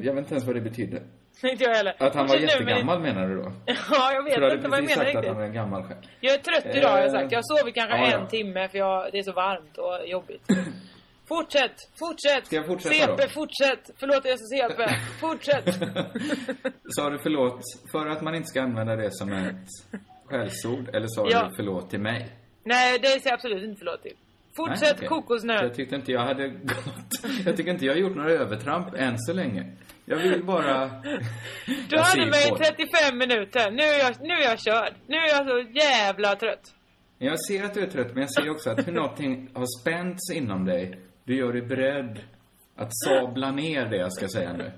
jag 0.04 0.14
vet 0.14 0.18
inte 0.18 0.34
ens 0.34 0.44
vad 0.44 0.56
det 0.56 0.60
betyder. 0.60 1.02
Inte 1.42 1.64
jag 1.64 1.74
heller. 1.74 1.94
Att 1.98 2.14
han 2.14 2.26
var 2.26 2.36
jättegammal 2.36 3.00
menar 3.00 3.28
du 3.28 3.36
då? 3.36 3.52
Ja, 3.90 4.12
jag 4.12 4.22
vet 4.22 4.52
inte 4.52 4.68
vad 4.68 4.78
jag 4.78 4.84
menar 4.84 4.88
sagt 4.88 4.98
att 5.00 5.06
riktigt. 5.06 5.26
han 5.28 5.36
var 5.36 5.44
en 5.44 5.52
gammal 5.52 5.82
själ. 5.82 5.96
Jag 6.20 6.34
är 6.34 6.38
trött 6.38 6.74
idag 6.76 6.88
har 6.88 6.98
jag 6.98 7.06
Eh, 7.06 7.12
sagt. 7.12 7.32
Jag 7.32 7.38
har 7.38 7.58
sovit 7.60 7.74
kanske 7.74 7.96
ja, 7.96 8.10
ja. 8.10 8.18
en 8.18 8.26
timme 8.28 8.68
för 8.68 8.78
jag, 8.78 9.12
det 9.12 9.18
är 9.18 9.22
så 9.22 9.32
varmt 9.32 9.78
och 9.78 10.08
jobbigt. 10.08 10.42
Fortsätt, 11.36 11.76
fortsätt! 11.98 12.46
Ska 12.46 12.56
jag 12.56 12.66
fortsätta 12.66 13.06
då? 13.06 13.16
CP, 13.16 13.28
fortsätt! 13.34 13.90
Förlåt 14.00 14.24
jag 14.24 14.38
sa 14.38 14.46
CP. 14.46 14.82
Fortsätt! 15.20 15.64
Sa 16.96 17.10
du 17.10 17.18
förlåt 17.18 17.60
för 17.92 18.06
att 18.06 18.22
man 18.22 18.34
inte 18.34 18.46
ska 18.48 18.62
använda 18.62 18.96
det 18.96 19.08
som 19.12 19.32
ett 19.32 19.66
skällsord? 20.24 20.88
Eller 20.94 21.06
sa 21.08 21.26
Ja. 21.30 21.48
du 21.48 21.56
förlåt 21.56 21.90
till 21.90 22.00
mig? 22.00 22.28
Nej, 22.64 22.98
det 22.98 23.08
säger 23.08 23.20
jag 23.24 23.34
absolut 23.34 23.64
inte 23.64 23.78
förlåt 23.78 24.02
till. 24.02 24.16
Fortsätt 24.56 24.80
Nej, 24.82 24.92
okej. 24.96 25.08
kokosnöt. 25.08 25.62
Jag 25.62 25.74
tyckte 25.74 25.94
inte 25.96 26.12
jag 26.12 26.20
hade 26.20 26.48
gått... 26.48 26.84
Jag 27.46 27.56
tycker 27.56 27.70
inte 27.70 27.86
jag 27.86 27.92
har 27.92 27.98
gjort 28.00 28.16
några 28.16 28.30
övertramp 28.30 28.94
än 28.94 29.18
så 29.18 29.32
länge. 29.32 29.72
Jag 30.04 30.16
vill 30.16 30.44
bara... 30.44 30.90
Du 31.88 31.98
hade 31.98 32.26
mig 32.26 32.46
i 32.46 32.50
på 32.50 32.56
det. 32.56 32.64
35 32.64 33.18
minuter. 33.18 33.70
Nu 33.70 33.82
är, 33.82 33.98
jag, 33.98 34.14
nu 34.20 34.34
är 34.34 34.42
jag 34.50 34.60
körd. 34.60 34.94
Nu 35.06 35.16
är 35.16 35.28
jag 35.28 35.46
så 35.48 35.70
jävla 35.78 36.36
trött. 36.36 36.74
Jag 37.18 37.44
ser 37.44 37.64
att 37.64 37.74
du 37.74 37.80
är 37.82 37.86
trött, 37.86 38.14
men 38.14 38.20
jag 38.20 38.30
ser 38.32 38.50
också 38.50 38.70
att 38.70 38.86
hur 38.88 38.92
någonting 38.92 39.50
har 39.54 39.80
spänts 39.80 40.30
inom 40.32 40.64
dig. 40.64 40.98
Du 41.32 41.38
gör 41.38 41.52
dig 41.52 41.62
beredd 41.62 42.20
att 42.74 42.90
sabla 43.04 43.52
ner 43.52 43.86
det 43.86 43.96
jag 43.96 44.12
ska 44.12 44.28
säga 44.28 44.52
nu. 44.52 44.72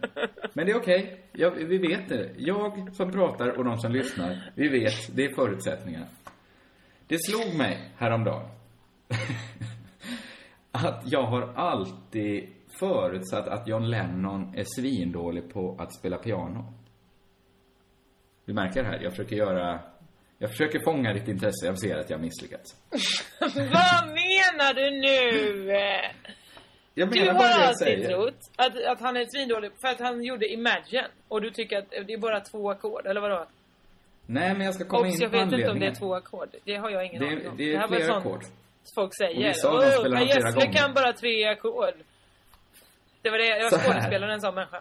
Men 0.52 0.66
det 0.66 0.72
är 0.72 0.76
okej. 0.76 1.24
Jag, 1.32 1.50
vi 1.50 1.78
vet 1.78 2.08
det. 2.08 2.30
Jag 2.36 2.94
som 2.96 3.12
pratar 3.12 3.58
och 3.58 3.64
de 3.64 3.78
som 3.78 3.92
lyssnar, 3.92 4.52
vi 4.54 4.68
vet. 4.68 5.16
Det 5.16 5.24
är 5.24 5.34
förutsättningar. 5.34 6.08
Det 7.06 7.18
slog 7.18 7.58
mig 7.58 7.92
häromdagen 7.96 8.48
att 10.72 11.02
jag 11.06 11.22
har 11.22 11.42
alltid 11.54 12.48
förutsatt 12.80 13.48
att 13.48 13.68
John 13.68 13.90
Lennon 13.90 14.54
är 14.56 14.64
svindålig 14.80 15.52
på 15.52 15.76
att 15.78 15.94
spela 15.94 16.16
piano. 16.16 16.74
Du 18.44 18.52
märker 18.52 18.82
det 18.82 18.88
här, 18.88 19.00
jag 19.02 19.12
försöker 19.12 19.36
göra... 19.36 19.80
Jag 20.38 20.50
försöker 20.50 20.80
fånga 20.84 21.12
ditt 21.12 21.28
intresse, 21.28 21.66
jag 21.66 21.78
ser 21.78 21.96
att 21.96 22.10
jag 22.10 22.18
har 22.18 22.22
misslyckats. 22.22 22.76
Vad 23.40 24.06
menar 24.06 24.74
du 24.74 24.90
nu? 24.90 25.70
Jag 26.94 27.10
Du 27.10 27.20
menar 27.20 27.32
har 27.32 27.40
bara 27.40 27.58
det 27.58 27.64
jag 27.64 27.78
säger. 27.78 28.08
trott 28.08 28.50
att, 28.56 28.84
att 28.84 29.00
han 29.00 29.16
är 29.16 29.26
svindålig 29.26 29.70
för 29.80 29.88
att 29.88 30.00
han 30.00 30.24
gjorde 30.24 30.48
Imagine. 30.52 31.06
Och 31.28 31.40
du 31.40 31.50
tycker 31.50 31.78
att 31.78 31.90
det 31.90 32.12
är 32.12 32.18
bara 32.18 32.40
två 32.40 32.70
ackord, 32.70 33.06
eller 33.06 33.20
vadå? 33.20 33.46
Nej, 34.26 34.54
men 34.54 34.60
jag 34.66 34.74
ska 34.74 34.84
komma 34.84 35.02
Obs, 35.02 35.14
in 35.14 35.20
jag 35.20 35.30
på 35.30 35.36
vet 35.36 35.42
inte 35.44 35.54
om 35.54 35.58
det 35.60 35.64
är 35.64 35.68
anledningen. 35.70 35.94
två 35.94 36.14
ackord. 36.14 36.48
Det 36.64 36.76
har 36.76 36.90
jag 36.90 37.06
ingen 37.06 37.22
Det, 37.22 37.28
aning 37.28 37.48
om. 37.48 37.56
det 37.56 37.74
är 37.74 37.78
här 37.78 37.88
var 37.88 37.96
flera 37.96 38.16
ackord. 38.16 38.42
folk 38.94 39.12
säger. 39.18 39.48
Och 39.48 39.54
dem 39.80 39.84
Åh, 39.84 40.00
spelar 40.00 40.16
han 40.16 40.26
Per 40.26 40.40
flera 40.40 40.50
gånger. 40.66 40.72
kan 40.72 40.94
bara 40.94 41.12
tre 41.12 41.44
ackord. 41.44 41.94
Det 43.22 43.30
var 43.30 43.38
det, 43.38 43.46
jag 43.46 43.70
var 43.70 43.78
här. 43.78 43.88
skådespelare 43.92 44.32
en 44.34 44.40
sån 44.40 44.54
människa. 44.54 44.80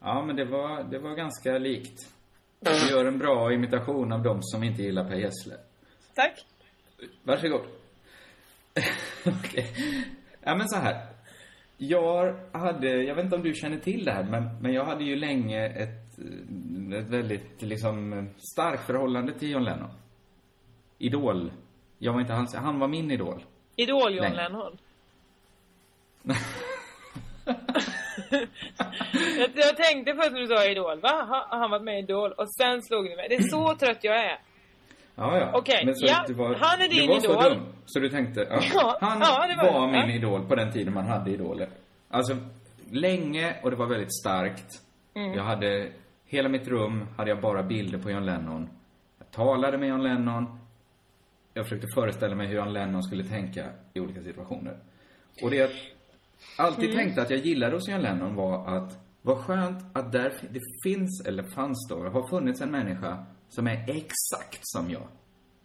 Ja, 0.00 0.22
men 0.26 0.36
det 0.36 0.44
var, 0.44 0.82
det 0.82 0.98
var 0.98 1.14
ganska 1.14 1.58
likt. 1.58 1.98
Du 2.60 2.90
gör 2.90 3.04
en 3.04 3.18
bra 3.18 3.52
imitation 3.52 4.12
av 4.12 4.22
dem 4.22 4.38
som 4.42 4.62
inte 4.62 4.82
gillar 4.82 5.04
Per 5.04 5.16
Gessle. 5.16 5.54
Tack. 6.14 6.44
Varsågod. 7.22 7.60
Okej. 9.26 9.66
Ja, 10.44 10.54
men 10.54 10.68
så 10.68 10.76
här. 10.76 11.06
Jag 11.76 12.34
hade, 12.52 13.02
jag 13.02 13.14
vet 13.14 13.24
inte 13.24 13.36
om 13.36 13.42
du 13.42 13.54
känner 13.54 13.78
till 13.78 14.04
det 14.04 14.12
här, 14.12 14.24
men, 14.24 14.62
men 14.62 14.72
jag 14.72 14.84
hade 14.84 15.04
ju 15.04 15.16
länge 15.16 15.66
ett, 15.66 16.18
ett 16.94 17.08
väldigt 17.08 17.62
liksom 17.62 18.28
starkt 18.38 18.86
förhållande 18.86 19.32
till 19.32 19.50
John 19.50 19.64
Lennon. 19.64 19.90
Idol. 20.98 21.52
Jag 21.98 22.12
var 22.12 22.20
inte 22.20 22.32
hans, 22.32 22.54
han 22.54 22.78
var 22.78 22.88
min 22.88 23.10
idol. 23.10 23.44
Idol 23.76 24.14
John 24.14 24.24
Nej. 24.24 24.36
Lennon. 24.36 24.78
jag, 29.38 29.50
jag 29.54 29.76
tänkte 29.76 30.14
först 30.14 30.32
när 30.32 30.40
du 30.40 30.46
sa 30.46 30.64
Idol, 30.64 31.00
va? 31.00 31.46
Har 31.48 31.58
han 31.58 31.70
varit 31.70 31.82
med 31.82 31.94
i 31.94 31.98
Idol? 31.98 32.32
Och 32.32 32.54
sen 32.54 32.82
slog 32.82 33.04
det 33.04 33.16
mig. 33.16 33.28
Det 33.28 33.34
är 33.34 33.42
så 33.42 33.74
trött 33.74 33.98
jag 34.04 34.16
är. 34.16 34.38
Ja, 35.16 35.38
ja. 35.38 35.50
Okej, 35.54 35.92
så 35.94 36.06
ja, 36.06 36.24
var, 36.34 36.54
han 36.54 36.80
är 36.80 36.88
din 36.88 37.00
det 37.00 37.08
var 37.08 37.20
så 37.20 37.30
idol. 37.32 37.42
dum, 37.58 37.66
så 37.86 37.98
du 38.00 38.08
tänkte, 38.08 38.40
ja. 38.50 38.60
Ja, 38.74 38.98
Han 39.00 39.20
ja, 39.20 39.46
var 39.62 39.72
var, 39.72 40.06
min 40.06 40.10
idol 40.16 40.46
på 40.48 40.54
den 40.54 40.72
tiden 40.72 40.94
man 40.94 41.06
hade 41.06 41.30
idoler. 41.30 41.68
Alltså, 42.10 42.36
länge 42.90 43.56
och 43.62 43.70
det 43.70 43.76
var 43.76 43.86
väldigt 43.86 44.14
starkt. 44.20 44.66
Mm. 45.14 45.32
Jag 45.34 45.44
hade, 45.44 45.88
hela 46.24 46.48
mitt 46.48 46.68
rum 46.68 47.06
hade 47.16 47.30
jag 47.30 47.40
bara 47.40 47.62
bilder 47.62 47.98
på 47.98 48.10
John 48.10 48.26
Lennon. 48.26 48.68
Jag 49.18 49.30
talade 49.30 49.78
med 49.78 49.88
John 49.88 50.02
Lennon. 50.02 50.58
Jag 51.54 51.64
försökte 51.66 51.86
föreställa 51.94 52.34
mig 52.34 52.46
hur 52.46 52.56
John 52.56 52.72
Lennon 52.72 53.02
skulle 53.02 53.24
tänka 53.24 53.64
i 53.94 54.00
olika 54.00 54.22
situationer. 54.22 54.76
Och 55.42 55.50
det 55.50 55.56
jag 55.56 55.70
alltid 56.58 56.84
Mm. 56.84 56.96
tänkte 56.96 57.22
att 57.22 57.30
jag 57.30 57.38
gillade 57.40 57.76
hos 57.76 57.88
John 57.88 58.00
Lennon 58.00 58.34
var 58.34 58.76
att 58.76 58.98
vad 59.22 59.38
skönt 59.38 59.96
att 59.96 60.12
där 60.12 60.32
det 60.50 60.60
finns, 60.84 61.26
eller 61.26 61.42
fanns 61.42 61.88
då, 61.90 61.96
har 61.96 62.28
funnits 62.28 62.60
en 62.60 62.70
människa 62.70 63.24
som 63.48 63.66
är 63.66 63.84
exakt 63.86 64.60
som 64.62 64.90
jag. 64.90 65.08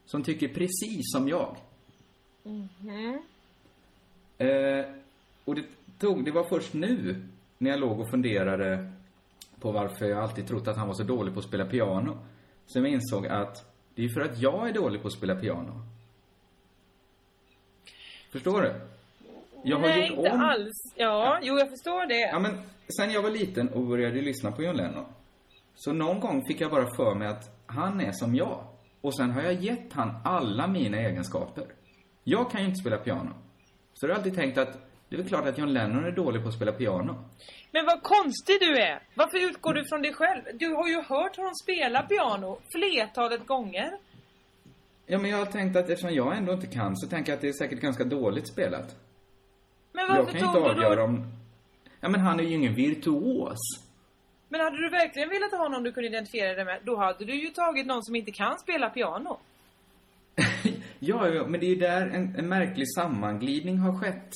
Som 0.05 0.23
tycker 0.23 0.47
precis 0.47 1.11
som 1.11 1.27
jag. 1.29 1.55
Mhm. 2.43 3.21
Eh, 4.37 4.85
och 5.45 5.55
det 5.55 5.63
tog, 5.99 6.25
det 6.25 6.31
var 6.31 6.43
först 6.43 6.73
nu, 6.73 7.25
när 7.57 7.69
jag 7.69 7.79
låg 7.79 7.99
och 7.99 8.09
funderade 8.09 8.91
på 9.59 9.71
varför 9.71 10.05
jag 10.05 10.19
alltid 10.19 10.47
trott 10.47 10.67
att 10.67 10.77
han 10.77 10.87
var 10.87 10.95
så 10.95 11.03
dålig 11.03 11.33
på 11.33 11.39
att 11.39 11.45
spela 11.45 11.65
piano, 11.65 12.17
som 12.65 12.85
jag 12.85 12.93
insåg 12.93 13.27
att 13.27 13.65
det 13.95 14.03
är 14.03 14.09
för 14.09 14.21
att 14.21 14.41
jag 14.41 14.69
är 14.69 14.73
dålig 14.73 15.01
på 15.01 15.07
att 15.07 15.13
spela 15.13 15.35
piano. 15.35 15.81
Förstår 18.31 18.61
du? 18.61 18.73
Jag 19.63 19.77
har 19.77 19.87
Nej, 19.87 20.07
inte 20.07 20.29
om... 20.31 20.41
alls. 20.41 20.93
Ja, 20.95 21.39
jo 21.41 21.57
jag 21.57 21.69
förstår 21.69 22.05
det. 22.05 22.19
Ja, 22.19 22.39
men 22.39 22.57
sen 22.97 23.11
jag 23.11 23.21
var 23.21 23.29
liten 23.29 23.69
och 23.69 23.85
började 23.85 24.21
lyssna 24.21 24.51
på 24.51 24.63
John 24.63 24.75
Lennon, 24.75 25.05
så 25.75 25.93
någon 25.93 26.19
gång 26.19 26.45
fick 26.47 26.61
jag 26.61 26.71
bara 26.71 26.95
för 26.95 27.15
mig 27.15 27.27
att 27.27 27.58
han 27.69 28.01
är 28.01 28.11
som 28.11 28.35
jag. 28.35 28.63
Och 29.01 29.15
sen 29.15 29.31
har 29.31 29.41
jag 29.41 29.53
gett 29.53 29.93
han 29.93 30.15
alla 30.23 30.67
mina 30.67 30.97
egenskaper. 30.97 31.65
Jag 32.23 32.51
kan 32.51 32.61
ju 32.61 32.67
inte 32.67 32.79
spela 32.79 32.97
piano. 32.97 33.33
Så 33.93 34.05
jag 34.05 34.11
har 34.11 34.17
alltid 34.17 34.35
tänkt 34.35 34.57
att 34.57 34.73
det 35.09 35.15
är 35.15 35.17
väl 35.17 35.27
klart 35.27 35.45
att 35.45 35.57
John 35.57 35.73
Lennon 35.73 36.05
är 36.05 36.11
dålig 36.11 36.41
på 36.43 36.47
att 36.49 36.55
spela 36.55 36.71
piano. 36.71 37.15
Men 37.71 37.85
vad 37.85 38.03
konstig 38.03 38.59
du 38.59 38.77
är! 38.77 39.03
Varför 39.15 39.37
utgår 39.49 39.73
du 39.73 39.85
från 39.89 40.01
dig 40.01 40.13
själv? 40.13 40.41
Du 40.53 40.73
har 40.75 40.87
ju 40.87 40.95
hört 40.95 41.35
honom 41.37 41.53
spela 41.63 42.01
piano 42.01 42.57
flertalet 42.75 43.47
gånger. 43.47 43.91
Ja, 45.05 45.17
men 45.17 45.31
jag 45.31 45.37
har 45.37 45.45
tänkt 45.45 45.75
att 45.75 45.89
eftersom 45.89 46.13
jag 46.13 46.37
ändå 46.37 46.53
inte 46.53 46.67
kan 46.67 46.97
så 46.97 47.07
tänker 47.07 47.31
jag 47.31 47.35
att 47.35 47.41
det 47.41 47.47
är 47.47 47.53
säkert 47.53 47.79
ganska 47.79 48.03
dåligt 48.03 48.47
spelat. 48.47 48.95
Men 49.91 50.07
Jag 50.07 50.15
varför 50.15 50.31
kan 50.31 50.39
ju 50.41 50.45
tog 50.45 50.55
inte 50.55 50.69
du 50.69 50.71
avgöra 50.71 50.95
då... 50.95 51.03
om... 51.03 51.31
Ja, 51.99 52.09
men 52.09 52.19
han 52.21 52.39
är 52.39 52.43
ju 52.43 52.55
ingen 52.55 52.73
virtuos. 52.75 53.57
Men 54.49 54.61
hade 54.61 54.77
du 54.77 54.89
verkligen 54.89 55.29
velat 55.29 55.51
ha 55.51 55.69
någon 55.69 55.83
du 55.83 55.91
kunde 55.91 56.09
identifiera 56.09 56.53
dig 56.55 56.65
med, 56.65 56.79
då 56.83 56.95
hade 56.95 57.25
du 57.25 57.35
ju 57.35 57.47
tagit 57.49 57.85
någon 57.87 58.03
som 58.03 58.15
inte 58.15 58.31
kan 58.31 58.59
spela 58.59 58.89
piano. 58.89 59.39
Ja, 61.01 61.27
ja, 61.27 61.47
men 61.47 61.59
det 61.59 61.65
är 61.65 61.69
ju 61.69 61.75
där 61.75 62.07
en, 62.07 62.35
en 62.37 62.49
märklig 62.49 62.85
sammanglidning 62.95 63.77
har 63.77 63.99
skett. 63.99 64.31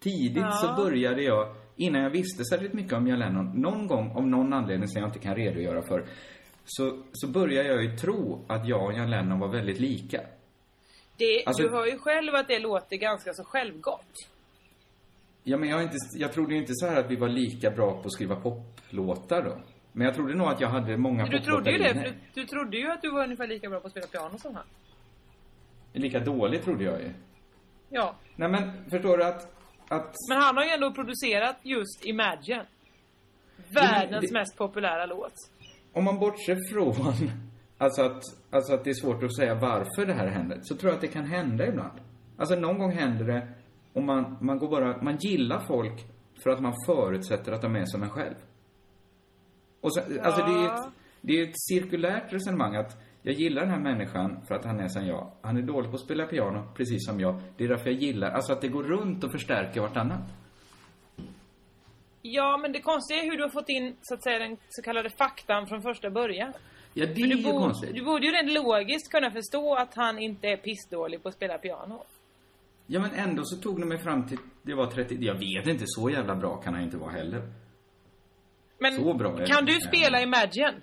Tidigt 0.00 0.42
Ja. 0.42 0.50
så 0.50 0.82
började 0.84 1.22
jag, 1.22 1.54
innan 1.76 2.02
jag 2.02 2.10
visste 2.10 2.44
särskilt 2.44 2.72
mycket 2.72 2.92
om 2.92 3.06
John 3.08 3.18
Lennon, 3.18 3.52
någon 3.60 3.86
gång, 3.86 4.10
av 4.16 4.26
någon 4.26 4.52
anledning 4.52 4.88
som 4.88 5.00
jag 5.02 5.08
inte 5.08 5.18
kan 5.18 5.34
redogöra 5.34 5.82
för, 5.82 6.04
så, 6.64 7.02
så 7.12 7.28
började 7.28 7.68
jag 7.68 7.82
ju 7.84 7.96
tro 7.96 8.44
att 8.48 8.68
jag 8.68 8.84
och 8.84 8.92
John 8.92 9.10
Lennon 9.10 9.38
var 9.38 9.48
väldigt 9.48 9.80
lika. 9.80 10.20
Det, 11.16 11.44
Alltså- 11.46 11.62
Du 11.62 11.70
hör 11.70 11.86
ju 11.86 11.98
själv 11.98 12.34
att 12.34 12.48
det 12.48 12.58
låter 12.58 12.96
ganska 12.96 13.32
så 13.32 13.44
självgott. 13.44 14.28
Ja, 15.48 15.56
men 15.56 15.68
jag, 15.68 15.82
inte, 15.82 15.96
jag 16.14 16.32
trodde 16.32 16.54
ju 16.54 16.60
inte 16.60 16.72
så 16.74 16.86
här 16.86 17.00
att 17.00 17.10
vi 17.10 17.16
var 17.16 17.28
lika 17.28 17.70
bra 17.70 17.92
på 17.92 18.02
att 18.04 18.12
skriva 18.12 18.36
poplåtar 18.36 19.42
då. 19.42 19.58
Men 19.92 20.04
jag 20.06 20.14
trodde 20.14 20.34
nog 20.34 20.48
att 20.48 20.60
jag 20.60 20.68
hade 20.68 20.96
många 20.96 21.26
Du 21.26 21.40
trodde 21.40 21.70
ju 21.70 21.78
det, 21.78 21.94
för 21.94 22.02
du, 22.02 22.12
du 22.34 22.46
trodde 22.46 22.76
ju 22.76 22.90
att 22.90 23.02
du 23.02 23.10
var 23.10 23.24
ungefär 23.24 23.46
lika 23.46 23.68
bra 23.68 23.80
på 23.80 23.86
att 23.86 23.90
spela 23.90 24.06
piano 24.06 24.38
som 24.38 24.54
han. 24.54 24.64
Lika 25.92 26.20
dåligt 26.20 26.62
trodde 26.64 26.84
jag 26.84 27.00
ju. 27.00 27.10
Ja. 27.88 28.14
Nej, 28.36 28.48
men 28.48 28.90
förstår 28.90 29.18
du 29.18 29.24
att, 29.24 29.42
att 29.88 30.14
Men 30.28 30.38
han 30.42 30.56
har 30.56 30.64
ju 30.64 30.70
ändå 30.70 30.92
producerat 30.92 31.56
just 31.62 32.06
Imagine. 32.06 32.64
Världens 33.74 34.26
det- 34.28 34.32
mest 34.32 34.56
populära 34.56 35.06
låt. 35.06 35.34
om 35.92 36.04
man 36.04 36.18
bortser 36.18 36.58
från 36.72 37.30
alltså 37.78 38.02
att, 38.02 38.22
alltså 38.50 38.74
att 38.74 38.84
det 38.84 38.90
är 38.90 38.94
svårt 38.94 39.22
att 39.22 39.36
säga 39.36 39.54
varför 39.54 40.06
det 40.06 40.14
här 40.14 40.26
händer, 40.26 40.58
så 40.62 40.76
tror 40.76 40.90
jag 40.90 40.94
att 40.94 41.00
det 41.00 41.08
kan 41.08 41.24
hända 41.24 41.66
ibland. 41.66 42.00
Alltså 42.36 42.54
någon 42.54 42.78
gång 42.78 42.92
händer 42.92 43.24
det 43.24 43.48
och 43.92 44.02
man, 44.02 44.36
man 44.40 44.58
går 44.58 44.68
bara, 44.68 45.02
man 45.02 45.16
gillar 45.16 45.60
folk 45.60 46.06
för 46.42 46.50
att 46.50 46.60
man 46.60 46.74
förutsätter 46.86 47.52
att 47.52 47.62
de 47.62 47.76
är 47.76 47.84
som 47.84 48.02
en 48.02 48.10
själv. 48.10 48.34
Och 49.80 49.94
så, 49.94 50.00
alltså 50.22 50.42
det 50.44 50.52
är 50.52 50.60
ju 50.60 50.66
ett, 50.66 50.92
det 51.20 51.32
är 51.40 51.42
ett 51.48 51.60
cirkulärt 51.68 52.32
resonemang 52.32 52.76
att 52.76 52.96
jag 53.22 53.34
gillar 53.34 53.62
den 53.62 53.70
här 53.70 53.80
människan 53.80 54.40
för 54.48 54.54
att 54.54 54.64
han 54.64 54.80
är 54.80 54.88
som 54.88 55.06
jag. 55.06 55.30
Han 55.42 55.56
är 55.56 55.62
dålig 55.62 55.90
på 55.90 55.94
att 55.96 56.00
spela 56.02 56.26
piano, 56.26 56.62
precis 56.74 57.06
som 57.06 57.20
jag. 57.20 57.40
Det 57.56 57.64
är 57.64 57.68
därför 57.68 57.90
jag 57.90 58.02
gillar, 58.02 58.30
alltså 58.30 58.52
att 58.52 58.60
det 58.60 58.68
går 58.68 58.82
runt 58.82 59.24
och 59.24 59.32
förstärker 59.32 59.80
vartannat. 59.80 60.20
Ja, 62.22 62.56
men 62.62 62.72
det 62.72 62.80
konstiga 62.80 63.20
är 63.22 63.24
hur 63.30 63.36
du 63.36 63.42
har 63.42 63.50
fått 63.50 63.68
in, 63.68 63.96
så 64.02 64.14
att 64.14 64.22
säga, 64.22 64.38
den 64.38 64.56
så 64.68 64.82
kallade 64.82 65.10
faktan 65.10 65.66
från 65.66 65.82
första 65.82 66.10
början. 66.10 66.52
Ja, 66.94 67.06
det 67.06 67.12
är 67.12 67.14
du, 67.14 67.22
ju 67.36 67.42
borde- 67.44 67.58
konstigt. 67.58 67.94
du 67.94 68.04
borde 68.04 68.26
ju 68.26 68.32
rent 68.32 68.52
logiskt 68.52 69.10
kunna 69.10 69.30
förstå 69.30 69.74
att 69.74 69.94
han 69.94 70.18
inte 70.18 70.46
är 70.48 70.56
pissdålig 70.56 71.22
på 71.22 71.28
att 71.28 71.34
spela 71.34 71.58
piano. 71.58 72.04
Ja, 72.90 73.00
men 73.00 73.10
ändå 73.14 73.42
så 73.44 73.56
tog 73.56 73.80
det 73.80 73.86
mig 73.86 73.98
fram 73.98 74.26
till, 74.26 74.38
det 74.62 74.74
var 74.74 74.86
30, 74.86 75.16
jag 75.20 75.34
vet 75.34 75.66
inte, 75.66 75.84
så 75.86 76.10
jävla 76.10 76.36
bra 76.36 76.56
kan 76.56 76.74
han 76.74 76.82
inte 76.82 76.96
vara 76.96 77.10
heller. 77.10 77.52
Men 78.80 78.92
Så 78.92 79.14
bra 79.14 79.40
är 79.40 79.46
kan 79.46 79.64
du 79.64 79.72
spela 79.72 80.20
Imagine? 80.22 80.82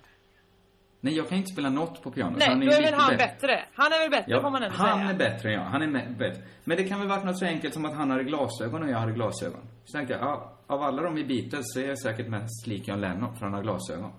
Nej, 1.00 1.16
jag 1.16 1.28
kan 1.28 1.38
inte 1.38 1.52
spela 1.52 1.70
något 1.70 2.02
på 2.02 2.10
piano. 2.10 2.36
Nej, 2.38 2.48
han 2.48 2.60
då 2.60 2.66
är 2.72 2.82
väl 2.82 2.94
han 2.94 3.16
bättre. 3.16 3.64
Han 3.74 3.92
är 3.92 3.98
väl 4.00 4.10
bättre 4.10 4.24
Ja, 4.32 4.40
får 4.42 4.50
man 4.50 4.62
ändå 4.62 4.76
han 4.76 4.98
säga. 4.98 5.10
är 5.10 5.14
bättre 5.18 5.52
jag. 5.52 5.60
Han 5.60 5.82
är 5.82 6.14
bättre. 6.18 6.42
Men 6.64 6.76
det 6.76 6.84
kan 6.84 6.98
väl 6.98 7.08
varit 7.08 7.24
något 7.24 7.38
så 7.38 7.44
enkelt 7.46 7.74
som 7.74 7.84
att 7.84 7.94
han 7.94 8.10
hade 8.10 8.24
glasögon 8.24 8.82
och 8.82 8.88
jag 8.90 8.98
hade 8.98 9.12
glasögon. 9.12 9.60
Så 9.84 9.92
tänkte 9.92 10.14
jag, 10.14 10.22
ja, 10.22 10.58
av 10.66 10.82
alla 10.82 11.02
de 11.02 11.18
i 11.18 11.24
Beatles 11.24 11.64
så 11.74 11.80
är 11.80 11.88
jag 11.88 11.98
säkert 11.98 12.28
mest 12.28 12.66
lik 12.66 12.88
John 12.88 13.00
Lennon 13.00 13.36
för 13.36 13.44
han 13.44 13.54
har 13.54 13.62
glasögon. 13.62 14.12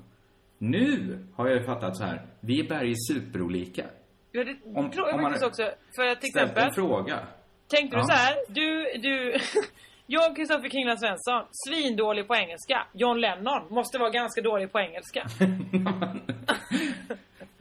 Nu 0.57 1.19
har 1.35 1.47
jag 1.47 1.57
ju 1.57 1.63
fattat 1.63 1.97
så 1.97 2.03
här, 2.03 2.25
vi 2.39 2.59
är 2.59 2.69
berg 2.69 2.93
superolika. 3.11 3.85
Ja, 4.31 4.43
det 4.43 4.57
Om- 4.79 4.91
tror 4.91 5.07
jag 5.07 5.15
om 5.15 5.21
man 5.21 5.31
faktiskt 5.31 5.47
också. 5.47 5.63
För 5.95 6.07
att 6.07 6.21
till 6.21 6.27
exempel, 6.27 6.63
en 6.63 6.73
fråga. 6.73 7.19
Tänkte 7.67 7.97
Ja. 7.97 8.01
du 8.01 8.07
så 8.07 8.13
här, 8.13 8.35
du, 8.47 8.97
du, 9.01 9.37
jag 10.05 10.35
Kristoffer 10.35 10.69
Kringland 10.69 10.99
Svensson, 10.99 11.43
svindålig 11.67 12.27
på 12.27 12.35
engelska. 12.35 12.87
John 12.93 13.19
Lennon 13.19 13.61
måste 13.69 13.97
vara 13.97 14.09
ganska 14.09 14.41
dålig 14.41 14.71
på 14.71 14.79
engelska. 14.79 15.27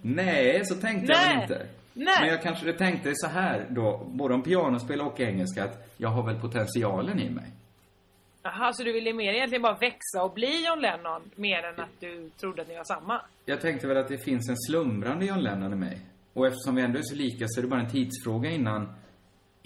Nej, 0.03 0.65
så 0.65 0.75
tänkte 0.75 1.13
jag 1.13 1.21
Nej. 1.21 1.35
väl 1.35 1.43
inte. 1.43 1.67
Nej. 1.93 2.15
Men 2.21 2.29
jag 2.29 2.43
kanske 2.43 2.73
tänkte 2.73 3.13
så 3.15 3.27
här 3.27 3.67
då, 3.71 4.07
både 4.07 4.35
om 4.35 4.43
pianospel 4.43 5.01
och 5.01 5.21
engelska, 5.21 5.65
att 5.65 5.89
jag 5.97 6.09
har 6.09 6.27
väl 6.27 6.41
potentialen 6.41 7.21
i 7.21 7.31
mig. 7.31 7.45
Jaha, 8.43 8.73
så 8.73 8.83
du 8.83 8.93
ville 8.93 9.13
mer 9.13 9.33
egentligen 9.33 9.63
bara 9.63 9.77
växa 9.79 10.23
och 10.23 10.33
bli 10.35 10.67
John 10.67 10.81
Lennon 10.81 11.23
mer 11.35 11.63
än 11.65 11.81
att 11.81 12.01
du 12.01 12.31
trodde 12.41 12.63
att 12.63 12.69
ni 12.69 12.77
var 12.77 12.85
samma? 12.85 13.21
Jag 13.45 13.61
tänkte 13.61 13.87
väl 13.87 13.97
att 13.97 14.09
det 14.09 14.19
finns 14.19 14.49
en 14.49 14.57
slumrande 14.57 15.27
John 15.27 15.41
Lennon 15.41 15.73
i 15.73 15.77
mig. 15.77 16.01
Och 16.33 16.47
eftersom 16.47 16.75
vi 16.75 16.83
ändå 16.83 16.99
är 16.99 17.03
så 17.03 17.15
lika 17.15 17.45
så 17.49 17.61
är 17.61 17.63
det 17.63 17.69
bara 17.69 17.81
en 17.81 17.91
tidsfråga 17.91 18.51
innan, 18.51 18.95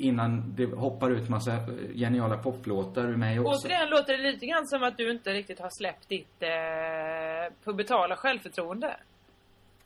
innan 0.01 0.55
det 0.57 0.65
hoppar 0.65 1.11
ut 1.11 1.29
massa 1.29 1.53
eh, 1.53 1.61
geniala 1.95 2.37
poplåtar 2.37 3.09
ur 3.09 3.17
mig 3.17 3.41
också. 3.41 3.67
Återigen 3.67 3.89
låter 3.91 4.17
det 4.17 4.23
lite 4.33 4.47
grann 4.47 4.67
som 4.67 4.83
att 4.83 4.97
du 4.97 5.11
inte 5.11 5.31
riktigt 5.31 5.61
har 5.61 5.71
släppt 5.71 6.09
ditt 6.09 6.43
eh, 6.43 7.55
pubertala 7.65 8.17
självförtroende. 8.17 8.97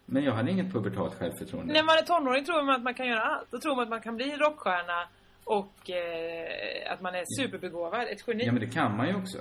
Men 0.06 0.24
jag 0.24 0.32
hade 0.32 0.50
inget 0.50 0.72
pubertalt 0.72 1.14
självförtroende. 1.14 1.74
När 1.74 1.82
man 1.82 1.98
är 1.98 2.02
tonåring 2.02 2.44
tror 2.44 2.62
man 2.62 2.74
att 2.74 2.82
man 2.82 2.94
kan 2.94 3.06
göra 3.06 3.22
allt. 3.22 3.50
Då 3.50 3.58
tror 3.58 3.76
man 3.76 3.82
att 3.82 3.90
man 3.90 4.00
kan 4.00 4.16
bli 4.16 4.36
rockstjärna 4.36 5.08
och 5.44 5.90
eh, 5.90 6.92
att 6.92 7.00
man 7.00 7.14
är 7.14 7.24
superbegåvad, 7.40 8.02
ett 8.08 8.24
geni. 8.26 8.44
Ja, 8.44 8.52
men 8.52 8.60
det 8.60 8.70
kan 8.70 8.96
man 8.96 9.08
ju 9.08 9.14
också. 9.14 9.38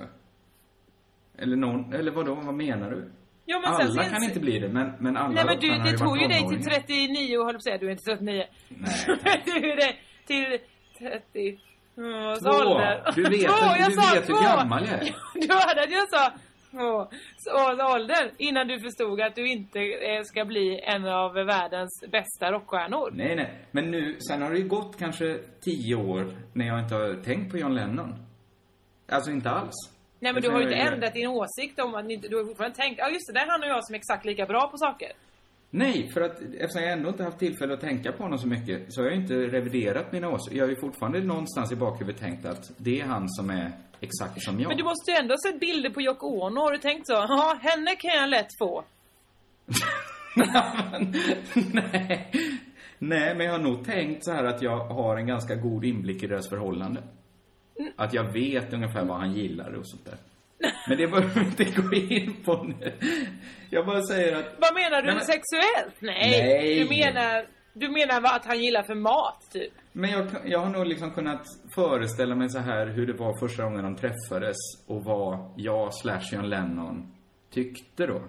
Eller 1.38 1.56
någon, 1.56 1.94
eller 1.94 2.10
vadå, 2.10 2.34
vad 2.34 2.54
menar 2.54 2.90
du? 2.90 3.10
Jo, 3.46 3.60
men 3.60 3.74
alla 3.74 4.02
sen- 4.02 4.12
kan 4.12 4.22
inte 4.22 4.40
bli 4.40 4.58
det, 4.58 4.68
men, 4.68 4.92
men 4.98 5.16
alla 5.16 5.34
Nej 5.34 5.44
men 5.44 5.60
du, 5.60 5.90
det 5.90 5.98
tog 5.98 6.18
ju 6.18 6.28
dig 6.28 6.38
till 6.38 6.64
tonåringar. 6.64 6.80
39 6.80 7.38
och 7.38 7.44
höll 7.44 7.54
på 7.54 7.56
att 7.56 7.64
säga, 7.64 7.78
du 7.78 7.86
är 7.86 7.90
inte 7.90 8.04
39. 8.04 8.44
Nej. 8.68 8.88
du 9.44 9.72
är 9.72 9.76
det 9.76 9.94
till 10.26 10.58
30 10.98 11.58
års 11.96 12.38
Två. 12.40 12.50
ålder. 12.50 13.12
Du 13.14 13.22
vet- 13.22 13.40
två, 13.40 13.66
jag 13.78 13.88
du 13.90 13.94
sa 13.94 14.14
vet 14.14 14.28
hur 14.28 14.42
gammal 14.42 14.84
jag 14.86 14.94
är. 14.94 15.14
Du 15.48 15.54
hörde 15.54 15.82
att 15.82 15.90
jag 15.90 16.08
sa 16.10 16.32
två 16.70 17.08
års 17.60 17.94
ålder 17.94 18.30
innan 18.38 18.68
du 18.68 18.80
förstod 18.80 19.20
att 19.20 19.34
du 19.34 19.48
inte 19.48 19.78
eh, 19.80 20.22
ska 20.24 20.44
bli 20.44 20.80
en 20.84 21.04
av 21.06 21.34
världens 21.34 22.04
bästa 22.12 22.52
rockstjärnor. 22.52 23.10
Nej, 23.14 23.36
nej. 23.36 23.50
Men 23.70 23.90
nu, 23.90 24.16
sen 24.28 24.42
har 24.42 24.50
det 24.50 24.58
ju 24.58 24.68
gått 24.68 24.98
kanske 24.98 25.38
tio 25.64 25.94
år 25.94 26.26
när 26.52 26.66
jag 26.66 26.80
inte 26.80 26.94
har 26.94 27.22
tänkt 27.24 27.50
på 27.50 27.58
John 27.58 27.74
Lennon. 27.74 28.14
Alltså 29.08 29.30
inte 29.30 29.50
alls. 29.50 29.74
Nej 30.20 30.32
men 30.32 30.42
du 30.42 30.50
har 30.50 30.58
ju 30.60 30.64
inte 30.64 30.76
ändrat 30.76 31.14
din 31.14 31.26
åsikt 31.28 31.80
om 31.80 31.94
att 31.94 32.04
ni 32.04 32.14
inte, 32.14 32.28
du 32.28 32.36
har 32.36 32.44
fortfarande 32.44 32.76
tänkt, 32.76 32.98
ja 32.98 33.08
just 33.08 33.26
det, 33.26 33.32
där 33.32 33.46
är 33.46 33.50
han 33.50 33.62
och 33.62 33.68
jag 33.68 33.84
som 33.86 33.94
är 33.94 33.98
exakt 33.98 34.24
lika 34.24 34.46
bra 34.46 34.68
på 34.70 34.76
saker. 34.76 35.12
Nej, 35.76 36.08
för 36.08 36.20
att 36.20 36.40
eftersom 36.40 36.82
jag 36.82 36.92
ändå 36.92 37.08
inte 37.08 37.24
haft 37.24 37.38
tillfälle 37.38 37.74
att 37.74 37.80
tänka 37.80 38.12
på 38.12 38.22
honom 38.22 38.38
så 38.38 38.46
mycket 38.46 38.94
så 38.94 39.00
har 39.00 39.08
jag 39.08 39.16
inte 39.16 39.34
reviderat 39.34 40.12
mina 40.12 40.28
åsikter. 40.28 40.58
Jag 40.58 40.64
har 40.64 40.70
ju 40.70 40.76
fortfarande 40.76 41.20
någonstans 41.20 41.72
i 41.72 41.76
bakhuvudet 41.76 42.20
tänkt 42.20 42.46
att 42.46 42.72
det 42.76 43.00
är 43.00 43.04
han 43.04 43.28
som 43.28 43.50
är 43.50 43.72
exakt 44.00 44.42
som 44.42 44.60
jag. 44.60 44.68
Men 44.68 44.76
du 44.76 44.84
måste 44.84 45.10
ju 45.10 45.16
ändå 45.16 45.32
ha 45.32 45.38
sett 45.50 45.60
bilder 45.60 45.90
på 45.90 46.02
Yoko 46.02 46.26
Ono. 46.26 46.60
Har 46.60 46.72
du 46.72 46.78
tänkt 46.78 47.06
så? 47.06 47.12
Ja, 47.12 47.58
henne 47.62 47.94
kan 47.96 48.10
jag 48.14 48.30
lätt 48.30 48.58
få. 48.58 48.84
Nej. 51.72 52.30
Nej, 52.98 53.34
men 53.34 53.46
jag 53.46 53.52
har 53.52 53.62
nog 53.62 53.84
tänkt 53.84 54.24
så 54.24 54.32
här 54.32 54.44
att 54.44 54.62
jag 54.62 54.78
har 54.78 55.16
en 55.16 55.26
ganska 55.26 55.54
god 55.54 55.84
inblick 55.84 56.22
i 56.22 56.26
deras 56.26 56.48
förhållande. 56.48 57.02
Mm. 57.78 57.92
Att 57.96 58.14
jag 58.14 58.32
vet 58.32 58.72
ungefär 58.72 59.04
vad 59.04 59.16
han 59.16 59.32
gillar 59.32 59.72
och 59.72 59.88
sånt 59.88 60.04
där. 60.04 60.18
Men 60.88 60.98
det 60.98 61.06
behöver 61.06 61.34
vi 61.34 61.40
inte 61.40 61.64
gå 61.64 61.94
in 61.94 62.42
på 62.44 62.62
nu. 62.62 62.92
Jag 63.70 63.86
bara 63.86 64.02
säger 64.02 64.36
att... 64.36 64.54
Vad 64.58 64.74
menar 64.74 65.02
du? 65.02 65.06
Men- 65.12 65.20
Sexuellt? 65.20 65.94
Nej. 66.00 66.30
Nej. 66.30 66.78
Du 66.78 66.88
menar, 66.88 67.46
du 67.72 67.88
menar 67.88 68.20
vad, 68.20 68.32
att 68.36 68.46
han 68.46 68.60
gillar 68.60 68.82
för 68.82 68.94
mat, 68.94 69.48
typ? 69.52 69.72
Men 69.92 70.10
jag, 70.10 70.26
jag 70.44 70.58
har 70.58 70.70
nog 70.70 70.86
liksom 70.86 71.10
kunnat 71.10 71.46
föreställa 71.74 72.34
mig 72.34 72.48
så 72.50 72.58
här 72.58 72.86
hur 72.86 73.06
det 73.06 73.12
var 73.12 73.38
första 73.48 73.62
gången 73.64 73.84
de 73.84 73.96
träffades 73.96 74.56
och 74.86 75.04
vad 75.04 75.54
jag 75.56 75.94
slash 75.94 76.22
John 76.32 76.48
Lennon 76.48 77.14
tyckte 77.50 78.06
då. 78.06 78.14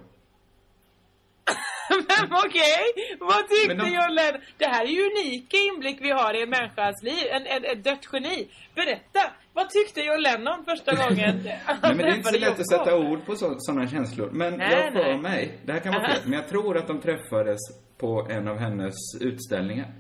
Men 1.90 2.32
okej, 2.46 2.84
vad 3.20 3.48
tyckte 3.50 3.74
de- 3.74 3.94
John 3.96 4.14
Lennon? 4.16 4.42
Det 4.58 4.66
här 4.66 4.84
är 4.86 4.90
ju 4.90 5.02
unika 5.02 5.58
inblick 5.58 5.98
vi 6.02 6.12
har 6.12 6.34
i 6.34 6.42
en 6.44 6.50
människas 6.50 7.04
liv. 7.04 7.28
En, 7.32 7.46
en, 7.48 7.66
ett 7.66 7.84
dött 7.84 8.10
geni. 8.14 8.48
Berätta, 8.76 9.20
vad 9.56 9.70
tyckte 9.70 10.02
John 10.02 10.22
Lennon 10.22 10.66
första 10.66 10.96
gången 11.08 11.42
Nej, 11.44 11.60
men 11.82 11.98
det 11.98 12.04
är 12.04 12.16
inte 12.16 12.30
så 12.30 12.40
lätt 12.40 12.60
att 12.60 12.70
sätta 12.70 12.98
ord 12.98 13.26
på 13.26 13.36
sådana 13.36 13.88
känslor. 13.88 14.30
Men 14.32 14.54
Nej, 14.58 14.72
jag 14.72 14.94
för 14.94 15.00
nej. 15.04 15.18
mig, 15.18 15.60
det 15.66 15.72
här 15.74 15.80
kan 15.80 15.94
vara 15.94 16.08
fel, 16.08 16.22
men 16.24 16.34
jag 16.34 16.48
tror 16.50 16.78
att 16.78 16.88
de 16.88 17.00
träffades 17.02 17.60
på 17.98 18.28
en 18.30 18.48
av 18.48 18.58
hennes 18.58 18.96
utställningar. 19.22 19.92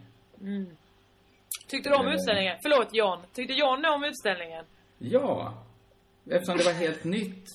Mm. 0.41 0.65
Tyckte 1.67 1.89
du 1.89 1.95
om 1.95 2.07
utställningen? 2.07 2.57
Förlåt 2.63 2.87
John. 2.91 3.19
Tyckte 3.33 3.53
John 3.53 3.85
om 3.85 4.03
utställningen? 4.03 4.65
Ja, 4.97 5.63
eftersom 6.31 6.57
det 6.57 6.63
var 6.63 6.73
helt 6.73 7.03
nytt. 7.03 7.45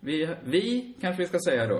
Vi, 0.00 0.28
vi 0.44 0.94
kanske 1.00 1.22
vi 1.22 1.28
ska 1.28 1.38
säga 1.48 1.66
då. 1.66 1.74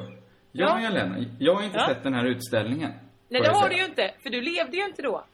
Jag 0.53 0.83
Ja. 0.83 0.89
och 0.89 0.95
Lennon, 0.95 1.27
jag 1.39 1.55
har 1.55 1.63
inte 1.63 1.79
Ja. 1.79 1.89
sett 1.89 2.03
den 2.03 2.15
här 2.15 2.25
utställningen. 2.25 2.93
Nej, 3.29 3.41
det 3.43 3.49
har 3.49 3.55
säga. 3.61 3.69
du 3.69 3.77
ju 3.77 3.85
inte. 3.85 4.15
För 4.23 4.31
du 4.31 4.41
levde 4.41 4.77
ju 4.77 4.85
inte 4.85 5.03
då. 5.03 5.25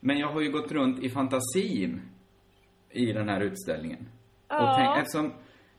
Men 0.00 0.18
jag 0.18 0.28
har 0.28 0.40
ju 0.40 0.50
gått 0.50 0.72
runt 0.72 1.04
i 1.04 1.10
fantasin 1.10 2.02
i 2.90 3.12
den 3.12 3.28
här 3.28 3.40
utställningen. 3.40 4.08
Ja. 4.48 4.70
Och 4.70 4.76
tänk, 4.78 4.98
eftersom, 4.98 5.32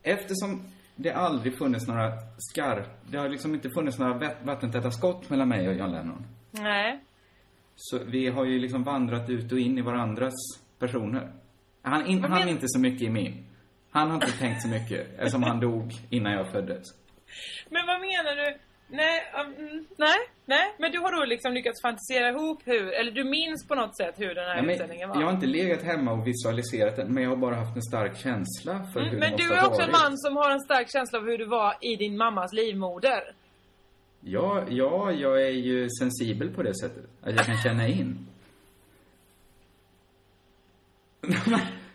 eftersom 0.03 0.61
det 0.95 1.11
aldrig 1.11 1.57
funnits 1.57 1.87
några 1.87 2.11
skarp... 2.37 2.87
Det 3.11 3.17
har 3.17 3.29
liksom 3.29 3.53
inte 3.53 3.69
funnits 3.69 3.99
några 3.99 4.33
vattentäta 4.43 4.91
skott 4.91 5.29
mellan 5.29 5.49
mig 5.49 5.67
och 5.69 5.73
John 5.75 5.91
Lennon. 5.91 6.25
Nej. 6.51 6.99
Så 7.75 7.99
vi 8.03 8.27
har 8.27 8.45
ju 8.45 8.59
liksom 8.59 8.83
vandrat 8.83 9.29
ut 9.29 9.51
och 9.51 9.59
in 9.59 9.77
i 9.77 9.81
varandras 9.81 10.33
personer. 10.79 11.31
Han, 11.81 12.05
in, 12.05 12.21
han 12.23 12.31
men- 12.31 12.49
inte 12.49 12.65
så 12.67 12.79
mycket 12.79 13.01
i 13.01 13.09
min. 13.09 13.45
Han 13.91 14.07
har 14.07 14.15
inte 14.15 14.37
tänkt 14.39 14.61
så 14.61 14.67
mycket 14.67 15.07
eftersom 15.17 15.43
han 15.43 15.59
dog 15.59 15.93
innan 16.09 16.33
jag 16.33 16.51
föddes. 16.51 16.83
Men 17.69 17.85
vad 17.87 17.99
menar 17.99 18.35
du? 18.35 18.57
Nej, 18.91 19.21
um, 19.45 19.85
nej, 19.97 20.17
nej. 20.45 20.73
Men 20.79 20.91
du 20.91 20.99
har 20.99 21.11
då 21.19 21.25
liksom 21.25 21.53
lyckats 21.53 21.81
fantisera 21.81 22.29
ihop 22.29 22.61
hur, 22.65 22.93
eller 22.93 23.11
du 23.11 23.23
minns 23.23 23.67
på 23.67 23.75
något 23.75 23.97
sätt 23.97 24.15
hur 24.17 24.35
den 24.35 24.45
här 24.45 24.61
men, 24.61 24.69
utställningen 24.69 25.09
var? 25.09 25.19
jag 25.21 25.27
har 25.27 25.33
inte 25.33 25.45
legat 25.47 25.81
hemma 25.83 26.11
och 26.11 26.27
visualiserat 26.27 26.95
den, 26.95 27.13
men 27.13 27.23
jag 27.23 27.29
har 27.29 27.37
bara 27.37 27.55
haft 27.55 27.75
en 27.75 27.81
stark 27.81 28.17
känsla 28.17 28.87
för 28.93 28.99
Mm, 28.99 29.11
hur 29.11 29.19
men 29.19 29.31
det 29.31 29.37
du 29.37 29.43
måste 29.43 29.55
är 29.55 29.61
ha 29.61 29.67
också 29.67 29.81
en 29.81 29.91
varit. 29.91 30.01
man 30.01 30.17
som 30.17 30.35
har 30.37 30.51
en 30.51 30.59
stark 30.59 30.91
känsla 30.91 31.19
av 31.19 31.25
hur 31.25 31.37
du 31.37 31.45
var 31.45 31.75
i 31.81 31.95
din 31.95 32.17
mammas 32.17 32.53
livmoder. 32.53 33.21
Ja, 34.21 34.63
ja, 34.69 35.11
jag 35.11 35.41
är 35.41 35.49
ju 35.51 35.89
sensibel 35.99 36.49
på 36.49 36.63
det 36.63 36.75
sättet. 36.75 37.05
Att 37.21 37.35
jag 37.35 37.45
kan 37.45 37.57
känna 37.57 37.87
in. 37.87 38.27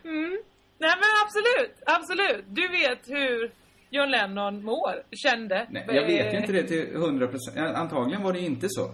Mm. 0.04 0.38
Nej 0.78 0.94
men 1.00 1.12
absolut, 1.24 1.76
absolut. 1.86 2.44
Du 2.48 2.68
vet 2.68 3.08
hur 3.08 3.50
John 3.94 4.10
Lennon 4.10 4.64
mår, 4.64 4.94
kände. 5.12 5.66
Nej, 5.70 5.84
jag 5.86 6.02
vet 6.06 6.32
ju 6.32 6.36
Eh, 6.36 6.40
inte 6.40 6.52
det 6.52 6.62
till 6.62 6.96
hundra 6.96 7.26
procent. 7.26 7.58
Antagligen 7.76 8.22
var 8.22 8.32
det 8.32 8.40
inte 8.40 8.66
så. 8.70 8.90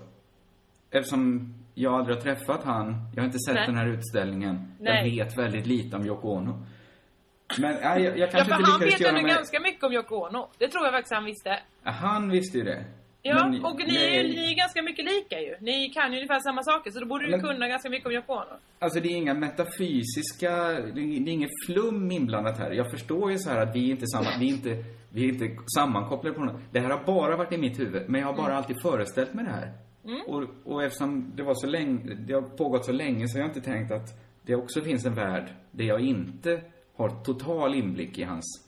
Eftersom 0.91 1.55
jag 1.75 1.95
aldrig 1.95 2.17
har 2.17 2.23
träffat 2.23 2.65
han, 2.65 2.95
jag 3.15 3.23
har 3.23 3.27
inte 3.27 3.39
sett 3.39 3.55
Nej. 3.55 3.67
den 3.67 3.77
här 3.77 3.87
utställningen. 3.87 4.73
Nej. 4.81 5.17
Jag 5.17 5.25
vet 5.25 5.39
väldigt 5.39 5.67
lite 5.67 5.97
om 5.97 6.07
Yoko 6.07 6.29
Ono. 6.29 6.67
Men 7.59 7.77
nej, 7.83 8.03
jag, 8.03 8.19
jag 8.19 8.19
Ja, 8.19 8.27
kanske 8.31 8.45
för 8.55 8.61
inte 8.61 8.71
han 8.71 8.81
lyckades 8.81 8.95
vet 8.95 9.01
göra 9.01 9.11
ändå 9.11 9.23
mig... 9.23 9.35
ganska 9.35 9.61
mycket 9.61 9.85
om 9.85 9.93
Yoko 9.93 10.15
Ono. 10.15 10.49
Det 10.59 10.69
tror 10.69 10.85
jag 10.85 10.93
faktiskt 10.93 11.15
han 11.15 11.25
visste. 11.25 11.59
Han 11.83 12.31
visste 12.31 12.59
ju 12.59 12.65
det. 12.65 12.85
Ja, 13.23 13.49
Men 13.49 13.65
och 13.65 13.77
ni 13.77 13.97
är, 13.97 14.23
ju, 14.23 14.29
ni 14.29 14.53
är 14.53 14.57
ganska 14.57 14.83
mycket 14.83 15.05
lika 15.05 15.41
ju. 15.41 15.57
Ni 15.61 15.89
kan 15.89 16.13
ju 16.13 16.19
ungefär 16.19 16.41
samma 16.41 16.63
saker, 16.63 16.91
så 16.91 17.01
då 17.01 17.07
borde 17.07 17.25
du 17.25 17.31
Men- 17.31 17.41
kunna 17.41 17.69
ganska 17.69 17.91
mycket 17.91 18.07
om 18.07 18.23
Ono. 18.37 18.45
Alltså 18.79 19.01
det 19.01 19.09
är 19.09 19.17
inga 19.17 19.35
metafysiska, 19.35 20.51
det 20.67 21.01
är, 21.01 21.21
det 21.25 21.31
är 21.31 21.33
inget 21.33 21.51
flum 21.67 22.11
inblandat 22.11 22.59
här. 22.59 22.71
Jag 22.71 22.91
förstår 22.91 23.31
ju 23.33 23.39
så 23.39 23.51
här 23.51 23.61
att 23.61 23.77
vi 23.77 23.87
är 23.87 23.91
inte 23.91 24.07
samma, 24.07 24.27
vi 24.41 24.47
är 24.49 24.53
inte, 24.53 24.85
vi 25.11 25.25
är 25.25 25.29
inte 25.29 25.57
sammankopplade 25.77 26.37
på 26.37 26.45
något. 26.45 26.61
Det 26.73 26.81
här 26.81 26.91
har 26.91 27.05
bara 27.05 27.37
varit 27.37 27.53
i 27.53 27.59
mitt 27.59 27.79
huvud, 27.79 28.03
men 28.09 28.21
jag 28.21 28.29
har 28.29 28.37
bara 28.37 28.57
alltid 28.57 28.77
föreställt 28.83 29.35
mig 29.35 29.45
det 29.45 29.51
här. 29.51 29.73
Mm. 30.05 30.21
Och, 30.27 30.45
och 30.65 30.83
eftersom 30.85 31.33
det 31.37 31.43
var 31.43 31.55
så 31.55 31.67
länge, 31.67 32.15
det 32.15 32.33
har 32.35 32.43
pågått 32.43 32.85
så 32.85 32.93
länge 32.93 33.29
så 33.29 33.39
har 33.39 33.41
jag 33.41 33.49
inte 33.51 33.61
tänkt 33.61 33.93
att 33.93 34.09
det 34.43 34.55
också 34.55 34.81
finns 34.81 35.07
en 35.07 35.15
värld 35.15 35.49
där 35.71 35.85
jag 35.85 36.01
inte 36.01 36.61
har 36.97 37.25
total 37.25 37.75
inblick 37.75 38.19
i 38.19 38.23
hans... 38.23 38.67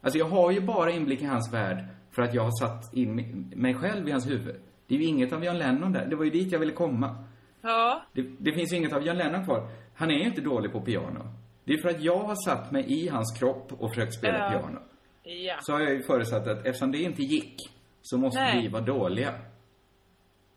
Alltså 0.00 0.18
jag 0.18 0.26
har 0.28 0.50
ju 0.50 0.60
bara 0.60 0.90
inblick 0.90 1.22
i 1.22 1.24
hans 1.24 1.52
värld 1.54 1.84
för 2.10 2.22
att 2.22 2.34
jag 2.34 2.42
har 2.42 2.66
satt 2.66 2.94
in 2.94 3.20
mi- 3.20 3.56
mig 3.56 3.74
själv 3.74 4.08
i 4.08 4.10
hans 4.10 4.26
huvud. 4.30 4.56
Det 4.86 4.94
är 4.94 4.98
ju 4.98 5.04
inget 5.04 5.32
av 5.32 5.44
John 5.44 5.58
Lennon 5.58 5.92
där. 5.92 6.06
Det 6.06 6.16
var 6.16 6.24
ju 6.24 6.30
dit 6.30 6.52
jag 6.52 6.58
ville 6.58 6.72
komma. 6.72 7.24
Ja. 7.60 8.02
Det, 8.12 8.22
det 8.38 8.52
finns 8.52 8.72
ju 8.72 8.76
inget 8.76 8.92
av 8.92 9.06
John 9.06 9.16
Lennon 9.16 9.44
kvar. 9.44 9.68
Han 9.94 10.10
är 10.10 10.14
ju 10.14 10.24
inte 10.24 10.40
dålig 10.40 10.72
på 10.72 10.80
piano. 10.80 11.28
Det 11.64 11.72
är 11.72 11.78
för 11.78 11.88
att 11.88 12.02
jag 12.02 12.18
har 12.18 12.34
satt 12.46 12.70
mig 12.72 12.84
i 13.04 13.08
hans 13.08 13.38
kropp 13.38 13.72
och 13.78 13.90
försökt 13.94 14.14
spela 14.14 14.38
Ja. 14.38 14.50
piano. 14.50 14.78
Ja. 15.22 15.56
Så 15.60 15.72
har 15.72 15.80
jag 15.80 15.92
ju 15.92 16.02
förutsatt 16.02 16.46
att 16.46 16.66
eftersom 16.66 16.92
det 16.92 16.98
inte 17.02 17.22
gick 17.22 17.54
så 18.02 18.18
måste 18.18 18.40
Nej. 18.40 18.62
vi 18.62 18.68
vara 18.68 18.82
dåliga. 18.82 19.34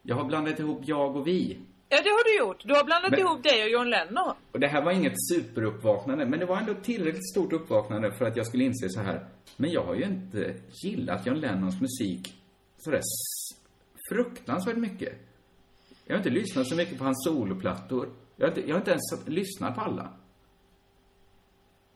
Jag 0.02 0.16
har 0.16 0.24
blandat 0.26 0.60
ihop 0.60 0.82
jag 0.86 1.16
och 1.16 1.28
vi. 1.28 1.58
Ja, 1.96 2.02
det 2.04 2.10
har 2.10 2.24
du 2.24 2.38
gjort. 2.38 2.62
Du 2.66 2.74
har 2.74 2.84
blandat 2.84 3.12
Men- 3.12 3.20
ihop 3.20 3.44
dig 3.44 3.64
och 3.64 3.70
John 3.70 3.90
Lennon. 3.90 4.34
Och 4.52 4.60
det 4.60 4.68
här 4.68 4.82
var 4.86 4.92
inget 4.92 5.14
superuppvaknande, 5.32 6.26
men 6.26 6.40
det 6.40 6.46
var 6.46 6.58
ändå 6.58 6.74
tillräckligt 6.74 7.30
stort 7.32 7.54
uppvaknande 7.54 8.12
för 8.12 8.26
att 8.26 8.38
jag 8.38 8.48
skulle 8.48 8.64
inse 8.64 8.90
så 8.90 9.00
här. 9.02 9.28
Men 9.58 9.72
jag 9.72 9.84
har 9.84 9.96
ju 9.96 10.04
inte 10.04 10.54
gillat 10.84 11.26
John 11.26 11.40
Lennons 11.40 11.82
musik 11.82 12.34
sådär 12.78 13.02
fruktansvärt 14.10 14.78
mycket. 14.78 15.14
Jag 16.06 16.14
har 16.14 16.18
inte 16.18 16.30
lyssnat 16.30 16.68
så 16.68 16.76
mycket 16.76 16.98
på 16.98 17.04
hans 17.04 17.24
soloplattor. 17.28 18.10
Jag 18.36 18.48
har 18.48 18.50
inte, 18.58 18.62
jag 18.70 18.76
har 18.76 18.80
inte 18.80 18.92
ens 18.92 19.28
lyssnat 19.28 19.76
på 19.76 19.82
alla. 19.82 20.10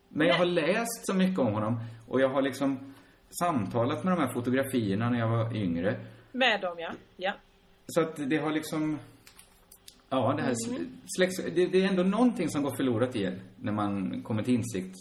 Men 0.09 0.27
jag 0.27 0.35
har 0.35 0.45
läst 0.45 1.05
så 1.05 1.13
mycket 1.13 1.39
om 1.39 1.53
honom 1.53 1.79
och 2.07 2.21
jag 2.21 2.29
har 2.29 2.41
liksom 2.41 2.93
samtalat 3.39 4.03
med 4.03 4.13
de 4.13 4.19
här 4.19 4.33
fotografierna 4.33 5.09
när 5.09 5.19
jag 5.19 5.29
var 5.29 5.55
yngre. 5.55 5.99
Med 6.31 6.61
dem, 6.61 6.75
ja. 6.79 6.91
Ja. 7.17 7.33
Så 7.87 8.01
att 8.01 8.29
det 8.29 8.37
har 8.37 8.51
liksom... 8.51 8.99
Ja, 10.10 10.34
det 10.38 10.41
här 10.43 10.53
Mm. 10.70 10.88
släcks... 11.18 11.38
Det, 11.38 11.66
det 11.66 11.84
är 11.84 11.88
ändå 11.89 12.03
någonting 12.03 12.49
som 12.49 12.64
går 12.64 12.76
förlorat 12.76 13.16
i 13.16 13.26
en 13.26 13.41
när 13.62 13.72
man 13.72 14.22
kommer 14.24 14.43
till 14.43 14.53
insikt. 14.53 14.95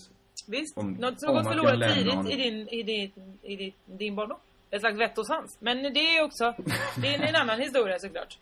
Visst. 0.49 0.79
Om- 0.79 0.93
Något 0.93 1.21
som 1.21 1.31
om 1.31 1.37
gått 1.37 1.47
förlorat 1.49 1.95
tidigt 1.95 2.15
Lennon- 2.15 2.29
i 2.31 2.37
din, 2.37 2.69
i 2.69 2.83
din, 2.83 3.39
i 3.43 3.57
din, 3.57 3.73
din 3.87 4.15
barndom. 4.17 4.39
Ett 4.71 4.81
slags 4.81 4.99
vett 5.01 5.19
och 5.19 5.27
sans. 5.27 5.59
Men 5.61 5.83
det 5.83 6.17
är 6.17 6.25
också, 6.25 6.55
det 7.03 7.15
är 7.15 7.23
en 7.29 7.35
annan 7.43 7.61
historia 7.61 7.99
såklart. 7.99 8.39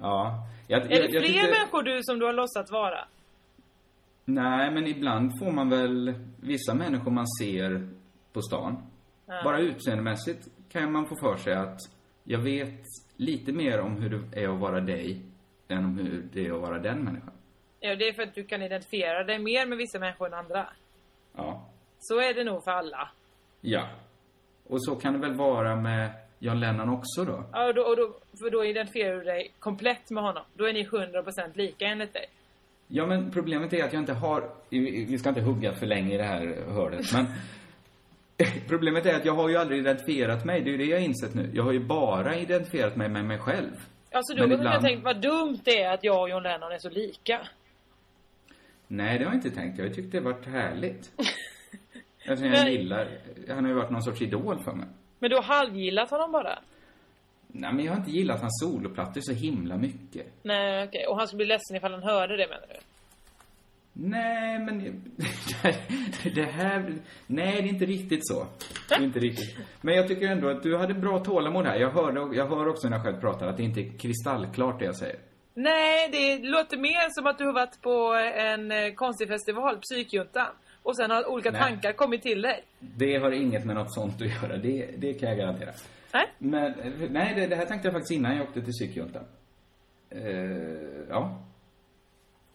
Ja. 0.00 0.46
Jag, 0.68 0.82
Är 0.82 0.90
jag, 0.90 1.02
det 1.02 1.08
fler 1.08 1.20
tyckte- 1.20 1.42
människor 1.50 1.82
du 1.82 1.98
som 2.02 2.18
du 2.18 2.26
har 2.26 2.32
låtsats 2.32 2.72
vara? 2.72 3.04
Nej, 4.24 4.70
men 4.70 4.86
ibland 4.86 5.38
får 5.38 5.50
man 5.52 5.68
väl 5.70 6.14
vissa 6.40 6.74
människor 6.74 7.10
man 7.10 7.26
ser 7.40 7.88
på 8.32 8.42
stan. 8.42 8.76
Ja. 9.26 9.40
Bara 9.44 9.58
utseendemässigt 9.58 10.48
kan 10.68 10.92
man 10.92 11.06
få 11.06 11.16
för 11.16 11.36
sig 11.36 11.54
att 11.54 11.78
jag 12.24 12.38
vet 12.38 12.80
lite 13.16 13.52
mer 13.52 13.80
om 13.80 14.02
hur 14.02 14.10
det 14.10 14.42
är 14.42 14.48
att 14.54 14.60
vara 14.60 14.80
dig 14.80 15.20
än 15.72 15.84
om 15.84 15.98
hur 15.98 16.22
det 16.32 16.46
är 16.46 16.54
att 16.54 16.60
vara 16.60 16.78
den 16.78 17.04
människan. 17.04 17.32
Ja, 17.80 17.96
det 17.96 18.08
är 18.08 18.12
för 18.12 18.22
att 18.22 18.34
du 18.34 18.44
kan 18.44 18.62
identifiera 18.62 19.24
dig 19.24 19.38
mer 19.38 19.66
med 19.66 19.78
vissa 19.78 19.98
människor 19.98 20.26
än 20.26 20.34
andra. 20.34 20.66
Ja. 21.36 21.68
Så 21.98 22.20
är 22.20 22.34
det 22.34 22.44
nog 22.44 22.64
för 22.64 22.70
alla. 22.70 23.10
Ja. 23.60 23.88
Och 24.66 24.84
så 24.84 24.96
kan 24.96 25.12
det 25.12 25.18
väl 25.18 25.34
vara 25.34 25.76
med 25.76 26.10
John 26.38 26.60
Lennon 26.60 26.88
också 26.88 27.24
då? 27.24 27.44
Ja, 27.52 27.68
och 27.68 27.74
då, 27.74 27.82
och 27.82 27.96
då, 27.96 28.14
för 28.38 28.50
då 28.50 28.64
identifierar 28.64 29.14
du 29.14 29.24
dig 29.24 29.52
komplett 29.58 30.10
med 30.10 30.22
honom. 30.22 30.42
Då 30.54 30.64
är 30.64 30.72
ni 30.72 30.86
100% 30.86 31.50
lika 31.54 31.86
enligt 31.86 32.12
dig. 32.12 32.26
Ja, 32.88 33.06
men 33.06 33.30
problemet 33.30 33.72
är 33.72 33.84
att 33.84 33.92
jag 33.92 34.02
inte 34.02 34.12
har... 34.12 34.50
Vi 34.68 35.04
vi 35.04 35.18
ska 35.18 35.28
inte 35.28 35.40
hugga 35.40 35.72
för 35.72 35.86
länge 35.86 36.14
i 36.14 36.16
det 36.16 36.24
här 36.24 36.64
hörnet, 36.68 37.12
men... 37.12 37.26
Problemet 38.68 39.06
är 39.06 39.14
att 39.14 39.24
jag 39.24 39.34
har 39.34 39.48
ju 39.48 39.56
aldrig 39.56 39.80
identifierat 39.80 40.44
mig. 40.44 40.60
Det 40.60 40.70
är 40.70 40.72
ju 40.72 40.78
det 40.78 40.84
jag 40.84 40.98
har 40.98 41.04
insett 41.04 41.34
nu. 41.34 41.50
Jag 41.54 41.62
har 41.62 41.72
ju 41.72 41.80
bara 41.80 42.36
identifierat 42.36 42.96
mig 42.96 43.08
med 43.08 43.24
mig 43.24 43.38
själv. 43.38 43.86
Alltså 44.12 44.34
du 44.34 44.40
Men 44.40 44.50
har 44.50 44.58
ibland- 44.58 44.82
tänkt 44.84 45.04
vad 45.04 45.20
dumt 45.20 45.58
det 45.64 45.82
är 45.82 45.94
att 45.94 46.04
jag 46.04 46.20
och 46.22 46.30
John 46.30 46.42
Lennon 46.42 46.72
är 46.72 46.78
så 46.78 46.90
lika. 46.90 47.48
Nej, 48.88 49.18
det 49.18 49.24
har 49.24 49.32
jag 49.32 49.38
inte 49.38 49.50
tänkt. 49.50 49.78
Jag 49.78 49.84
har 49.84 49.88
ju 49.88 49.94
tyckt 49.94 50.12
det 50.12 50.20
varit 50.20 50.46
härligt. 50.46 51.12
Eftersom 52.18 52.44
jag 52.52 52.64
Men- 52.64 52.72
gillar... 52.72 53.08
Han 53.48 53.58
har 53.64 53.68
ju 53.68 53.74
varit 53.74 53.90
någon 53.90 54.02
sorts 54.02 54.22
idol 54.22 54.58
för 54.64 54.72
mig. 54.72 54.86
Men 55.18 55.30
du 55.30 55.36
har 55.36 55.42
halvgillat 55.42 56.10
honom 56.10 56.32
bara? 56.32 56.58
Nej, 57.46 57.72
men 57.72 57.84
jag 57.84 57.92
har 57.92 57.98
inte 57.98 58.10
gillat 58.10 58.40
hans 58.40 58.60
soloplattor 58.62 59.20
så 59.20 59.32
himla 59.32 59.76
mycket. 59.76 60.26
Nej, 60.42 60.84
okej. 60.88 61.06
Och 61.06 61.16
han 61.16 61.26
skulle 61.26 61.36
bli 61.36 61.46
ledsen 61.46 61.76
ifall 61.76 61.92
han 61.92 62.02
hörde 62.02 62.36
det 62.36 62.46
menar 62.48 62.66
du? 62.68 62.74
Nej, 63.92 64.58
men... 64.58 64.78
Det 66.34 66.42
här... 66.42 66.94
Nej, 67.26 67.62
det 67.62 67.68
är 67.68 67.72
inte 67.72 67.86
riktigt 67.86 68.26
så. 68.26 68.46
Inte 69.00 69.18
riktigt. 69.18 69.56
Men 69.80 69.94
jag 69.94 70.08
tycker 70.08 70.26
ändå 70.26 70.48
att 70.48 70.62
du 70.62 70.76
hade 70.76 70.94
bra 70.94 71.18
tålamod 71.18 71.66
här. 71.66 71.76
Jag 71.76 71.90
hör, 71.90 72.34
jag 72.34 72.46
hör 72.46 72.68
också 72.68 72.88
när 72.88 72.96
jag 72.96 73.04
själv 73.04 73.20
pratar 73.20 73.46
att 73.46 73.56
det 73.56 73.62
inte 73.62 73.80
är 73.80 73.98
kristallklart 73.98 74.78
det 74.78 74.84
jag 74.84 74.96
säger. 74.96 75.16
Nej, 75.54 76.08
det 76.12 76.48
låter 76.48 76.76
mer 76.76 77.08
som 77.10 77.26
att 77.26 77.38
du 77.38 77.44
har 77.46 77.52
varit 77.52 77.80
på 77.82 78.14
en 78.34 78.72
eh, 78.72 78.94
konstig 78.94 79.28
festival, 79.28 79.78
Psykjuntan. 79.78 80.46
Och 80.82 80.96
sen 80.96 81.10
har 81.10 81.30
olika 81.30 81.50
Nej. 81.50 81.60
tankar 81.60 81.92
kommit 81.92 82.22
till 82.22 82.42
dig. 82.42 82.64
Det 82.78 83.16
har 83.16 83.30
inget 83.30 83.64
med 83.64 83.76
något 83.76 83.94
sånt 83.94 84.14
att 84.14 84.42
göra. 84.42 84.56
Det, 84.56 84.90
det 84.96 85.14
kan 85.14 85.28
jag 85.28 85.38
garantera. 85.38 85.70
Nej? 86.12 86.26
Men, 86.38 86.74
nej, 87.10 87.34
det, 87.34 87.46
det 87.46 87.56
här 87.56 87.66
tänkte 87.66 87.88
jag 87.88 87.92
faktiskt 87.92 88.12
innan 88.12 88.36
jag 88.36 88.48
åkte 88.48 88.62
till 88.62 88.72
psykjuntan. 88.72 89.24
Eh, 90.10 90.20
ja. 91.08 91.42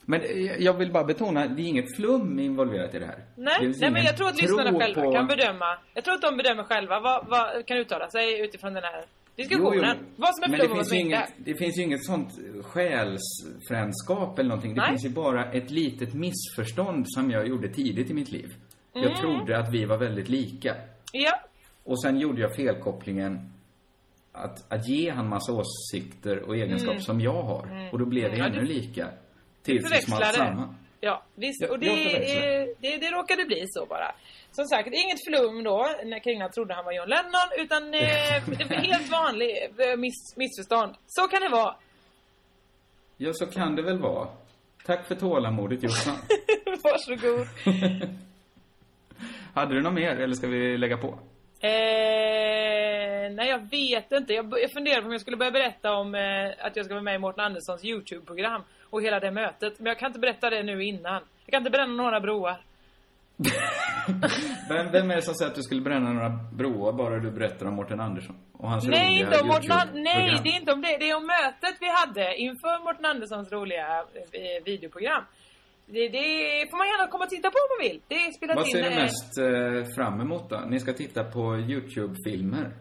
Men 0.10 0.22
eh, 0.22 0.56
jag 0.60 0.74
vill 0.74 0.92
bara 0.92 1.04
betona, 1.04 1.48
det 1.48 1.62
är 1.62 1.68
inget 1.68 1.96
flum 1.96 2.40
involverat 2.40 2.96
i 2.96 3.00
det 3.00 3.06
här. 3.06 3.24
Nej, 3.36 3.54
Det 3.62 3.68
nej 3.82 3.92
men 3.92 4.04
jag 4.04 4.18
tror 4.18 4.28
att 4.28 4.42
lyssnarna 4.42 4.80
själva 4.80 5.02
på- 5.02 5.12
kan 5.12 5.28
bedöma. 5.28 5.78
Jag 5.94 6.04
tror 6.04 6.14
att 6.16 6.22
de 6.22 6.38
bedömer 6.38 6.64
själva 6.64 7.00
vad, 7.00 7.28
vad 7.28 7.66
kan 7.66 7.78
uttala 7.78 8.10
sig 8.10 8.40
utifrån 8.42 8.74
den 8.74 8.84
här 8.84 9.06
diskussionen. 9.36 9.98
Vad 10.16 10.30
som 10.36 10.44
är 10.44 10.48
flum 10.48 10.60
det 10.60 10.64
och 10.64 10.70
vad 10.70 10.78
finns, 10.78 10.88
som 10.90 10.98
inte 10.98 11.16
är. 11.16 11.20
inget, 11.20 11.34
det 11.38 11.56
finns 11.56 11.78
ju 11.80 11.84
inget 11.84 12.06
sånt 12.06 12.30
själsfrändskap 12.64 14.40
eller 14.40 14.50
någonting. 14.50 14.74
Det 14.76 14.82
Nej. 14.82 14.90
finns 14.90 15.06
ju 15.06 15.10
bara 15.10 15.52
ett 15.52 15.72
litet 15.72 16.14
missförstånd 16.14 17.06
som 17.08 17.32
jag 17.32 17.48
gjorde 17.48 17.70
tidigt 17.70 18.10
i 18.10 18.14
mitt 18.14 18.32
liv. 18.32 18.54
Jag 18.94 19.06
Mm. 19.06 19.18
trodde 19.18 19.58
att 19.60 19.74
vi 19.74 19.86
var 19.86 19.98
väldigt 19.98 20.30
lika. 20.30 20.76
Ja, 21.12 21.40
Och 21.84 22.02
sen 22.02 22.20
gjorde 22.20 22.42
jag 22.42 22.56
felkopplingen 22.56 23.52
att, 24.32 24.72
att 24.74 24.88
ge 24.90 25.10
han 25.12 25.30
massa 25.30 25.54
åsikter 25.54 26.40
och 26.44 26.56
egenskaper 26.56 26.92
Mm. 26.92 27.02
som 27.04 27.22
jag 27.22 27.42
har. 27.44 27.64
Mm. 27.68 27.90
Och 27.90 28.00
då 28.00 28.06
blev. 28.06 28.34
Ja, 28.38 28.46
ännu 28.46 28.62
lika. 28.62 29.08
Förväxlade. 29.68 30.68
ja 31.00 31.24
visst. 31.36 31.64
Och 31.70 31.80
det, 31.80 31.94
det, 32.82 32.98
det 32.98 33.12
råkade 33.12 33.46
bli 33.46 33.66
så 33.68 33.86
bara. 33.86 34.12
Som 34.52 34.66
sagt, 34.66 34.88
inget 34.88 35.26
flum 35.28 35.64
då 35.64 35.90
när 36.06 36.20
Kringlan 36.20 36.52
trodde 36.52 36.74
han 36.74 36.86
var 36.86 36.94
John 36.94 37.10
Lennon. 37.10 37.50
Utan 37.60 37.94
eh, 37.94 38.58
det 38.58 38.70
var 38.70 38.76
helt 38.76 39.12
vanlig 39.12 39.52
eh, 39.78 39.98
miss, 39.98 40.38
missförstånd. 40.38 40.96
Så 41.08 41.28
kan 41.28 41.42
det 41.42 41.50
vara. 41.50 41.76
Ja, 43.18 43.34
så 43.34 43.46
kan 43.46 43.76
det 43.76 43.82
väl 43.82 44.00
vara. 44.00 44.28
Tack 44.86 45.08
för 45.08 45.16
tålamodet 45.16 45.84
Jossan. 45.84 46.16
Varsågod. 46.84 47.48
Hade 49.54 49.76
du 49.76 49.82
något 49.82 49.94
mer 49.94 50.16
eller 50.16 50.36
ska 50.36 50.48
vi 50.48 50.78
lägga 50.78 50.98
på? 50.98 51.08
Eh, 51.60 53.32
nej, 53.32 53.50
jag 53.50 53.70
vet 53.72 54.12
inte. 54.12 54.34
Jag, 54.34 54.54
jag 54.62 54.72
funderar 54.72 55.02
på 55.02 55.06
om 55.06 55.12
jag 55.12 55.22
skulle 55.22 55.38
börja 55.38 55.52
berätta 55.52 55.94
om 55.94 56.16
eh, 56.16 56.66
att 56.66 56.76
jag 56.76 56.86
ska 56.86 56.94
vara 56.94 57.04
med 57.04 57.16
i 57.16 57.20
Mårten 57.20 57.44
Anderssons 57.46 57.84
YouTube-program 57.84 58.62
och 58.90 59.02
hela 59.02 59.20
det 59.20 59.32
mötet. 59.32 59.80
Men 59.80 59.86
jag 59.86 60.00
kan 60.00 60.08
inte 60.08 60.20
berätta 60.20 60.50
det 60.50 60.64
nu 60.64 60.84
innan. 60.84 61.22
Jag 61.46 61.52
kan 61.52 61.58
inte 61.58 61.72
bränna 61.72 62.04
några 62.04 62.20
broar. 62.20 62.58
Vem, 64.70 64.92
vem 64.92 65.12
är 65.12 65.16
det 65.16 65.22
som 65.22 65.34
säger 65.34 65.50
att 65.50 65.56
du 65.56 65.62
skulle 65.62 65.82
bränna 65.82 66.14
några 66.14 66.30
broar 66.30 66.94
bara 66.94 67.20
du 67.20 67.32
berättar 67.32 67.66
om 67.66 67.74
Mårten 67.74 68.00
Andersson? 68.00 68.36
Och 68.54 68.70
hans 68.70 68.88
Nej, 68.88 69.24
roliga 69.24 69.40
inte 69.40 69.74
An- 69.74 69.88
Nej, 69.94 70.40
det 70.44 70.50
är 70.50 70.60
inte 70.60 70.74
om 70.74 70.82
det. 70.82 70.98
Det 71.00 71.10
är 71.10 71.16
om 71.18 71.28
mötet 71.28 71.76
vi 71.80 71.88
hade 71.90 72.36
inför 72.38 72.84
Mårten 72.84 73.06
Anderssons 73.06 73.52
roliga 73.52 74.00
eh, 74.32 74.64
videoprogram. 74.66 75.24
Det, 75.86 76.08
det 76.08 76.28
får 76.70 76.78
man 76.78 76.88
gärna 76.88 77.08
komma 77.12 77.24
och 77.24 77.30
titta 77.30 77.50
på 77.50 77.58
om 77.58 77.78
man 77.78 77.90
vill. 77.90 78.02
Det 78.08 78.16
är 78.16 78.32
spelat 78.32 78.56
Vad 78.56 78.66
in... 78.66 78.72
ser 78.72 78.84
du 78.84 78.96
mest 78.96 79.38
eh, 79.38 79.96
fram 79.96 80.22
emot 80.22 80.50
då? 80.50 80.60
Ni 80.68 80.80
ska 80.80 80.94
titta 80.94 81.24
på 81.24 81.58
YouTube-filmer. 81.58 82.72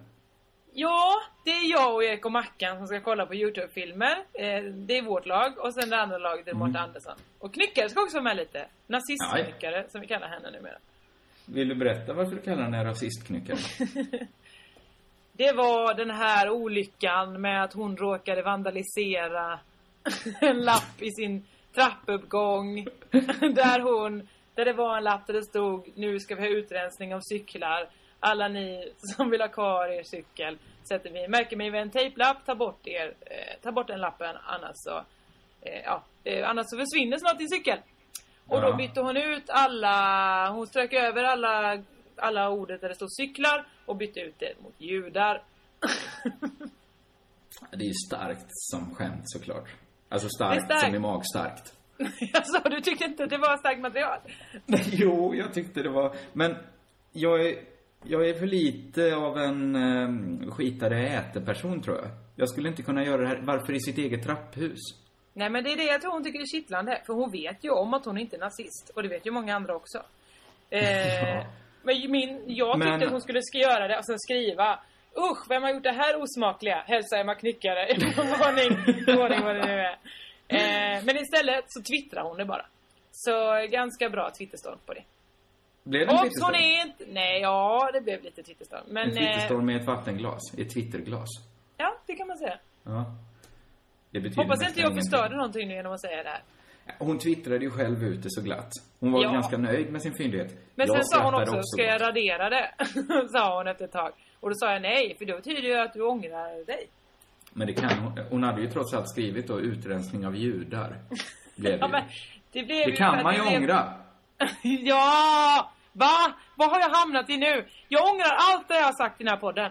Ja, 0.79 1.23
det 1.45 1.51
är 1.51 1.71
jag 1.71 1.95
och 1.95 2.05
Erik 2.05 2.25
och 2.25 2.33
Mackan 2.33 2.77
som 2.77 2.87
ska 2.87 3.01
kolla 3.01 3.27
på 3.27 3.35
Youtube-filmer. 3.35 4.17
Eh, 4.33 4.65
det 4.65 4.99
är 4.99 5.03
vårt 5.03 5.27
lag 5.27 5.59
och 5.59 5.75
sen 5.75 5.91
det 5.91 5.97
andra 5.97 6.19
laget 6.19 6.47
är 6.47 6.51
Mm. 6.51 6.59
Mårten 6.59 6.83
Andersson. 6.83 7.15
Och 7.39 7.55
Knyckare 7.55 7.89
ska 7.89 8.03
också 8.03 8.17
vara 8.17 8.25
med 8.25 8.37
lite. 8.37 8.67
Nazistknyckare 8.87 9.85
som 9.89 10.01
vi 10.01 10.07
kallar 10.07 10.29
henne 10.29 10.51
numera. 10.51 10.79
Vill 11.47 11.69
du 11.69 11.75
berätta 11.75 12.13
varför 12.13 12.37
du 12.37 12.43
kallar 12.43 12.63
henne 12.63 12.85
rasistknyckare? 12.85 13.59
Det 15.33 15.53
var 15.53 15.95
den 15.95 16.11
här 16.11 16.51
olyckan 16.51 17.41
med 17.41 17.63
att 17.63 17.73
hon 17.73 17.97
råkade 17.97 18.43
vandalisera 18.43 19.59
en 20.41 20.61
lapp 20.61 21.03
i 21.03 21.11
sin 21.11 21.45
trappuppgång. 21.75 22.85
där 23.41 23.81
hon, 23.81 24.29
där 24.55 24.65
det 24.65 24.73
var 24.73 24.97
en 24.97 25.05
lapp 25.05 25.27
där 25.27 25.35
det 25.35 25.43
stod 25.43 25.89
Nu 25.95 26.21
ska 26.21 26.35
vi 26.35 26.41
ha 26.41 26.49
utrensning 26.49 27.15
av 27.15 27.21
cyklar. 27.21 27.89
Alla 28.21 28.49
ni 28.49 28.93
som 29.17 29.31
vill 29.31 29.41
ha 29.41 29.49
kvar 29.49 29.89
er 29.89 30.03
cykel 30.03 30.59
sätter 30.89 31.11
vi 31.11 31.29
märker 31.29 31.57
mig 31.57 31.71
med 31.71 31.83
en 31.83 31.91
tejplapp, 31.91 32.47
ta 32.47 32.55
bort 32.55 32.87
er, 32.87 33.15
eh, 33.21 33.57
ta 33.63 33.73
bort 33.73 33.87
den 33.87 34.01
lappen 34.01 34.37
annars 34.47 34.75
så, 34.75 34.97
eh, 35.63 35.81
ja, 35.85 36.03
eh, 36.25 36.49
annars 36.51 36.67
så 36.69 36.77
försvinner 36.79 37.19
snart 37.19 37.39
din 37.39 37.49
cykel. 37.49 37.79
Och 38.49 38.61
då 38.61 38.69
Ja. 38.69 38.77
bytte 38.77 39.01
hon 39.01 39.17
ut 39.17 39.45
alla, 39.51 40.51
hon 40.51 40.67
strök 40.67 40.93
över 40.93 41.25
alla, 41.25 41.83
alla 42.17 42.49
ordet 42.51 42.81
där 42.81 42.89
det 42.89 42.95
stod 42.95 43.13
cyklar 43.13 43.67
och 43.87 43.97
bytte 43.97 44.21
ut 44.21 44.35
det 44.39 44.55
mot 44.63 44.75
judar. 44.81 45.43
Det 47.71 47.85
är 47.85 47.89
ju 47.89 47.95
starkt 48.07 48.47
som 48.49 48.95
skämt 48.95 49.23
såklart. 49.25 49.69
Alltså 50.09 50.29
starkt, 50.29 50.65
starkt. 50.65 50.81
som 50.85 50.95
i 50.95 50.99
magstarkt. 50.99 51.73
Alltså, 52.35 52.69
du 52.69 52.81
tyckte 52.81 53.05
inte 53.05 53.27
det 53.27 53.39
var 53.39 53.57
starkt 53.57 53.81
material? 53.81 54.19
jo, 54.93 55.35
jag 55.35 55.55
tyckte 55.55 55.83
det 55.83 55.89
var... 55.91 56.17
Men 56.33 56.57
jag 57.13 57.47
är, 57.47 57.65
jag 58.09 58.29
är 58.29 58.35
för 58.35 58.47
lite 58.47 59.17
av 59.17 59.39
en 59.39 59.77
um, 59.77 60.51
skitare 60.51 61.09
äteperson 61.09 61.83
tror 61.83 61.97
jag. 61.97 62.09
Jag 62.37 62.49
skulle 62.49 62.69
inte 62.69 62.83
kunna 62.83 63.05
göra 63.05 63.23
det 63.23 63.29
här. 63.29 63.41
Varför 63.43 63.73
i 63.73 63.81
sitt 63.81 63.99
eget 63.99 64.23
trapphus? 64.25 64.81
Nej 65.33 65.51
men 65.51 65.65
det 65.65 65.73
är 65.73 65.77
det 65.77 65.85
jag 65.85 66.01
tror 66.01 66.13
hon 66.13 66.25
tycker 66.25 66.41
är 66.41 66.47
kittlande. 66.47 67.03
För 67.07 67.13
hon 67.15 67.31
vet 67.31 67.65
ju 67.65 67.71
om 67.71 67.95
att 67.95 68.05
hon 68.05 68.19
inte 68.19 68.37
är 68.37 68.41
nazist. 68.41 68.91
Och 68.95 69.03
det 69.03 69.09
vet 69.09 69.27
ju 69.27 69.31
många 69.31 69.57
andra 69.57 69.77
också. 69.77 69.99
Eh, 70.71 70.83
Men 71.83 72.11
min, 72.11 72.43
jag 72.47 72.75
tyckte 72.75 72.89
Men- 72.91 73.03
att 73.03 73.11
hon 73.11 73.21
skulle 73.21 73.43
ska 73.43 73.59
göra 73.59 73.89
det 73.89 73.99
och 73.99 74.07
sen 74.07 74.19
skriva 74.19 74.79
Usch, 75.19 75.47
vem 75.51 75.63
har 75.63 75.71
gjort 75.71 75.83
det 75.83 75.93
här 75.93 76.23
osmakliga? 76.23 76.83
Hälsa 76.87 77.17
Emma 77.19 77.35
Knyckare. 77.35 77.87
Varning, 78.17 79.05
varning 79.19 79.45
vad 79.45 79.57
det 79.57 79.67
nu 79.67 79.81
är. 79.81 79.93
Eh, 80.49 81.05
men 81.05 81.17
istället 81.17 81.65
så 81.69 81.83
twittrar 81.83 82.23
hon 82.23 82.37
det 82.37 82.45
bara. 82.45 82.67
Så 83.13 83.67
ganska 83.71 84.11
bra 84.11 84.31
twitterstorm 84.39 84.79
på 84.87 84.95
det. 84.95 85.03
Blev 85.87 86.07
det 86.07 86.13
en 86.13 86.19
Obs, 86.27 86.43
hon 86.43 86.55
är 86.55 86.83
inte... 86.87 87.05
Nej, 87.09 87.41
ja, 87.41 87.91
det 87.93 88.01
blev 88.01 88.23
lite 88.23 88.43
twitterstorm. 88.43 88.81
Men... 88.89 89.03
En 89.03 89.09
eh, 89.11 89.15
twitterstorm 89.17 89.67
med 89.67 89.77
ett 89.77 89.87
vattenglas. 89.87 90.41
Ett 90.59 90.75
twitterglas. 90.75 91.29
Ja, 91.77 91.97
det 92.07 92.15
kan 92.15 92.27
man 92.29 92.39
säga. 92.39 92.59
Ja. 92.85 93.05
Det 94.11 94.21
betyder 94.21 94.43
Hoppas 94.43 94.69
inte 94.69 94.81
jag 94.81 94.95
förstörde 94.95 95.37
någonting 95.37 95.69
nu 95.69 95.75
genom 95.75 95.93
att 95.93 96.01
säga 96.01 96.23
det 96.23 96.29
här. 96.29 96.43
Hon 96.99 97.19
twittrade 97.19 97.65
ju 97.65 97.71
själv 97.71 98.05
ut 98.05 98.23
det 98.23 98.31
så 98.31 98.41
glatt. 98.43 98.71
Hon 99.01 99.13
var 99.13 99.23
Ja. 99.23 99.33
ganska 99.33 99.57
nöjd 99.59 99.93
med 99.93 100.03
sin 100.03 100.15
fyndighet. 100.15 100.55
Men 100.75 100.87
Jag 100.87 100.97
sen 100.97 101.05
sa 101.05 101.23
hon 101.23 101.33
skrattade 101.33 101.51
också, 101.59 101.63
ska 101.63 101.83
jag 101.83 102.01
radera 102.01 102.51
det? 102.51 102.71
sa 103.33 103.57
hon 103.59 103.67
efter 103.69 103.85
ett 103.85 103.93
tag. 103.93 104.13
Och 104.41 104.49
då 104.51 104.55
sa 104.57 104.73
jag 104.73 104.83
nej, 104.83 105.15
för 105.19 105.25
då 105.25 105.37
betyder 105.37 105.63
det 105.63 105.83
att 105.83 105.93
du 105.95 106.03
ångrar 106.03 106.67
dig. 106.67 106.87
Men 107.53 107.67
det 107.67 107.73
kan 107.73 107.99
hon. 107.99 108.19
Hon 108.31 108.43
hade 108.43 108.61
ju 108.61 108.71
trots 108.71 108.95
allt 108.95 109.09
skrivit 109.09 109.47
då 109.47 109.61
utrensning 109.61 110.27
av 110.27 110.37
judar. 110.37 110.97
Blev 111.57 111.73
det, 111.73 111.79
Ja, 111.79 111.87
ju. 111.87 111.93
men 111.93 112.03
det 112.53 112.63
blev 112.63 112.85
det 112.87 112.91
ju- 112.91 112.97
kan 112.97 113.23
man 113.23 113.35
ju 113.35 113.43
blev- 113.43 113.57
ångra. 113.63 113.93
ja! 114.63 115.71
Va? 115.97 116.35
Vad 116.57 116.71
har 116.71 116.81
jag 116.81 116.89
hamnat 116.89 117.31
i 117.31 117.37
nu? 117.37 117.67
Jag 117.89 118.11
ångrar 118.11 118.37
allt 118.37 118.69
det 118.69 118.75
jag 118.75 118.85
har 118.85 118.93
sagt 118.93 119.21
i 119.21 119.25
den 119.25 119.31
här 119.33 119.41
podden. 119.41 119.71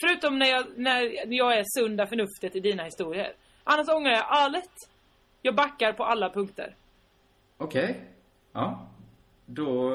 Förutom 0.00 0.38
när 0.38 0.46
jag, 0.46 0.64
när 0.76 1.32
jag 1.32 1.58
är 1.58 1.64
sunda 1.78 2.06
förnuftet 2.06 2.56
i 2.56 2.60
dina 2.60 2.84
historier. 2.84 3.32
Annars 3.64 3.88
ångrar 3.88 4.12
jag 4.12 4.26
allt. 4.28 4.74
Jag 5.42 5.54
backar 5.54 5.92
på 5.92 6.04
alla 6.04 6.30
punkter. 6.30 6.74
Okej. 7.56 8.00
Ja. 8.52 8.86
Då, 9.46 9.90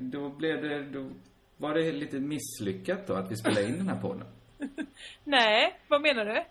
då 0.00 0.28
blev 0.28 0.62
det, 0.62 0.82
då 0.82 1.10
var 1.56 1.74
det 1.74 1.92
lite 1.92 2.18
misslyckat 2.18 3.06
då 3.06 3.14
att 3.14 3.30
vi 3.30 3.36
spelade 3.36 3.66
in 3.66 3.78
den 3.78 3.88
här 3.88 4.00
podden. 4.00 4.26
Nej, 5.24 5.80
vad 5.88 6.02
menar 6.02 6.24
du? 6.24 6.44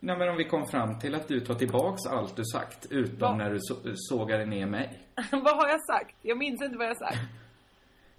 Nej 0.00 0.16
men 0.18 0.28
om 0.28 0.36
vi 0.36 0.44
kom 0.44 0.66
fram 0.66 0.98
till 0.98 1.14
att 1.14 1.28
du 1.28 1.40
tar 1.40 1.54
tillbaks 1.54 2.06
allt 2.06 2.36
du 2.36 2.44
sagt 2.44 2.86
utom 2.90 3.18
Va? 3.18 3.36
när 3.36 3.50
du 3.50 3.58
så, 3.60 3.74
sågade 3.94 4.46
ner 4.46 4.66
mig. 4.66 4.98
vad 5.30 5.56
har 5.56 5.68
jag 5.68 5.84
sagt? 5.84 6.16
Jag 6.22 6.38
minns 6.38 6.62
inte 6.62 6.78
vad 6.78 6.86
jag 6.86 6.98
sagt. 6.98 7.18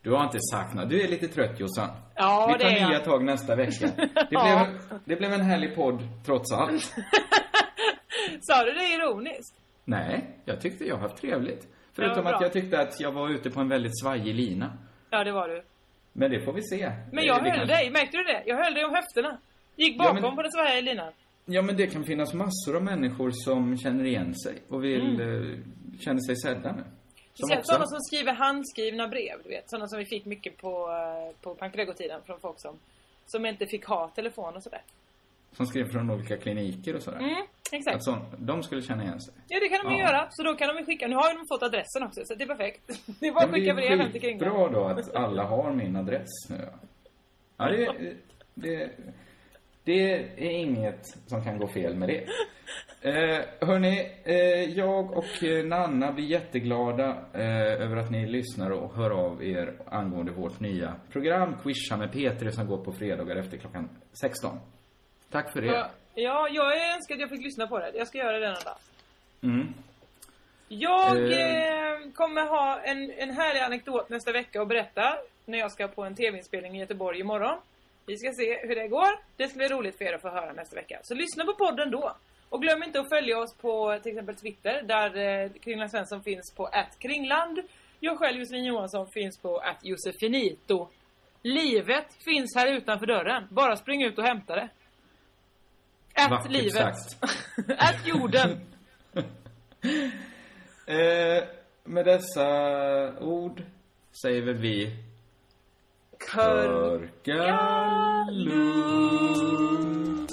Du 0.04 0.12
har 0.12 0.24
inte 0.24 0.38
något. 0.76 0.90
Du 0.90 1.02
är 1.02 1.08
lite 1.08 1.28
trött 1.28 1.60
Jossan. 1.60 1.90
Ja, 2.16 2.46
vi 2.48 2.64
tar 2.64 2.70
det 2.70 2.78
är 2.80 2.86
nya 2.88 2.94
jag. 2.98 3.04
tag 3.04 3.24
nästa 3.24 3.56
vecka. 3.56 3.88
Det, 3.98 4.10
Ja. 4.30 4.68
blev, 4.90 5.00
det 5.06 5.16
blev 5.16 5.34
en 5.34 5.42
härlig 5.42 5.76
podd 5.76 6.00
trots 6.26 6.52
allt. 6.52 6.84
Sa 8.42 8.64
du 8.64 8.72
det 8.72 8.84
ironiskt? 8.94 9.56
Nej, 9.86 10.26
jag 10.46 10.62
tyckte 10.62 10.86
jag 10.86 10.96
har 10.96 11.02
haft 11.02 11.18
trevligt. 11.22 11.68
Förutom 11.94 12.28
att 12.28 12.42
jag 12.42 12.54
tyckte 12.54 12.80
att 12.82 13.00
jag 13.00 13.12
var 13.12 13.30
ute 13.30 13.50
på 13.50 13.60
en 13.60 13.70
väldigt 13.70 14.00
svajig 14.02 14.36
lina. 14.36 14.78
Ja, 15.10 15.24
det 15.24 15.32
var 15.32 15.48
du. 15.48 15.64
Men 16.14 16.32
det 16.32 16.46
får 16.46 16.54
vi 16.54 16.62
se. 16.64 16.92
Men 17.12 17.24
jag 17.26 17.34
höll 17.36 17.44
kanske- 17.46 17.66
dig, 17.76 17.90
märkte 17.92 18.18
du 18.18 18.24
det? 18.24 18.44
Jag 18.46 18.64
höll 18.64 18.74
dig 18.74 18.86
om 18.86 18.96
höfterna. 18.96 19.38
Gick 19.76 19.96
Ja, 20.00 20.04
bakom 20.04 20.22
men- 20.22 20.36
på 20.36 20.42
den 20.42 20.52
svajiga 20.52 20.82
linan. 20.82 21.14
Ja, 21.46 21.62
men 21.62 21.78
det 21.78 21.88
kan 21.88 22.04
finnas 22.04 22.34
massor 22.34 22.76
av 22.76 22.84
människor 22.84 23.32
som 23.34 23.78
känner 23.78 24.04
igen 24.06 24.36
sig 24.36 24.54
och 24.70 24.84
vill, 24.84 25.22
Mm. 25.22 25.52
eh, 25.52 25.58
känner 26.00 26.20
sig 26.20 26.36
sedda 26.36 26.72
nu. 26.72 26.84
Speciellt 27.34 27.60
också- 27.60 27.72
sådana 27.72 27.88
som 27.88 28.00
skriver 28.00 28.34
handskrivna 28.34 29.08
brev, 29.08 29.38
du 29.44 29.50
vet. 29.50 29.70
Sådana 29.70 29.88
som 29.88 30.00
vi 30.00 30.06
fick 30.06 30.26
mycket 30.26 30.58
på, 30.58 30.90
eh, 30.92 31.36
på 31.42 31.56
Pankrego-tiden 31.56 32.22
från 32.26 32.40
folk 32.40 32.60
som, 32.60 32.76
som 33.28 33.46
inte 33.46 33.66
fick 33.66 33.86
ha 33.86 34.08
telefon 34.08 34.56
och 34.56 34.64
sådär. 34.64 34.82
Som 35.58 35.66
skrev 35.68 35.92
från 35.92 36.12
olika 36.12 36.38
kliniker 36.38 36.96
och 36.96 37.02
sådär. 37.04 37.20
Mm, 37.20 37.46
exakt. 37.72 37.96
Att 37.96 38.04
sån, 38.04 38.20
de 38.38 38.64
skulle 38.64 38.82
känna 38.82 39.04
igen 39.04 39.22
sig. 39.22 39.34
Ja, 39.48 39.60
det 39.60 39.68
kan 39.70 39.86
de 39.86 39.94
ju 39.94 40.00
Ja. 40.00 40.08
göra. 40.08 40.28
Så 40.32 40.44
då 40.44 40.54
kan 40.56 40.76
de 40.76 40.86
skicka. 40.86 41.08
Nu 41.08 41.16
har 41.16 41.30
ju 41.32 41.38
de 41.38 41.46
fått 41.48 41.64
adressen 41.64 42.04
också, 42.04 42.22
så 42.26 42.36
det 42.36 42.44
är 42.44 42.48
perfekt. 42.48 42.82
Det 43.20 43.28
är 43.28 43.32
bara 43.32 43.46
att 43.46 43.52
skicka 43.52 43.74
brev 43.74 44.00
hem 44.00 44.12
till 44.12 44.22
Kringlan. 44.22 44.50
bra 44.54 44.70
då 44.70 44.84
att 44.86 45.16
alla 45.16 45.44
har 45.44 45.72
min 45.72 45.96
adress 45.96 46.30
nu. 46.50 46.70
Ja, 47.58 47.66
det, 47.70 48.14
det, 48.54 48.92
det 49.84 50.14
är 50.38 50.50
inget 50.52 51.06
som 51.28 51.44
kan 51.44 51.58
gå 51.58 51.68
fel 51.68 51.96
med 51.96 52.10
det. 52.10 52.24
Eh, 53.10 53.68
hörni, 53.68 54.12
eh, 54.24 54.78
jag 54.78 55.12
och 55.18 55.44
eh, 55.44 55.66
Nanna 55.66 56.12
blir 56.12 56.26
jätteglada 56.26 57.18
eh, 57.34 57.82
över 57.82 57.98
att 57.98 58.12
ni 58.12 58.26
lyssnar 58.28 58.72
och 58.72 58.96
hör 58.96 59.10
av 59.12 59.44
er 59.44 59.74
angående 59.86 60.32
vårt 60.32 60.60
nya 60.60 60.96
program 61.12 61.56
Quisha 61.64 61.98
med 61.98 62.12
Peter 62.12 62.50
som 62.52 62.68
går 62.68 62.78
på 62.78 62.92
fredagar 62.92 63.36
efter 63.36 63.58
klockan 63.58 63.90
16. 64.22 64.60
Tack 65.32 65.54
för 65.54 65.62
det. 65.62 65.68
Ja, 65.68 65.90
Ja, 66.16 66.48
jag 66.52 66.94
önskar 66.96 67.16
att 67.16 67.22
jag 67.22 67.30
fick 67.30 67.44
lyssna 67.44 67.68
på 67.68 67.80
det. 67.80 67.92
Jag 67.96 68.08
ska 68.08 68.18
göra 68.18 68.32
det 68.32 68.40
denna 68.46 68.60
dag. 68.60 68.78
Mm. 69.44 69.74
Jag 70.68 71.32
Eh. 71.32 71.92
eh, 71.94 72.12
kommer 72.16 72.48
ha 72.48 72.80
en, 72.84 73.12
en 73.18 73.32
härlig 73.32 73.60
anekdot 73.60 74.10
nästa 74.10 74.32
vecka 74.32 74.62
och 74.62 74.68
berätta 74.68 75.18
när 75.46 75.58
jag 75.58 75.72
ska 75.72 75.88
på 75.88 76.04
en 76.04 76.16
tv-inspelning 76.16 76.76
i 76.76 76.80
Göteborg 76.80 77.20
imorgon. 77.20 77.58
Vi 78.06 78.18
ska 78.18 78.32
se 78.32 78.68
hur 78.68 78.76
det 78.76 78.88
går. 78.88 79.20
Det 79.38 79.48
ska 79.48 79.58
bli 79.58 79.68
roligt 79.68 79.98
för 79.98 80.06
er 80.06 80.14
att 80.14 80.22
få 80.22 80.30
höra 80.30 80.54
nästa 80.54 80.76
vecka. 80.76 81.00
Så 81.04 81.14
lyssna 81.16 81.46
på 81.46 81.54
podden 81.54 81.92
då. 81.92 82.16
Och 82.50 82.62
glöm 82.62 82.84
inte 82.84 83.00
att 83.00 83.10
följa 83.10 83.40
oss 83.40 83.58
på 83.58 84.00
till 84.04 84.12
exempel 84.12 84.36
Twitter 84.36 84.82
där 84.84 85.18
eh, 85.18 85.52
Kringland 85.52 85.92
Svensson 85.92 86.24
finns 86.24 86.54
på 86.56 86.70
@kringland. 87.00 87.60
Jag 88.00 88.18
själv 88.18 88.40
Josefin 88.40 88.66
Johansson 88.66 89.08
finns 89.14 89.38
på 89.38 89.64
@josefinito. 89.82 90.88
Livet 91.42 92.08
finns 92.26 92.56
här 92.56 92.68
utanför 92.68 93.06
dörren. 93.06 93.48
Bara 93.50 93.76
spring 93.76 94.04
ut 94.04 94.18
och 94.18 94.24
hämta 94.24 94.56
det. 94.56 94.70
Vackert 96.30 96.52
livet. 96.52 96.74
sagt. 96.74 97.18
Ät 97.70 98.08
jorden. 98.08 98.60
Eh, 100.88 101.44
med 101.84 102.06
dessa 102.06 102.50
ord 103.20 103.64
säger 104.22 104.42
väl 104.42 104.58
vi 104.58 104.96
Körka 106.30 107.58
lugnt. 108.32 110.32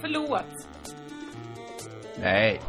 Förlåt. 0.00 0.44
Nej. 2.20 2.60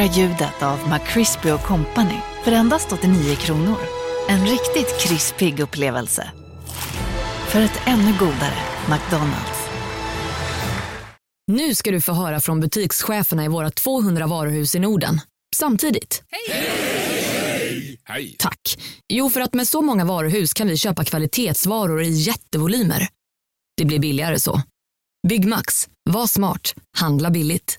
Vackra 0.00 0.22
ljudet 0.22 0.62
av 0.62 0.88
McCrispy 0.88 1.50
Company 1.66 2.18
för 2.44 2.52
endast 2.52 2.92
89 2.92 3.36
kronor. 3.36 3.78
En 4.28 4.46
riktigt 4.46 5.00
krispig 5.00 5.60
upplevelse. 5.60 6.30
För 7.48 7.60
ett 7.60 7.80
ännu 7.86 8.12
godare 8.18 8.58
McDonalds. 8.90 9.68
Nu 11.46 11.74
ska 11.74 11.90
du 11.90 12.00
få 12.00 12.12
höra 12.12 12.40
från 12.40 12.60
butikscheferna 12.60 13.44
i 13.44 13.48
våra 13.48 13.70
200 13.70 14.26
varuhus 14.26 14.74
i 14.74 14.78
Norden. 14.78 15.20
Samtidigt. 15.56 16.22
Hej! 18.06 18.36
Tack. 18.38 18.78
Jo, 19.08 19.30
för 19.30 19.40
att 19.40 19.54
med 19.54 19.68
så 19.68 19.82
många 19.82 20.04
varuhus 20.04 20.54
kan 20.54 20.68
vi 20.68 20.76
köpa 20.76 21.04
kvalitetsvaror 21.04 22.02
i 22.02 22.10
jättevolymer. 22.10 23.08
Det 23.76 23.84
blir 23.84 23.98
billigare 23.98 24.40
så. 24.40 24.62
Byggmax. 25.28 25.88
Var 26.10 26.26
smart. 26.26 26.74
Handla 26.98 27.30
billigt. 27.30 27.78